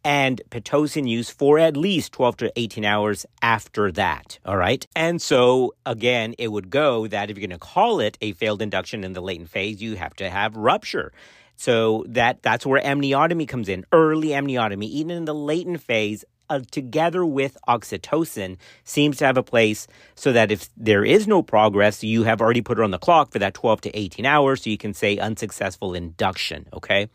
and 0.03 0.41
Pitocin 0.49 1.07
use 1.07 1.29
for 1.29 1.59
at 1.59 1.77
least 1.77 2.13
12 2.13 2.37
to 2.37 2.51
18 2.55 2.85
hours 2.85 3.25
after 3.41 3.91
that. 3.93 4.39
All 4.45 4.57
right. 4.57 4.85
And 4.95 5.21
so, 5.21 5.75
again, 5.85 6.35
it 6.37 6.51
would 6.51 6.69
go 6.69 7.07
that 7.07 7.29
if 7.29 7.37
you're 7.37 7.47
going 7.47 7.57
to 7.57 7.65
call 7.65 7.99
it 7.99 8.17
a 8.21 8.33
failed 8.33 8.61
induction 8.61 9.03
in 9.03 9.13
the 9.13 9.21
latent 9.21 9.49
phase, 9.49 9.81
you 9.81 9.95
have 9.95 10.15
to 10.15 10.29
have 10.29 10.55
rupture. 10.55 11.11
So 11.55 12.05
that 12.07 12.41
that's 12.41 12.65
where 12.65 12.81
amniotomy 12.81 13.47
comes 13.47 13.69
in, 13.69 13.85
early 13.91 14.29
amniotomy, 14.29 14.85
even 14.85 15.15
in 15.15 15.25
the 15.25 15.35
latent 15.35 15.81
phase, 15.81 16.25
uh, 16.51 16.59
together 16.69 17.25
with 17.25 17.57
oxytocin 17.65 18.57
seems 18.83 19.17
to 19.17 19.25
have 19.25 19.37
a 19.37 19.43
place 19.43 19.87
so 20.15 20.33
that 20.33 20.51
if 20.51 20.69
there 20.75 21.05
is 21.05 21.25
no 21.25 21.41
progress, 21.41 22.03
you 22.03 22.23
have 22.23 22.41
already 22.41 22.61
put 22.61 22.77
it 22.77 22.83
on 22.83 22.91
the 22.91 22.99
clock 22.99 23.31
for 23.31 23.39
that 23.39 23.53
12 23.53 23.79
to 23.81 23.97
18 23.97 24.25
hours, 24.25 24.63
so 24.63 24.69
you 24.69 24.77
can 24.77 24.93
say 24.93 25.17
unsuccessful 25.17 25.93
induction, 25.93 26.67
okay? 26.73 27.07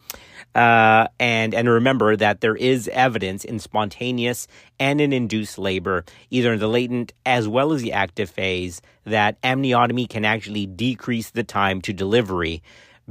Uh, 0.55 1.07
and 1.20 1.55
and 1.55 1.68
remember 1.68 2.16
that 2.16 2.40
there 2.40 2.57
is 2.57 2.88
evidence 2.88 3.44
in 3.44 3.59
spontaneous 3.59 4.49
and 4.81 5.03
in 5.03 5.12
induced 5.12 5.59
labor, 5.59 6.07
either 6.31 6.55
in 6.55 6.59
the 6.59 6.68
latent 6.68 7.12
as 7.27 7.46
well 7.46 7.75
as 7.75 7.83
the 7.83 7.92
active 7.92 8.31
phase, 8.31 8.81
that 9.05 9.40
amniotomy 9.42 10.09
can 10.09 10.25
actually 10.25 10.64
decrease 10.64 11.29
the 11.31 11.44
time 11.44 11.83
to 11.83 11.92
delivery 11.92 12.62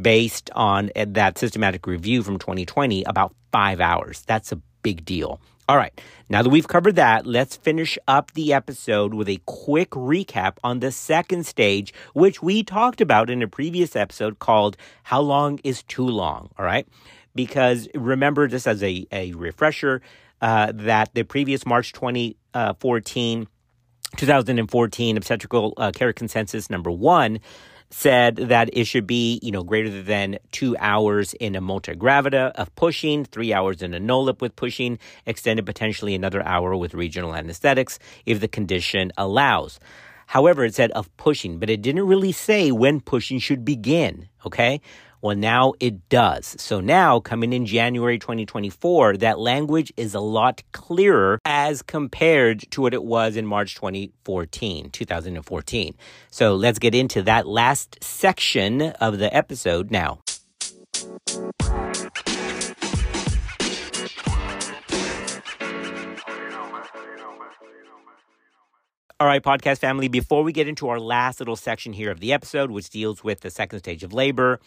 based 0.01 0.49
on 0.55 0.89
uh, 0.95 1.05
that 1.07 1.37
systematic 1.37 1.85
review 1.85 2.23
from 2.23 2.39
2020 2.39 3.03
about 3.03 3.35
five 3.51 3.79
hours. 3.79 4.23
That's 4.25 4.51
a 4.51 4.59
big 4.81 5.05
deal. 5.05 5.39
All 5.67 5.77
right, 5.77 5.99
now 6.29 6.43
that 6.43 6.51
we've 6.51 6.67
covered 6.67 6.95
that, 6.97 7.25
let's 7.25 7.55
finish 7.55 7.97
up 8.07 8.33
the 8.33 8.53
episode 8.53 9.15
with 9.15 9.27
a 9.27 9.41
quick 9.47 9.89
recap 9.89 10.57
on 10.63 10.79
the 10.79 10.91
second 10.91 11.47
stage, 11.47 11.91
which 12.13 12.39
we 12.43 12.61
talked 12.61 13.01
about 13.01 13.31
in 13.31 13.41
a 13.41 13.47
previous 13.47 13.95
episode 13.95 14.37
called 14.37 14.77
How 15.01 15.21
Long 15.21 15.59
is 15.63 15.81
Too 15.81 16.07
Long? 16.07 16.51
All 16.59 16.65
right, 16.65 16.87
because 17.33 17.87
remember, 17.95 18.47
just 18.47 18.67
as 18.67 18.83
a, 18.83 19.07
a 19.11 19.33
refresher, 19.33 20.03
uh, 20.39 20.71
that 20.75 21.15
the 21.15 21.23
previous 21.23 21.65
March 21.65 21.93
2014, 21.93 23.41
uh, 23.41 24.17
2014 24.17 25.17
obstetrical 25.17 25.73
uh, 25.77 25.89
care 25.89 26.13
consensus 26.13 26.69
number 26.69 26.91
one 26.91 27.39
said 27.89 28.35
that 28.35 28.69
it 28.73 28.85
should 28.85 29.07
be, 29.07 29.39
you 29.41 29.51
know, 29.51 29.63
greater 29.63 30.01
than 30.01 30.37
two 30.51 30.75
hours 30.79 31.33
in 31.35 31.55
a 31.55 31.61
multigravida 31.61 32.51
of 32.55 32.73
pushing, 32.75 33.25
three 33.25 33.53
hours 33.53 33.81
in 33.81 33.93
a 33.93 33.99
nullip 33.99 34.41
with 34.41 34.55
pushing, 34.55 34.99
extended 35.25 35.65
potentially 35.65 36.15
another 36.15 36.45
hour 36.45 36.75
with 36.75 36.93
regional 36.93 37.35
anesthetics 37.35 37.99
if 38.25 38.39
the 38.39 38.47
condition 38.47 39.11
allows. 39.17 39.79
However, 40.27 40.65
it 40.65 40.73
said 40.73 40.91
of 40.91 41.15
pushing, 41.17 41.59
but 41.59 41.69
it 41.69 41.81
didn't 41.81 42.07
really 42.07 42.31
say 42.31 42.71
when 42.71 42.99
pushing 42.99 43.39
should 43.39 43.63
begin. 43.63 44.27
Okay. 44.45 44.81
Well, 45.25 45.35
now 45.35 45.73
it 45.79 46.07
does. 46.07 46.55
So 46.61 46.81
now, 46.81 47.19
coming 47.19 47.51
in 47.51 47.65
January 47.65 48.19
2024, 48.19 49.17
that 49.17 49.39
language 49.39 49.91
is 49.97 50.13
a 50.13 50.19
lot 50.19 50.61
clearer 50.71 51.39
as 51.43 51.81
compared 51.81 52.69
to 52.69 52.81
what 52.83 52.93
it 52.93 53.03
was 53.03 53.35
in 53.35 53.43
March 53.47 53.73
2014, 53.73 54.91
2014. 54.91 55.95
So 56.29 56.53
let's 56.53 56.77
get 56.77 56.93
into 56.93 57.23
that 57.23 57.47
last 57.47 57.97
section 58.03 58.83
of 58.83 59.17
the 59.17 59.35
episode 59.35 59.89
now. 59.89 60.19
All 69.17 69.25
right, 69.25 69.41
podcast 69.41 69.79
family, 69.79 70.07
before 70.07 70.43
we 70.43 70.51
get 70.51 70.67
into 70.67 70.89
our 70.89 70.99
last 70.99 71.39
little 71.39 71.55
section 71.55 71.93
here 71.93 72.11
of 72.11 72.19
the 72.19 72.31
episode, 72.31 72.69
which 72.69 72.91
deals 72.91 73.23
with 73.23 73.39
the 73.39 73.49
second 73.49 73.79
stage 73.79 74.03
of 74.03 74.13
labor, 74.13 74.59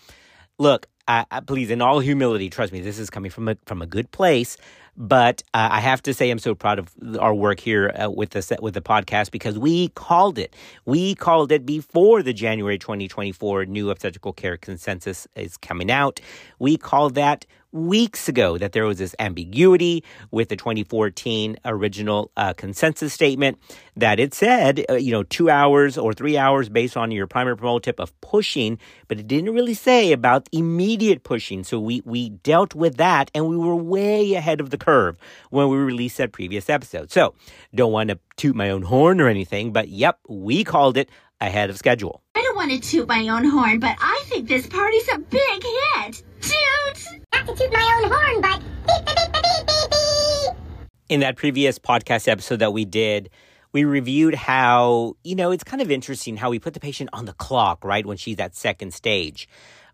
look, 0.58 0.86
I, 1.06 1.24
I, 1.30 1.40
please, 1.40 1.70
in 1.70 1.80
all 1.80 2.00
humility, 2.00 2.50
trust 2.50 2.72
me, 2.72 2.80
this 2.80 2.98
is 2.98 3.08
coming 3.08 3.30
from 3.30 3.48
a 3.48 3.56
from 3.64 3.80
a 3.82 3.86
good 3.86 4.10
place. 4.10 4.56
But 5.00 5.44
uh, 5.54 5.68
I 5.70 5.78
have 5.80 6.02
to 6.02 6.12
say, 6.12 6.28
I'm 6.28 6.40
so 6.40 6.56
proud 6.56 6.80
of 6.80 6.92
our 7.20 7.32
work 7.32 7.60
here 7.60 7.90
uh, 7.90 8.10
with 8.10 8.30
the 8.30 8.42
set, 8.42 8.60
with 8.60 8.74
the 8.74 8.80
podcast 8.80 9.30
because 9.30 9.56
we 9.56 9.90
called 9.90 10.38
it. 10.38 10.56
We 10.86 11.14
called 11.14 11.52
it 11.52 11.64
before 11.64 12.20
the 12.24 12.32
January 12.32 12.78
2024 12.78 13.66
new 13.66 13.90
obstetrical 13.90 14.32
care 14.32 14.56
consensus 14.56 15.28
is 15.36 15.56
coming 15.56 15.88
out. 15.88 16.20
We 16.58 16.76
called 16.76 17.14
that 17.14 17.46
weeks 17.72 18.28
ago 18.28 18.56
that 18.58 18.72
there 18.72 18.84
was 18.86 18.98
this 18.98 19.14
ambiguity 19.18 20.02
with 20.30 20.48
the 20.48 20.56
2014 20.56 21.56
original 21.64 22.30
uh, 22.36 22.52
consensus 22.54 23.12
statement 23.12 23.58
that 23.96 24.18
it 24.18 24.32
said, 24.34 24.84
uh, 24.88 24.94
you 24.94 25.12
know, 25.12 25.22
two 25.22 25.50
hours 25.50 25.98
or 25.98 26.12
three 26.12 26.38
hours 26.38 26.68
based 26.68 26.96
on 26.96 27.10
your 27.10 27.26
primip 27.26 27.52
or 27.62 27.80
multip 27.80 28.00
of 28.00 28.18
pushing, 28.20 28.78
but 29.06 29.18
it 29.18 29.26
didn't 29.26 29.52
really 29.54 29.74
say 29.74 30.12
about 30.12 30.48
immediate 30.52 31.24
pushing. 31.24 31.64
So 31.64 31.78
we, 31.78 32.02
we 32.04 32.30
dealt 32.30 32.74
with 32.74 32.96
that 32.96 33.30
and 33.34 33.48
we 33.48 33.56
were 33.56 33.76
way 33.76 34.34
ahead 34.34 34.60
of 34.60 34.70
the 34.70 34.78
curve 34.78 35.16
when 35.50 35.68
we 35.68 35.76
released 35.76 36.16
that 36.18 36.32
previous 36.32 36.70
episode. 36.70 37.10
So 37.10 37.34
don't 37.74 37.92
want 37.92 38.10
to 38.10 38.18
toot 38.36 38.56
my 38.56 38.70
own 38.70 38.82
horn 38.82 39.20
or 39.20 39.28
anything, 39.28 39.72
but 39.72 39.88
yep, 39.88 40.18
we 40.28 40.64
called 40.64 40.96
it 40.96 41.10
ahead 41.40 41.70
of 41.70 41.76
schedule. 41.76 42.22
I 42.34 42.42
don't 42.42 42.56
want 42.56 42.70
to 42.70 42.80
toot 42.80 43.08
my 43.08 43.28
own 43.28 43.44
horn, 43.44 43.78
but 43.78 43.96
I 44.00 44.22
think 44.26 44.48
this 44.48 44.66
party's 44.66 45.08
a 45.12 45.18
big 45.18 45.62
hit. 45.62 46.24
Toot! 46.40 47.22
Not 47.32 47.46
to 47.46 47.54
toot 47.54 47.72
my 47.72 48.00
own 48.02 48.10
horn, 48.10 48.40
but 48.40 48.60
beep, 48.86 49.06
beep, 49.06 49.16
beep, 49.16 49.32
beep, 49.32 49.66
beep, 49.66 49.90
beep. 49.90 50.88
In 51.08 51.20
that 51.20 51.36
previous 51.36 51.78
podcast 51.78 52.28
episode 52.28 52.60
that 52.60 52.72
we 52.72 52.84
did, 52.84 53.30
we 53.72 53.84
reviewed 53.84 54.34
how, 54.34 55.14
you 55.24 55.34
know, 55.34 55.50
it's 55.50 55.64
kind 55.64 55.82
of 55.82 55.90
interesting 55.90 56.36
how 56.36 56.50
we 56.50 56.58
put 56.58 56.74
the 56.74 56.80
patient 56.80 57.10
on 57.12 57.24
the 57.24 57.32
clock, 57.34 57.84
right, 57.84 58.04
when 58.06 58.16
she's 58.16 58.38
at 58.38 58.54
second 58.54 58.94
stage. 58.94 59.48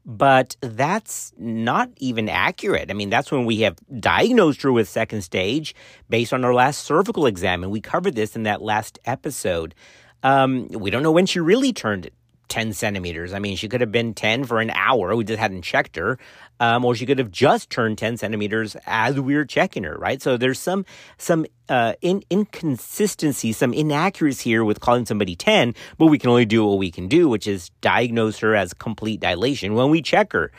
But 0.06 0.56
that's 0.60 1.32
not 1.38 1.88
even 1.96 2.28
accurate. 2.28 2.90
I 2.90 2.94
mean, 2.94 3.08
that's 3.08 3.32
when 3.32 3.46
we 3.46 3.60
have 3.60 3.76
diagnosed 4.00 4.60
her 4.62 4.70
with 4.70 4.88
second 4.88 5.22
stage 5.22 5.74
based 6.10 6.32
on 6.34 6.44
our 6.44 6.52
last 6.52 6.84
cervical 6.84 7.26
exam. 7.26 7.62
And 7.62 7.72
we 7.72 7.80
covered 7.80 8.14
this 8.14 8.36
in 8.36 8.42
that 8.42 8.60
last 8.60 8.98
episode. 9.06 9.74
Um, 10.22 10.68
we 10.68 10.90
don't 10.90 11.02
know 11.02 11.12
when 11.12 11.26
she 11.26 11.40
really 11.40 11.72
turned 11.72 12.10
10 12.54 12.72
centimeters. 12.72 13.32
I 13.32 13.40
mean, 13.40 13.56
she 13.56 13.68
could 13.68 13.80
have 13.80 13.90
been 13.90 14.14
10 14.14 14.44
for 14.44 14.60
an 14.60 14.70
hour. 14.70 15.16
We 15.16 15.24
just 15.24 15.40
hadn't 15.40 15.62
checked 15.62 15.96
her. 15.96 16.20
Um, 16.60 16.84
or 16.84 16.94
she 16.94 17.04
could 17.04 17.18
have 17.18 17.32
just 17.32 17.68
turned 17.68 17.98
10 17.98 18.16
centimeters 18.16 18.76
as 18.86 19.18
we 19.18 19.34
were 19.34 19.44
checking 19.44 19.82
her, 19.82 19.96
right? 19.98 20.22
So 20.22 20.36
there's 20.36 20.60
some, 20.60 20.86
some, 21.18 21.46
uh, 21.68 21.94
in, 22.00 22.22
inconsistency, 22.30 23.52
some 23.52 23.74
inaccuracy 23.74 24.50
here 24.50 24.64
with 24.64 24.78
calling 24.78 25.04
somebody 25.04 25.34
10, 25.34 25.74
but 25.98 26.06
we 26.06 26.16
can 26.16 26.30
only 26.30 26.44
do 26.44 26.64
what 26.64 26.78
we 26.78 26.92
can 26.92 27.08
do, 27.08 27.28
which 27.28 27.48
is 27.48 27.70
diagnose 27.80 28.38
her 28.38 28.54
as 28.54 28.72
complete 28.72 29.18
dilation 29.18 29.74
when 29.74 29.90
we 29.90 30.00
check 30.00 30.32
her. 30.32 30.52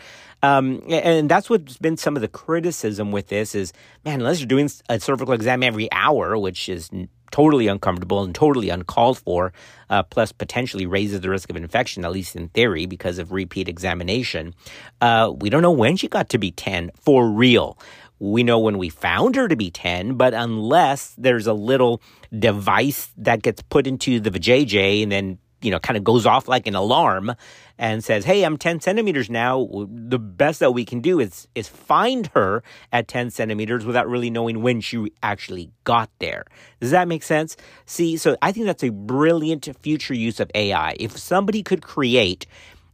Um, 0.43 0.83
and 0.89 1.31
that's 1.31 1.49
what's 1.49 1.77
been 1.77 1.95
some 1.95 2.17
of 2.17 2.21
the 2.21 2.27
criticism 2.27 3.13
with 3.13 3.27
this 3.27 3.55
is, 3.55 3.71
man, 4.03 4.19
unless 4.19 4.41
you're 4.41 4.47
doing 4.47 4.69
a 4.89 4.99
cervical 4.99 5.33
exam 5.33 5.63
every 5.63 5.89
hour, 5.93 6.37
which 6.37 6.67
is 6.67 6.89
totally 7.35 7.67
uncomfortable 7.67 8.23
and 8.23 8.33
totally 8.33 8.69
uncalled 8.69 9.17
for, 9.17 9.51
uh, 9.89 10.01
plus 10.03 10.31
potentially 10.31 10.85
raises 10.85 11.19
the 11.19 11.29
risk 11.29 11.49
of 11.49 11.57
infection, 11.57 12.05
at 12.05 12.11
least 12.13 12.33
in 12.33 12.47
theory, 12.47 12.85
because 12.85 13.19
of 13.19 13.33
repeat 13.33 13.67
examination. 13.67 14.55
Uh, 15.01 15.33
we 15.41 15.49
don't 15.49 15.61
know 15.61 15.69
when 15.69 15.97
she 15.97 16.07
got 16.07 16.29
to 16.29 16.37
be 16.37 16.51
10 16.51 16.91
for 17.01 17.29
real. 17.29 17.77
We 18.19 18.43
know 18.43 18.59
when 18.59 18.77
we 18.77 18.87
found 18.87 19.35
her 19.35 19.49
to 19.49 19.55
be 19.57 19.69
10, 19.69 20.13
but 20.15 20.33
unless 20.33 21.13
there's 21.17 21.45
a 21.45 21.53
little 21.53 22.01
device 22.39 23.09
that 23.17 23.41
gets 23.41 23.61
put 23.63 23.85
into 23.85 24.21
the 24.21 24.31
vajayjay 24.31 25.03
and 25.03 25.11
then 25.11 25.37
you 25.65 25.71
know, 25.71 25.79
kind 25.79 25.97
of 25.97 26.03
goes 26.03 26.25
off 26.25 26.47
like 26.47 26.67
an 26.67 26.75
alarm 26.75 27.33
and 27.77 28.03
says, 28.03 28.23
"Hey, 28.23 28.43
I'm 28.43 28.57
10 28.57 28.79
centimeters 28.79 29.29
now." 29.29 29.67
The 29.87 30.19
best 30.19 30.59
that 30.59 30.71
we 30.71 30.85
can 30.85 31.01
do 31.01 31.19
is 31.19 31.47
is 31.55 31.67
find 31.67 32.27
her 32.35 32.63
at 32.91 33.07
10 33.07 33.31
centimeters 33.31 33.85
without 33.85 34.07
really 34.07 34.29
knowing 34.29 34.61
when 34.61 34.79
she 34.79 35.11
actually 35.23 35.71
got 35.83 36.09
there. 36.19 36.45
Does 36.79 36.91
that 36.91 37.07
make 37.07 37.23
sense? 37.23 37.57
See, 37.85 38.15
so 38.15 38.37
I 38.41 38.51
think 38.51 38.67
that's 38.67 38.83
a 38.83 38.89
brilliant 38.89 39.67
future 39.81 40.13
use 40.13 40.39
of 40.39 40.51
AI. 40.53 40.95
If 40.99 41.17
somebody 41.17 41.63
could 41.63 41.81
create 41.81 42.45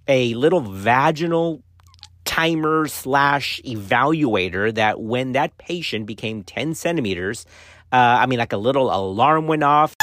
a 0.07 0.33
little 0.33 0.61
vaginal 0.61 1.61
timer 2.25 2.87
slash 2.87 3.59
evaluator 3.65 4.73
that 4.73 5.01
when 5.01 5.33
that 5.33 5.57
patient 5.57 6.05
became 6.05 6.43
10 6.43 6.75
centimeters, 6.75 7.45
uh, 7.91 7.95
I 7.95 8.25
mean, 8.25 8.39
like 8.39 8.53
a 8.53 8.57
little 8.57 8.93
alarm 8.93 9.47
went 9.47 9.63
off. 9.63 9.95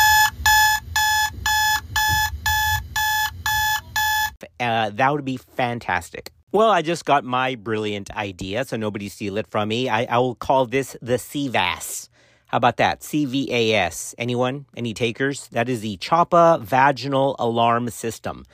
Uh, 4.60 4.90
that 4.90 5.12
would 5.12 5.24
be 5.24 5.36
fantastic. 5.36 6.30
Well, 6.50 6.70
I 6.70 6.82
just 6.82 7.04
got 7.04 7.24
my 7.24 7.56
brilliant 7.56 8.10
idea, 8.16 8.64
so 8.64 8.76
nobody 8.76 9.08
steal 9.08 9.36
it 9.36 9.46
from 9.48 9.68
me. 9.68 9.88
I, 9.88 10.04
I 10.04 10.18
will 10.18 10.34
call 10.34 10.66
this 10.66 10.96
the 11.02 11.14
CVAS. 11.14 12.08
How 12.46 12.56
about 12.56 12.78
that? 12.78 13.00
CVAS. 13.00 14.14
Anyone? 14.16 14.64
Any 14.74 14.94
takers? 14.94 15.48
That 15.48 15.68
is 15.68 15.82
the 15.82 15.98
CHOPA 15.98 16.60
Vaginal 16.62 17.36
Alarm 17.38 17.90
System. 17.90 18.46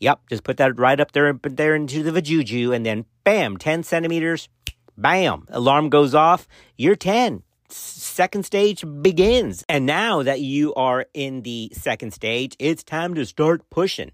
Yep, 0.00 0.20
just 0.30 0.44
put 0.44 0.56
that 0.56 0.78
right 0.78 0.98
up 0.98 1.12
there, 1.12 1.32
put 1.34 1.56
there 1.56 1.74
into 1.74 2.02
the 2.02 2.10
vajuju, 2.10 2.74
and 2.74 2.84
then 2.84 3.04
bam, 3.22 3.58
10 3.58 3.82
centimeters, 3.82 4.48
bam, 4.96 5.46
alarm 5.50 5.90
goes 5.90 6.14
off. 6.14 6.48
You're 6.76 6.96
10 6.96 7.42
second 7.72 8.44
stage 8.44 8.84
begins. 9.00 9.64
And 9.68 9.86
now 9.86 10.22
that 10.22 10.40
you 10.40 10.74
are 10.74 11.06
in 11.14 11.42
the 11.42 11.70
second 11.74 12.12
stage, 12.12 12.56
it's 12.58 12.82
time 12.82 13.14
to 13.14 13.24
start 13.24 13.68
pushing. 13.70 14.12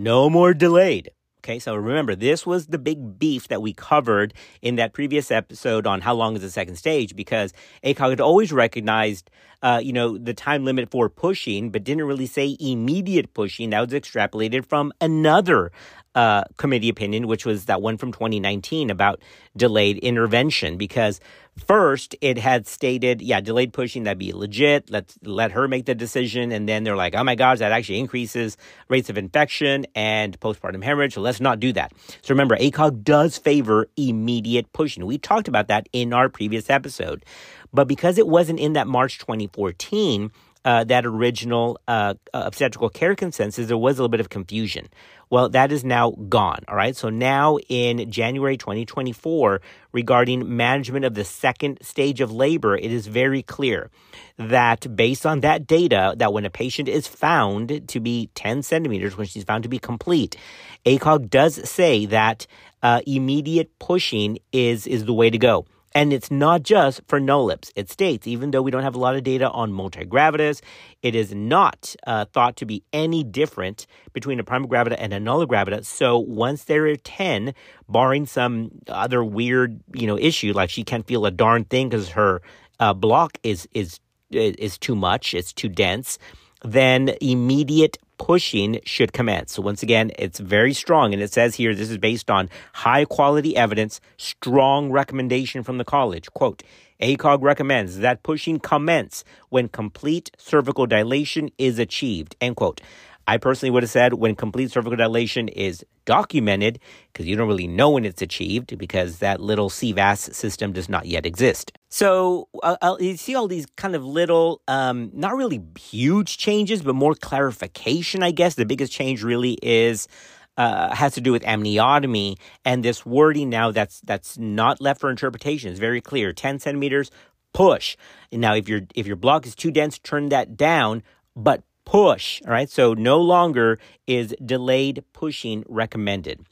No 0.00 0.30
more 0.30 0.54
delayed. 0.54 1.10
Okay, 1.44 1.58
so 1.58 1.74
remember, 1.74 2.14
this 2.14 2.46
was 2.46 2.68
the 2.68 2.78
big 2.78 3.18
beef 3.18 3.48
that 3.48 3.60
we 3.60 3.74
covered 3.74 4.32
in 4.62 4.76
that 4.76 4.94
previous 4.94 5.30
episode 5.30 5.86
on 5.86 6.00
how 6.00 6.14
long 6.14 6.34
is 6.36 6.40
the 6.40 6.48
second 6.48 6.76
stage 6.76 7.14
because 7.14 7.52
ACOG 7.84 8.08
had 8.08 8.20
always 8.20 8.50
recognized, 8.50 9.30
uh, 9.60 9.78
you 9.82 9.92
know, 9.92 10.16
the 10.16 10.32
time 10.32 10.64
limit 10.64 10.90
for 10.90 11.10
pushing, 11.10 11.68
but 11.68 11.84
didn't 11.84 12.04
really 12.04 12.24
say 12.24 12.56
immediate 12.60 13.34
pushing. 13.34 13.70
That 13.70 13.80
was 13.80 13.90
extrapolated 13.90 14.64
from 14.64 14.90
another 15.02 15.70
uh, 16.14 16.44
committee 16.56 16.88
opinion, 16.88 17.26
which 17.26 17.44
was 17.44 17.66
that 17.66 17.82
one 17.82 17.98
from 17.98 18.10
2019 18.10 18.88
about 18.88 19.20
delayed 19.54 19.98
intervention. 19.98 20.78
Because 20.78 21.20
first 21.66 22.16
it 22.20 22.38
had 22.38 22.66
stated, 22.66 23.22
yeah, 23.22 23.40
delayed 23.40 23.72
pushing, 23.72 24.04
that'd 24.04 24.18
be 24.18 24.32
legit. 24.32 24.90
Let's 24.90 25.18
let 25.22 25.52
her 25.52 25.68
make 25.68 25.86
the 25.86 25.94
decision. 25.94 26.52
And 26.52 26.68
then 26.68 26.84
they're 26.84 26.96
like, 26.96 27.14
oh 27.14 27.24
my 27.24 27.34
gosh, 27.34 27.58
that 27.58 27.72
actually 27.72 27.98
increases 27.98 28.56
rates 28.88 29.10
of 29.10 29.18
infection 29.18 29.86
and 29.94 30.38
postpartum 30.40 30.82
hemorrhage. 30.82 31.14
So 31.14 31.20
let's 31.20 31.40
not 31.40 31.60
do 31.60 31.72
that. 31.74 31.92
So 32.22 32.34
remember, 32.34 32.56
ACOG 32.56 33.02
does 33.02 33.38
favor 33.38 33.88
immediate 33.96 34.72
pushing. 34.72 35.06
We 35.06 35.18
talked 35.18 35.48
about 35.48 35.68
that 35.68 35.88
in 35.92 36.12
our 36.12 36.28
previous 36.28 36.70
episode. 36.70 37.24
But 37.72 37.86
because 37.86 38.18
it 38.18 38.26
wasn't 38.26 38.58
in 38.58 38.72
that 38.72 38.86
March 38.86 39.18
2014, 39.18 40.30
uh, 40.64 40.84
that 40.84 41.06
original 41.06 41.78
uh, 41.88 42.14
obstetrical 42.34 42.88
care 42.90 43.14
consensus, 43.14 43.68
there 43.68 43.78
was 43.78 43.98
a 43.98 44.02
little 44.02 44.10
bit 44.10 44.20
of 44.20 44.28
confusion. 44.28 44.88
Well, 45.30 45.48
that 45.50 45.70
is 45.70 45.84
now 45.84 46.10
gone. 46.28 46.58
All 46.66 46.74
right. 46.74 46.96
So 46.96 47.08
now 47.08 47.58
in 47.68 48.10
January 48.10 48.56
2024, 48.56 49.60
regarding 49.92 50.56
management 50.56 51.04
of 51.04 51.14
the 51.14 51.24
second 51.24 51.78
stage 51.82 52.20
of 52.20 52.32
labor, 52.32 52.76
it 52.76 52.90
is 52.90 53.06
very 53.06 53.42
clear 53.42 53.90
that 54.38 54.96
based 54.96 55.24
on 55.24 55.40
that 55.40 55.66
data, 55.68 56.14
that 56.18 56.32
when 56.32 56.44
a 56.44 56.50
patient 56.50 56.88
is 56.88 57.06
found 57.06 57.86
to 57.88 58.00
be 58.00 58.28
10 58.34 58.62
centimeters, 58.62 59.16
when 59.16 59.26
she's 59.26 59.44
found 59.44 59.62
to 59.62 59.68
be 59.68 59.78
complete, 59.78 60.36
ACOG 60.84 61.30
does 61.30 61.68
say 61.68 62.06
that 62.06 62.46
uh, 62.82 63.00
immediate 63.06 63.78
pushing 63.78 64.38
is 64.52 64.86
is 64.86 65.04
the 65.04 65.12
way 65.12 65.30
to 65.30 65.38
go. 65.38 65.66
And 65.92 66.12
it's 66.12 66.30
not 66.30 66.62
just 66.62 67.00
for 67.08 67.20
nullips. 67.20 67.70
It 67.74 67.90
states, 67.90 68.26
even 68.26 68.52
though 68.52 68.62
we 68.62 68.70
don't 68.70 68.82
have 68.82 68.94
a 68.94 68.98
lot 68.98 69.16
of 69.16 69.24
data 69.24 69.50
on 69.50 69.72
multigravidas, 69.72 70.60
it 71.02 71.14
is 71.14 71.34
not 71.34 71.96
uh, 72.06 72.26
thought 72.26 72.56
to 72.56 72.64
be 72.64 72.84
any 72.92 73.24
different 73.24 73.86
between 74.12 74.38
a 74.38 74.44
primigravida 74.44 74.94
and 74.98 75.12
a 75.12 75.18
nulligravida. 75.18 75.84
So 75.84 76.18
once 76.18 76.64
there 76.64 76.86
are 76.86 76.96
10, 76.96 77.54
barring 77.88 78.26
some 78.26 78.70
other 78.86 79.24
weird, 79.24 79.80
you 79.92 80.06
know, 80.06 80.16
issue, 80.16 80.52
like 80.52 80.70
she 80.70 80.84
can't 80.84 81.06
feel 81.06 81.26
a 81.26 81.30
darn 81.30 81.64
thing 81.64 81.88
because 81.88 82.10
her 82.10 82.40
uh, 82.78 82.94
block 82.94 83.38
is, 83.42 83.68
is, 83.74 83.98
is 84.30 84.78
too 84.78 84.94
much, 84.94 85.34
it's 85.34 85.52
too 85.52 85.68
dense, 85.68 86.18
then 86.62 87.10
immediate 87.20 87.98
pushing 88.20 88.78
should 88.84 89.14
commence. 89.14 89.52
So 89.52 89.62
once 89.62 89.82
again, 89.82 90.12
it's 90.18 90.38
very 90.38 90.74
strong. 90.74 91.14
And 91.14 91.22
it 91.22 91.32
says 91.32 91.54
here, 91.54 91.74
this 91.74 91.90
is 91.90 91.96
based 91.96 92.30
on 92.30 92.50
high 92.74 93.06
quality 93.06 93.56
evidence, 93.56 93.98
strong 94.18 94.92
recommendation 94.92 95.62
from 95.62 95.78
the 95.78 95.84
college. 95.86 96.30
Quote, 96.34 96.62
ACOG 97.00 97.42
recommends 97.42 98.00
that 98.00 98.22
pushing 98.22 98.60
commence 98.60 99.24
when 99.48 99.68
complete 99.68 100.30
cervical 100.36 100.86
dilation 100.86 101.50
is 101.56 101.78
achieved. 101.78 102.36
End 102.42 102.56
quote. 102.56 102.82
I 103.30 103.38
personally 103.38 103.70
would 103.70 103.84
have 103.84 103.90
said 103.90 104.14
when 104.14 104.34
complete 104.34 104.72
cervical 104.72 104.96
dilation 104.96 105.46
is 105.46 105.84
documented, 106.04 106.80
because 107.12 107.28
you 107.28 107.36
don't 107.36 107.46
really 107.46 107.68
know 107.68 107.90
when 107.90 108.04
it's 108.04 108.20
achieved 108.20 108.76
because 108.76 109.18
that 109.18 109.40
little 109.40 109.70
CVAS 109.70 110.34
system 110.34 110.72
does 110.72 110.88
not 110.88 111.06
yet 111.06 111.24
exist. 111.24 111.70
So 111.90 112.48
uh, 112.60 112.76
uh, 112.82 112.96
you 112.98 113.16
see 113.16 113.36
all 113.36 113.46
these 113.46 113.66
kind 113.76 113.94
of 113.94 114.04
little, 114.04 114.62
um, 114.66 115.12
not 115.14 115.36
really 115.36 115.62
huge 115.78 116.38
changes, 116.38 116.82
but 116.82 116.96
more 116.96 117.14
clarification, 117.14 118.24
I 118.24 118.32
guess. 118.32 118.56
The 118.56 118.66
biggest 118.66 118.92
change 118.92 119.22
really 119.22 119.56
is. 119.62 120.08
Uh, 120.56 120.94
has 120.94 121.14
to 121.14 121.22
do 121.22 121.32
with 121.32 121.42
amniotomy 121.44 122.36
and 122.66 122.84
this 122.84 123.06
wording 123.06 123.48
now 123.48 123.70
that's 123.70 124.00
that's 124.00 124.36
not 124.36 124.78
left 124.78 125.00
for 125.00 125.08
interpretation. 125.08 125.70
It's 125.70 125.80
very 125.80 126.02
clear. 126.02 126.34
Ten 126.34 126.58
centimeters, 126.58 127.10
push. 127.54 127.96
Now, 128.30 128.54
if 128.54 128.68
your 128.68 128.82
if 128.94 129.06
your 129.06 129.16
block 129.16 129.46
is 129.46 129.54
too 129.54 129.70
dense, 129.70 129.98
turn 129.98 130.28
that 130.30 130.56
down. 130.58 131.02
But 131.34 131.62
push. 131.90 132.40
All 132.46 132.52
right. 132.52 132.70
So 132.70 132.94
no 132.94 133.20
longer 133.20 133.80
is 134.06 134.32
delayed 134.44 135.02
pushing 135.12 135.64
recommended. 135.68 136.46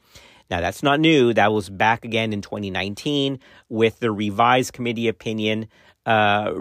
Now, 0.51 0.59
that's 0.59 0.83
not 0.83 0.99
new. 0.99 1.33
That 1.33 1.53
was 1.53 1.69
back 1.69 2.03
again 2.03 2.33
in 2.33 2.41
2019 2.41 3.39
with 3.69 3.99
the 3.99 4.11
revised 4.11 4.73
committee 4.73 5.07
opinion. 5.07 5.67
Uh, 6.05 6.53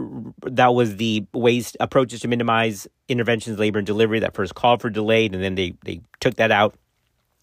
that 0.43 0.74
was 0.74 0.97
the 0.97 1.26
ways 1.33 1.74
approaches 1.81 2.20
to 2.20 2.29
minimize 2.29 2.87
interventions, 3.09 3.59
labor, 3.59 3.79
and 3.79 3.87
delivery 3.87 4.20
that 4.20 4.35
first 4.35 4.55
called 4.55 4.81
for 4.81 4.91
delayed, 4.91 5.35
and 5.35 5.43
then 5.43 5.55
they, 5.57 5.74
they 5.85 6.01
took 6.20 6.35
that 6.35 6.53
out 6.53 6.76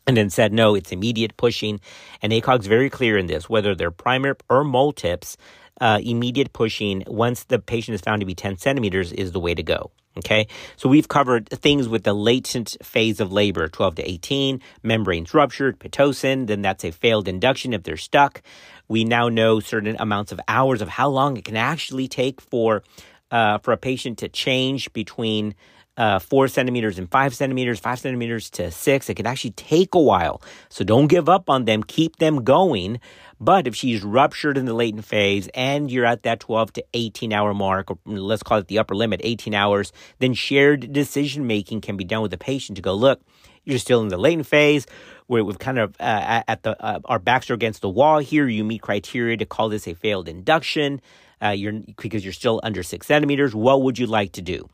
and 0.08 0.16
then 0.16 0.30
said 0.30 0.54
no, 0.54 0.76
it's 0.76 0.92
immediate 0.92 1.36
pushing. 1.36 1.82
And 2.22 2.32
ACOG's 2.32 2.68
very 2.68 2.90
clear 2.90 3.18
in 3.18 3.26
this, 3.26 3.50
whether 3.50 3.76
they're 3.76 3.92
primary 3.92 4.36
or 4.50 4.64
multips, 4.64 5.36
uh, 5.82 6.00
immediate 6.02 6.54
pushing 6.54 7.04
once 7.08 7.44
the 7.44 7.60
patient 7.60 7.96
is 7.96 8.02
found 8.02 8.22
to 8.22 8.26
be 8.26 8.36
10 8.36 8.58
centimeters 8.58 9.12
is 9.12 9.34
the 9.34 9.40
way 9.40 9.54
to 9.54 9.64
go. 9.64 9.92
Okay, 10.18 10.48
so 10.78 10.88
we've 10.88 11.10
covered 11.10 11.50
things 11.50 11.90
with 11.90 12.04
the 12.04 12.14
latent 12.14 12.78
phase 12.82 13.20
of 13.20 13.34
labor, 13.34 13.68
12 13.68 13.96
to 13.96 14.10
18, 14.10 14.62
membranes 14.82 15.34
ruptured, 15.34 15.78
Pitocin, 15.78 16.48
then 16.48 16.62
that's 16.62 16.86
a 16.86 16.92
failed 16.92 17.28
induction 17.28 17.74
if 17.74 17.84
they're 17.84 17.98
stuck. 17.98 18.42
We 18.88 19.04
now 19.04 19.28
know 19.28 19.60
certain 19.60 19.98
amounts 20.00 20.32
of 20.32 20.40
hours 20.48 20.82
of 20.82 20.88
how 20.88 21.10
long 21.10 21.36
it 21.36 21.44
can 21.44 21.58
actually 21.58 22.08
take 22.08 22.40
for 22.40 22.84
uh, 23.30 23.58
for 23.58 23.74
a 23.74 23.78
patient 23.78 24.20
to 24.20 24.30
change 24.30 24.94
between 24.94 25.56
uh, 25.98 26.20
four 26.20 26.48
centimeters 26.48 26.98
and 27.00 27.10
five 27.10 27.36
centimeters, 27.36 27.80
five 27.80 28.00
centimeters 28.00 28.50
to 28.52 28.72
six. 28.72 29.10
It 29.10 29.16
can 29.16 29.26
actually 29.26 29.52
take 29.52 29.96
a 29.96 30.00
while. 30.00 30.42
So 30.70 30.84
don't 30.84 31.08
give 31.08 31.30
up 31.30 31.50
on 31.50 31.66
them. 31.66 31.84
Keep 31.84 32.18
them 32.18 32.44
going. 32.44 33.00
But 33.40 33.68
if 33.68 33.76
she's 33.76 34.04
ruptured 34.04 34.58
in 34.58 34.66
the 34.66 34.74
latent 34.74 35.06
phase 35.06 35.50
and 35.54 35.92
you're 35.92 36.06
at 36.06 36.24
that 36.24 36.40
12 36.40 36.74
to 36.74 36.86
18 36.94 37.34
hour 37.34 37.54
mark, 37.54 37.92
or 37.92 37.98
let's 38.06 38.44
call 38.44 38.60
it 38.60 38.68
the 38.68 38.80
upper 38.80 38.96
limit, 38.96 39.22
18 39.24 39.54
hours, 39.54 39.92
then 40.20 40.34
shared 40.34 40.94
decision 40.94 41.46
making 41.46 41.82
can 41.82 41.98
be 41.98 42.06
done 42.06 42.22
with 42.22 42.32
the 42.32 42.38
patient 42.38 42.78
to 42.78 42.82
go, 42.82 42.94
look, 42.94 43.22
you're 43.66 43.80
still 43.80 44.02
in 44.02 44.08
the 44.10 44.18
latent 44.18 44.48
phase 44.48 44.86
where 45.28 45.44
we've 45.44 45.60
kind 45.60 45.80
of 45.80 45.96
uh, 46.00 46.44
at 46.48 46.64
the 46.64 46.82
uh, 46.84 47.00
our 47.06 47.20
backs 47.20 47.50
are 47.50 47.56
against 47.56 47.82
the 47.82 47.90
wall 47.90 48.20
here. 48.20 48.48
You 48.48 48.64
meet 48.64 48.82
criteria 48.82 49.38
to 49.38 49.46
call 49.46 49.70
this 49.70 49.88
a 49.88 49.96
failed 49.96 50.30
induction. 50.30 51.02
Uh, 51.42 51.50
you're 51.50 51.74
because 51.98 52.24
you're 52.24 52.32
still 52.32 52.60
under 52.64 52.84
six 52.84 53.08
centimeters. 53.08 53.56
What 53.56 53.82
would 53.82 53.98
you 53.98 54.06
like 54.06 54.34
to 54.34 54.42
do? 54.42 54.70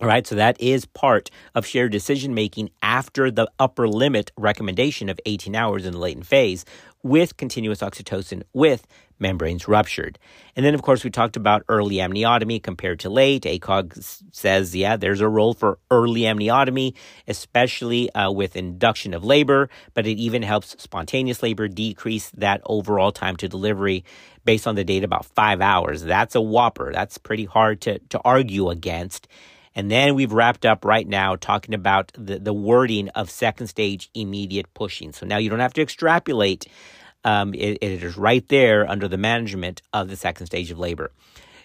All 0.00 0.06
right, 0.06 0.24
so 0.24 0.36
that 0.36 0.60
is 0.60 0.84
part 0.84 1.28
of 1.56 1.66
shared 1.66 1.90
decision 1.90 2.32
making 2.32 2.70
after 2.82 3.32
the 3.32 3.50
upper 3.58 3.88
limit 3.88 4.30
recommendation 4.36 5.08
of 5.08 5.18
18 5.26 5.56
hours 5.56 5.84
in 5.84 5.94
the 5.94 5.98
latent 5.98 6.24
phase 6.24 6.64
with 7.02 7.36
continuous 7.36 7.80
oxytocin 7.80 8.44
with 8.52 8.86
membranes 9.18 9.66
ruptured. 9.66 10.16
And 10.54 10.64
then, 10.64 10.74
of 10.74 10.82
course, 10.82 11.02
we 11.02 11.10
talked 11.10 11.34
about 11.34 11.64
early 11.68 11.96
amniotomy 11.96 12.62
compared 12.62 13.00
to 13.00 13.10
late. 13.10 13.42
ACOG 13.42 14.22
says, 14.30 14.72
yeah, 14.76 14.96
there's 14.96 15.20
a 15.20 15.28
role 15.28 15.52
for 15.52 15.80
early 15.90 16.20
amniotomy, 16.20 16.94
especially 17.26 18.08
uh, 18.12 18.30
with 18.30 18.54
induction 18.54 19.14
of 19.14 19.24
labor, 19.24 19.68
but 19.94 20.06
it 20.06 20.18
even 20.18 20.42
helps 20.42 20.80
spontaneous 20.80 21.42
labor 21.42 21.66
decrease 21.66 22.30
that 22.36 22.60
overall 22.66 23.10
time 23.10 23.34
to 23.34 23.48
delivery 23.48 24.04
based 24.44 24.68
on 24.68 24.76
the 24.76 24.84
data 24.84 25.06
about 25.06 25.26
five 25.26 25.60
hours. 25.60 26.04
That's 26.04 26.36
a 26.36 26.40
whopper. 26.40 26.92
That's 26.92 27.18
pretty 27.18 27.46
hard 27.46 27.80
to, 27.80 27.98
to 27.98 28.20
argue 28.24 28.70
against. 28.70 29.26
And 29.78 29.88
then 29.88 30.16
we've 30.16 30.32
wrapped 30.32 30.66
up 30.66 30.84
right 30.84 31.06
now 31.06 31.36
talking 31.36 31.72
about 31.72 32.10
the, 32.18 32.40
the 32.40 32.52
wording 32.52 33.10
of 33.10 33.30
second 33.30 33.68
stage 33.68 34.10
immediate 34.12 34.74
pushing. 34.74 35.12
So 35.12 35.24
now 35.24 35.36
you 35.36 35.48
don't 35.48 35.60
have 35.60 35.74
to 35.74 35.82
extrapolate. 35.82 36.66
Um, 37.22 37.54
it, 37.54 37.78
it 37.80 38.02
is 38.02 38.16
right 38.16 38.46
there 38.48 38.90
under 38.90 39.06
the 39.06 39.16
management 39.16 39.82
of 39.92 40.08
the 40.08 40.16
second 40.16 40.46
stage 40.46 40.72
of 40.72 40.80
labor. 40.80 41.12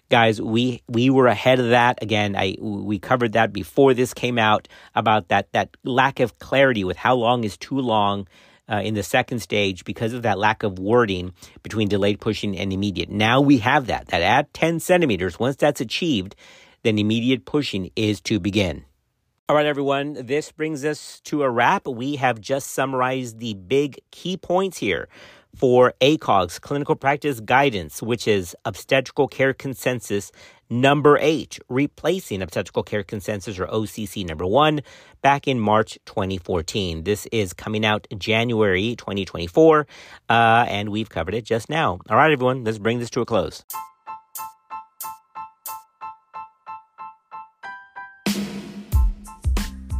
Guys, 0.10 0.40
we 0.40 0.84
we 0.88 1.10
were 1.10 1.26
ahead 1.26 1.60
of 1.60 1.70
that. 1.70 2.04
Again, 2.04 2.36
I 2.36 2.56
we 2.60 3.00
covered 3.00 3.34
that 3.34 3.52
before 3.52 3.96
this 3.96 4.14
came 4.14 4.38
out 4.38 4.68
about 4.94 5.30
that 5.30 5.52
that 5.54 5.76
lack 5.84 6.20
of 6.20 6.38
clarity 6.38 6.84
with 6.84 6.98
how 6.98 7.16
long 7.16 7.44
is 7.44 7.58
too 7.58 7.80
long 7.80 8.28
uh, 8.70 8.82
in 8.84 8.94
the 8.94 9.02
second 9.02 9.40
stage 9.40 9.84
because 9.86 10.14
of 10.14 10.22
that 10.22 10.38
lack 10.38 10.62
of 10.62 10.78
wording 10.78 11.34
between 11.64 11.88
delayed 11.88 12.20
pushing 12.20 12.56
and 12.56 12.72
immediate. 12.72 13.10
Now 13.10 13.42
we 13.42 13.58
have 13.60 13.88
that. 13.88 14.08
That 14.10 14.22
at 14.22 14.54
10 14.54 14.80
centimeters, 14.82 15.40
once 15.40 15.56
that's 15.56 15.82
achieved, 15.82 16.36
then 16.84 17.00
immediate 17.00 17.46
pushing 17.46 17.90
is 17.96 18.22
to 18.22 18.40
begin. 18.40 18.86
All 19.50 19.58
right, 19.58 19.66
everyone, 19.66 20.14
this 20.14 20.52
brings 20.52 20.86
us 20.86 21.20
to 21.26 21.44
a 21.44 21.50
wrap. 21.50 21.86
We 21.86 22.16
have 22.16 22.40
just 22.40 22.72
summarized 22.72 23.40
the 23.40 23.56
big 23.56 24.00
key 24.12 24.38
points 24.38 24.78
here 24.78 25.10
for 25.56 25.94
ACOG's 26.02 26.60
clinical 26.60 26.96
practice 26.96 27.40
guidance, 27.40 28.02
which 28.02 28.28
is 28.28 28.56
obstetrical 28.66 29.28
care 29.28 29.54
consensus 29.54 30.32
number 30.70 31.18
eight, 31.22 31.60
replacing 31.70 32.42
obstetrical 32.42 32.84
care 32.84 33.04
consensus 33.04 33.60
or 33.60 33.68
OCC 33.68 34.26
number 34.26 34.46
one 34.46 34.82
back 35.22 35.48
in 35.48 35.60
March 35.60 36.00
2014. 36.06 37.04
This 37.04 37.28
is 37.32 37.54
coming 37.54 37.86
out 37.86 38.08
January 38.18 38.96
2024, 38.96 39.88
uh, 40.30 40.66
and 40.68 40.90
we've 40.90 41.10
covered 41.10 41.36
it 41.36 41.44
just 41.44 41.70
now. 41.70 42.00
All 42.10 42.18
right, 42.18 42.32
everyone, 42.32 42.64
let's 42.64 42.80
bring 42.80 43.00
this 43.00 43.10
to 43.12 43.22
a 43.22 43.26
close. 43.26 43.64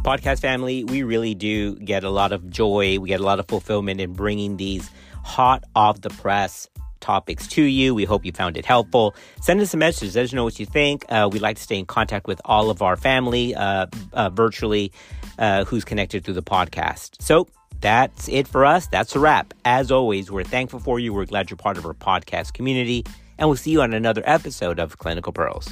Podcast 0.04 0.40
family, 0.40 0.84
we 0.84 1.02
really 1.02 1.34
do 1.34 1.76
get 1.76 2.04
a 2.04 2.10
lot 2.10 2.32
of 2.32 2.50
joy. 2.50 2.98
We 2.98 3.08
get 3.08 3.20
a 3.20 3.24
lot 3.24 3.40
of 3.40 3.48
fulfillment 3.48 4.00
in 4.00 4.12
bringing 4.12 4.58
these 4.58 4.90
hot 5.24 5.64
off 5.74 6.02
the 6.02 6.10
press 6.10 6.68
topics 7.00 7.46
to 7.48 7.62
you. 7.62 7.94
We 7.94 8.04
hope 8.04 8.24
you 8.24 8.32
found 8.32 8.56
it 8.56 8.66
helpful. 8.66 9.14
Send 9.40 9.60
us 9.60 9.72
a 9.72 9.76
message. 9.78 10.14
Let 10.14 10.24
us 10.24 10.32
know 10.32 10.44
what 10.44 10.60
you 10.60 10.66
think. 10.66 11.04
Uh, 11.08 11.28
we'd 11.32 11.42
like 11.42 11.56
to 11.56 11.62
stay 11.62 11.78
in 11.78 11.86
contact 11.86 12.26
with 12.26 12.40
all 12.44 12.70
of 12.70 12.82
our 12.82 12.96
family 12.96 13.54
uh, 13.54 13.86
uh, 14.12 14.30
virtually 14.30 14.92
uh, 15.38 15.64
who's 15.64 15.84
connected 15.84 16.24
through 16.24 16.34
the 16.34 16.42
podcast. 16.42 17.20
So 17.22 17.48
that's 17.80 18.28
it 18.28 18.46
for 18.46 18.64
us. 18.64 18.86
That's 18.86 19.16
a 19.16 19.18
wrap. 19.18 19.54
As 19.64 19.90
always, 19.90 20.30
we're 20.30 20.44
thankful 20.44 20.80
for 20.80 20.98
you. 21.00 21.14
We're 21.14 21.24
glad 21.24 21.50
you're 21.50 21.56
part 21.56 21.78
of 21.78 21.86
our 21.86 21.94
podcast 21.94 22.52
community. 22.52 23.04
And 23.38 23.48
we'll 23.48 23.56
see 23.56 23.70
you 23.70 23.80
on 23.82 23.94
another 23.94 24.22
episode 24.26 24.78
of 24.78 24.98
Clinical 24.98 25.32
Pearls. 25.32 25.68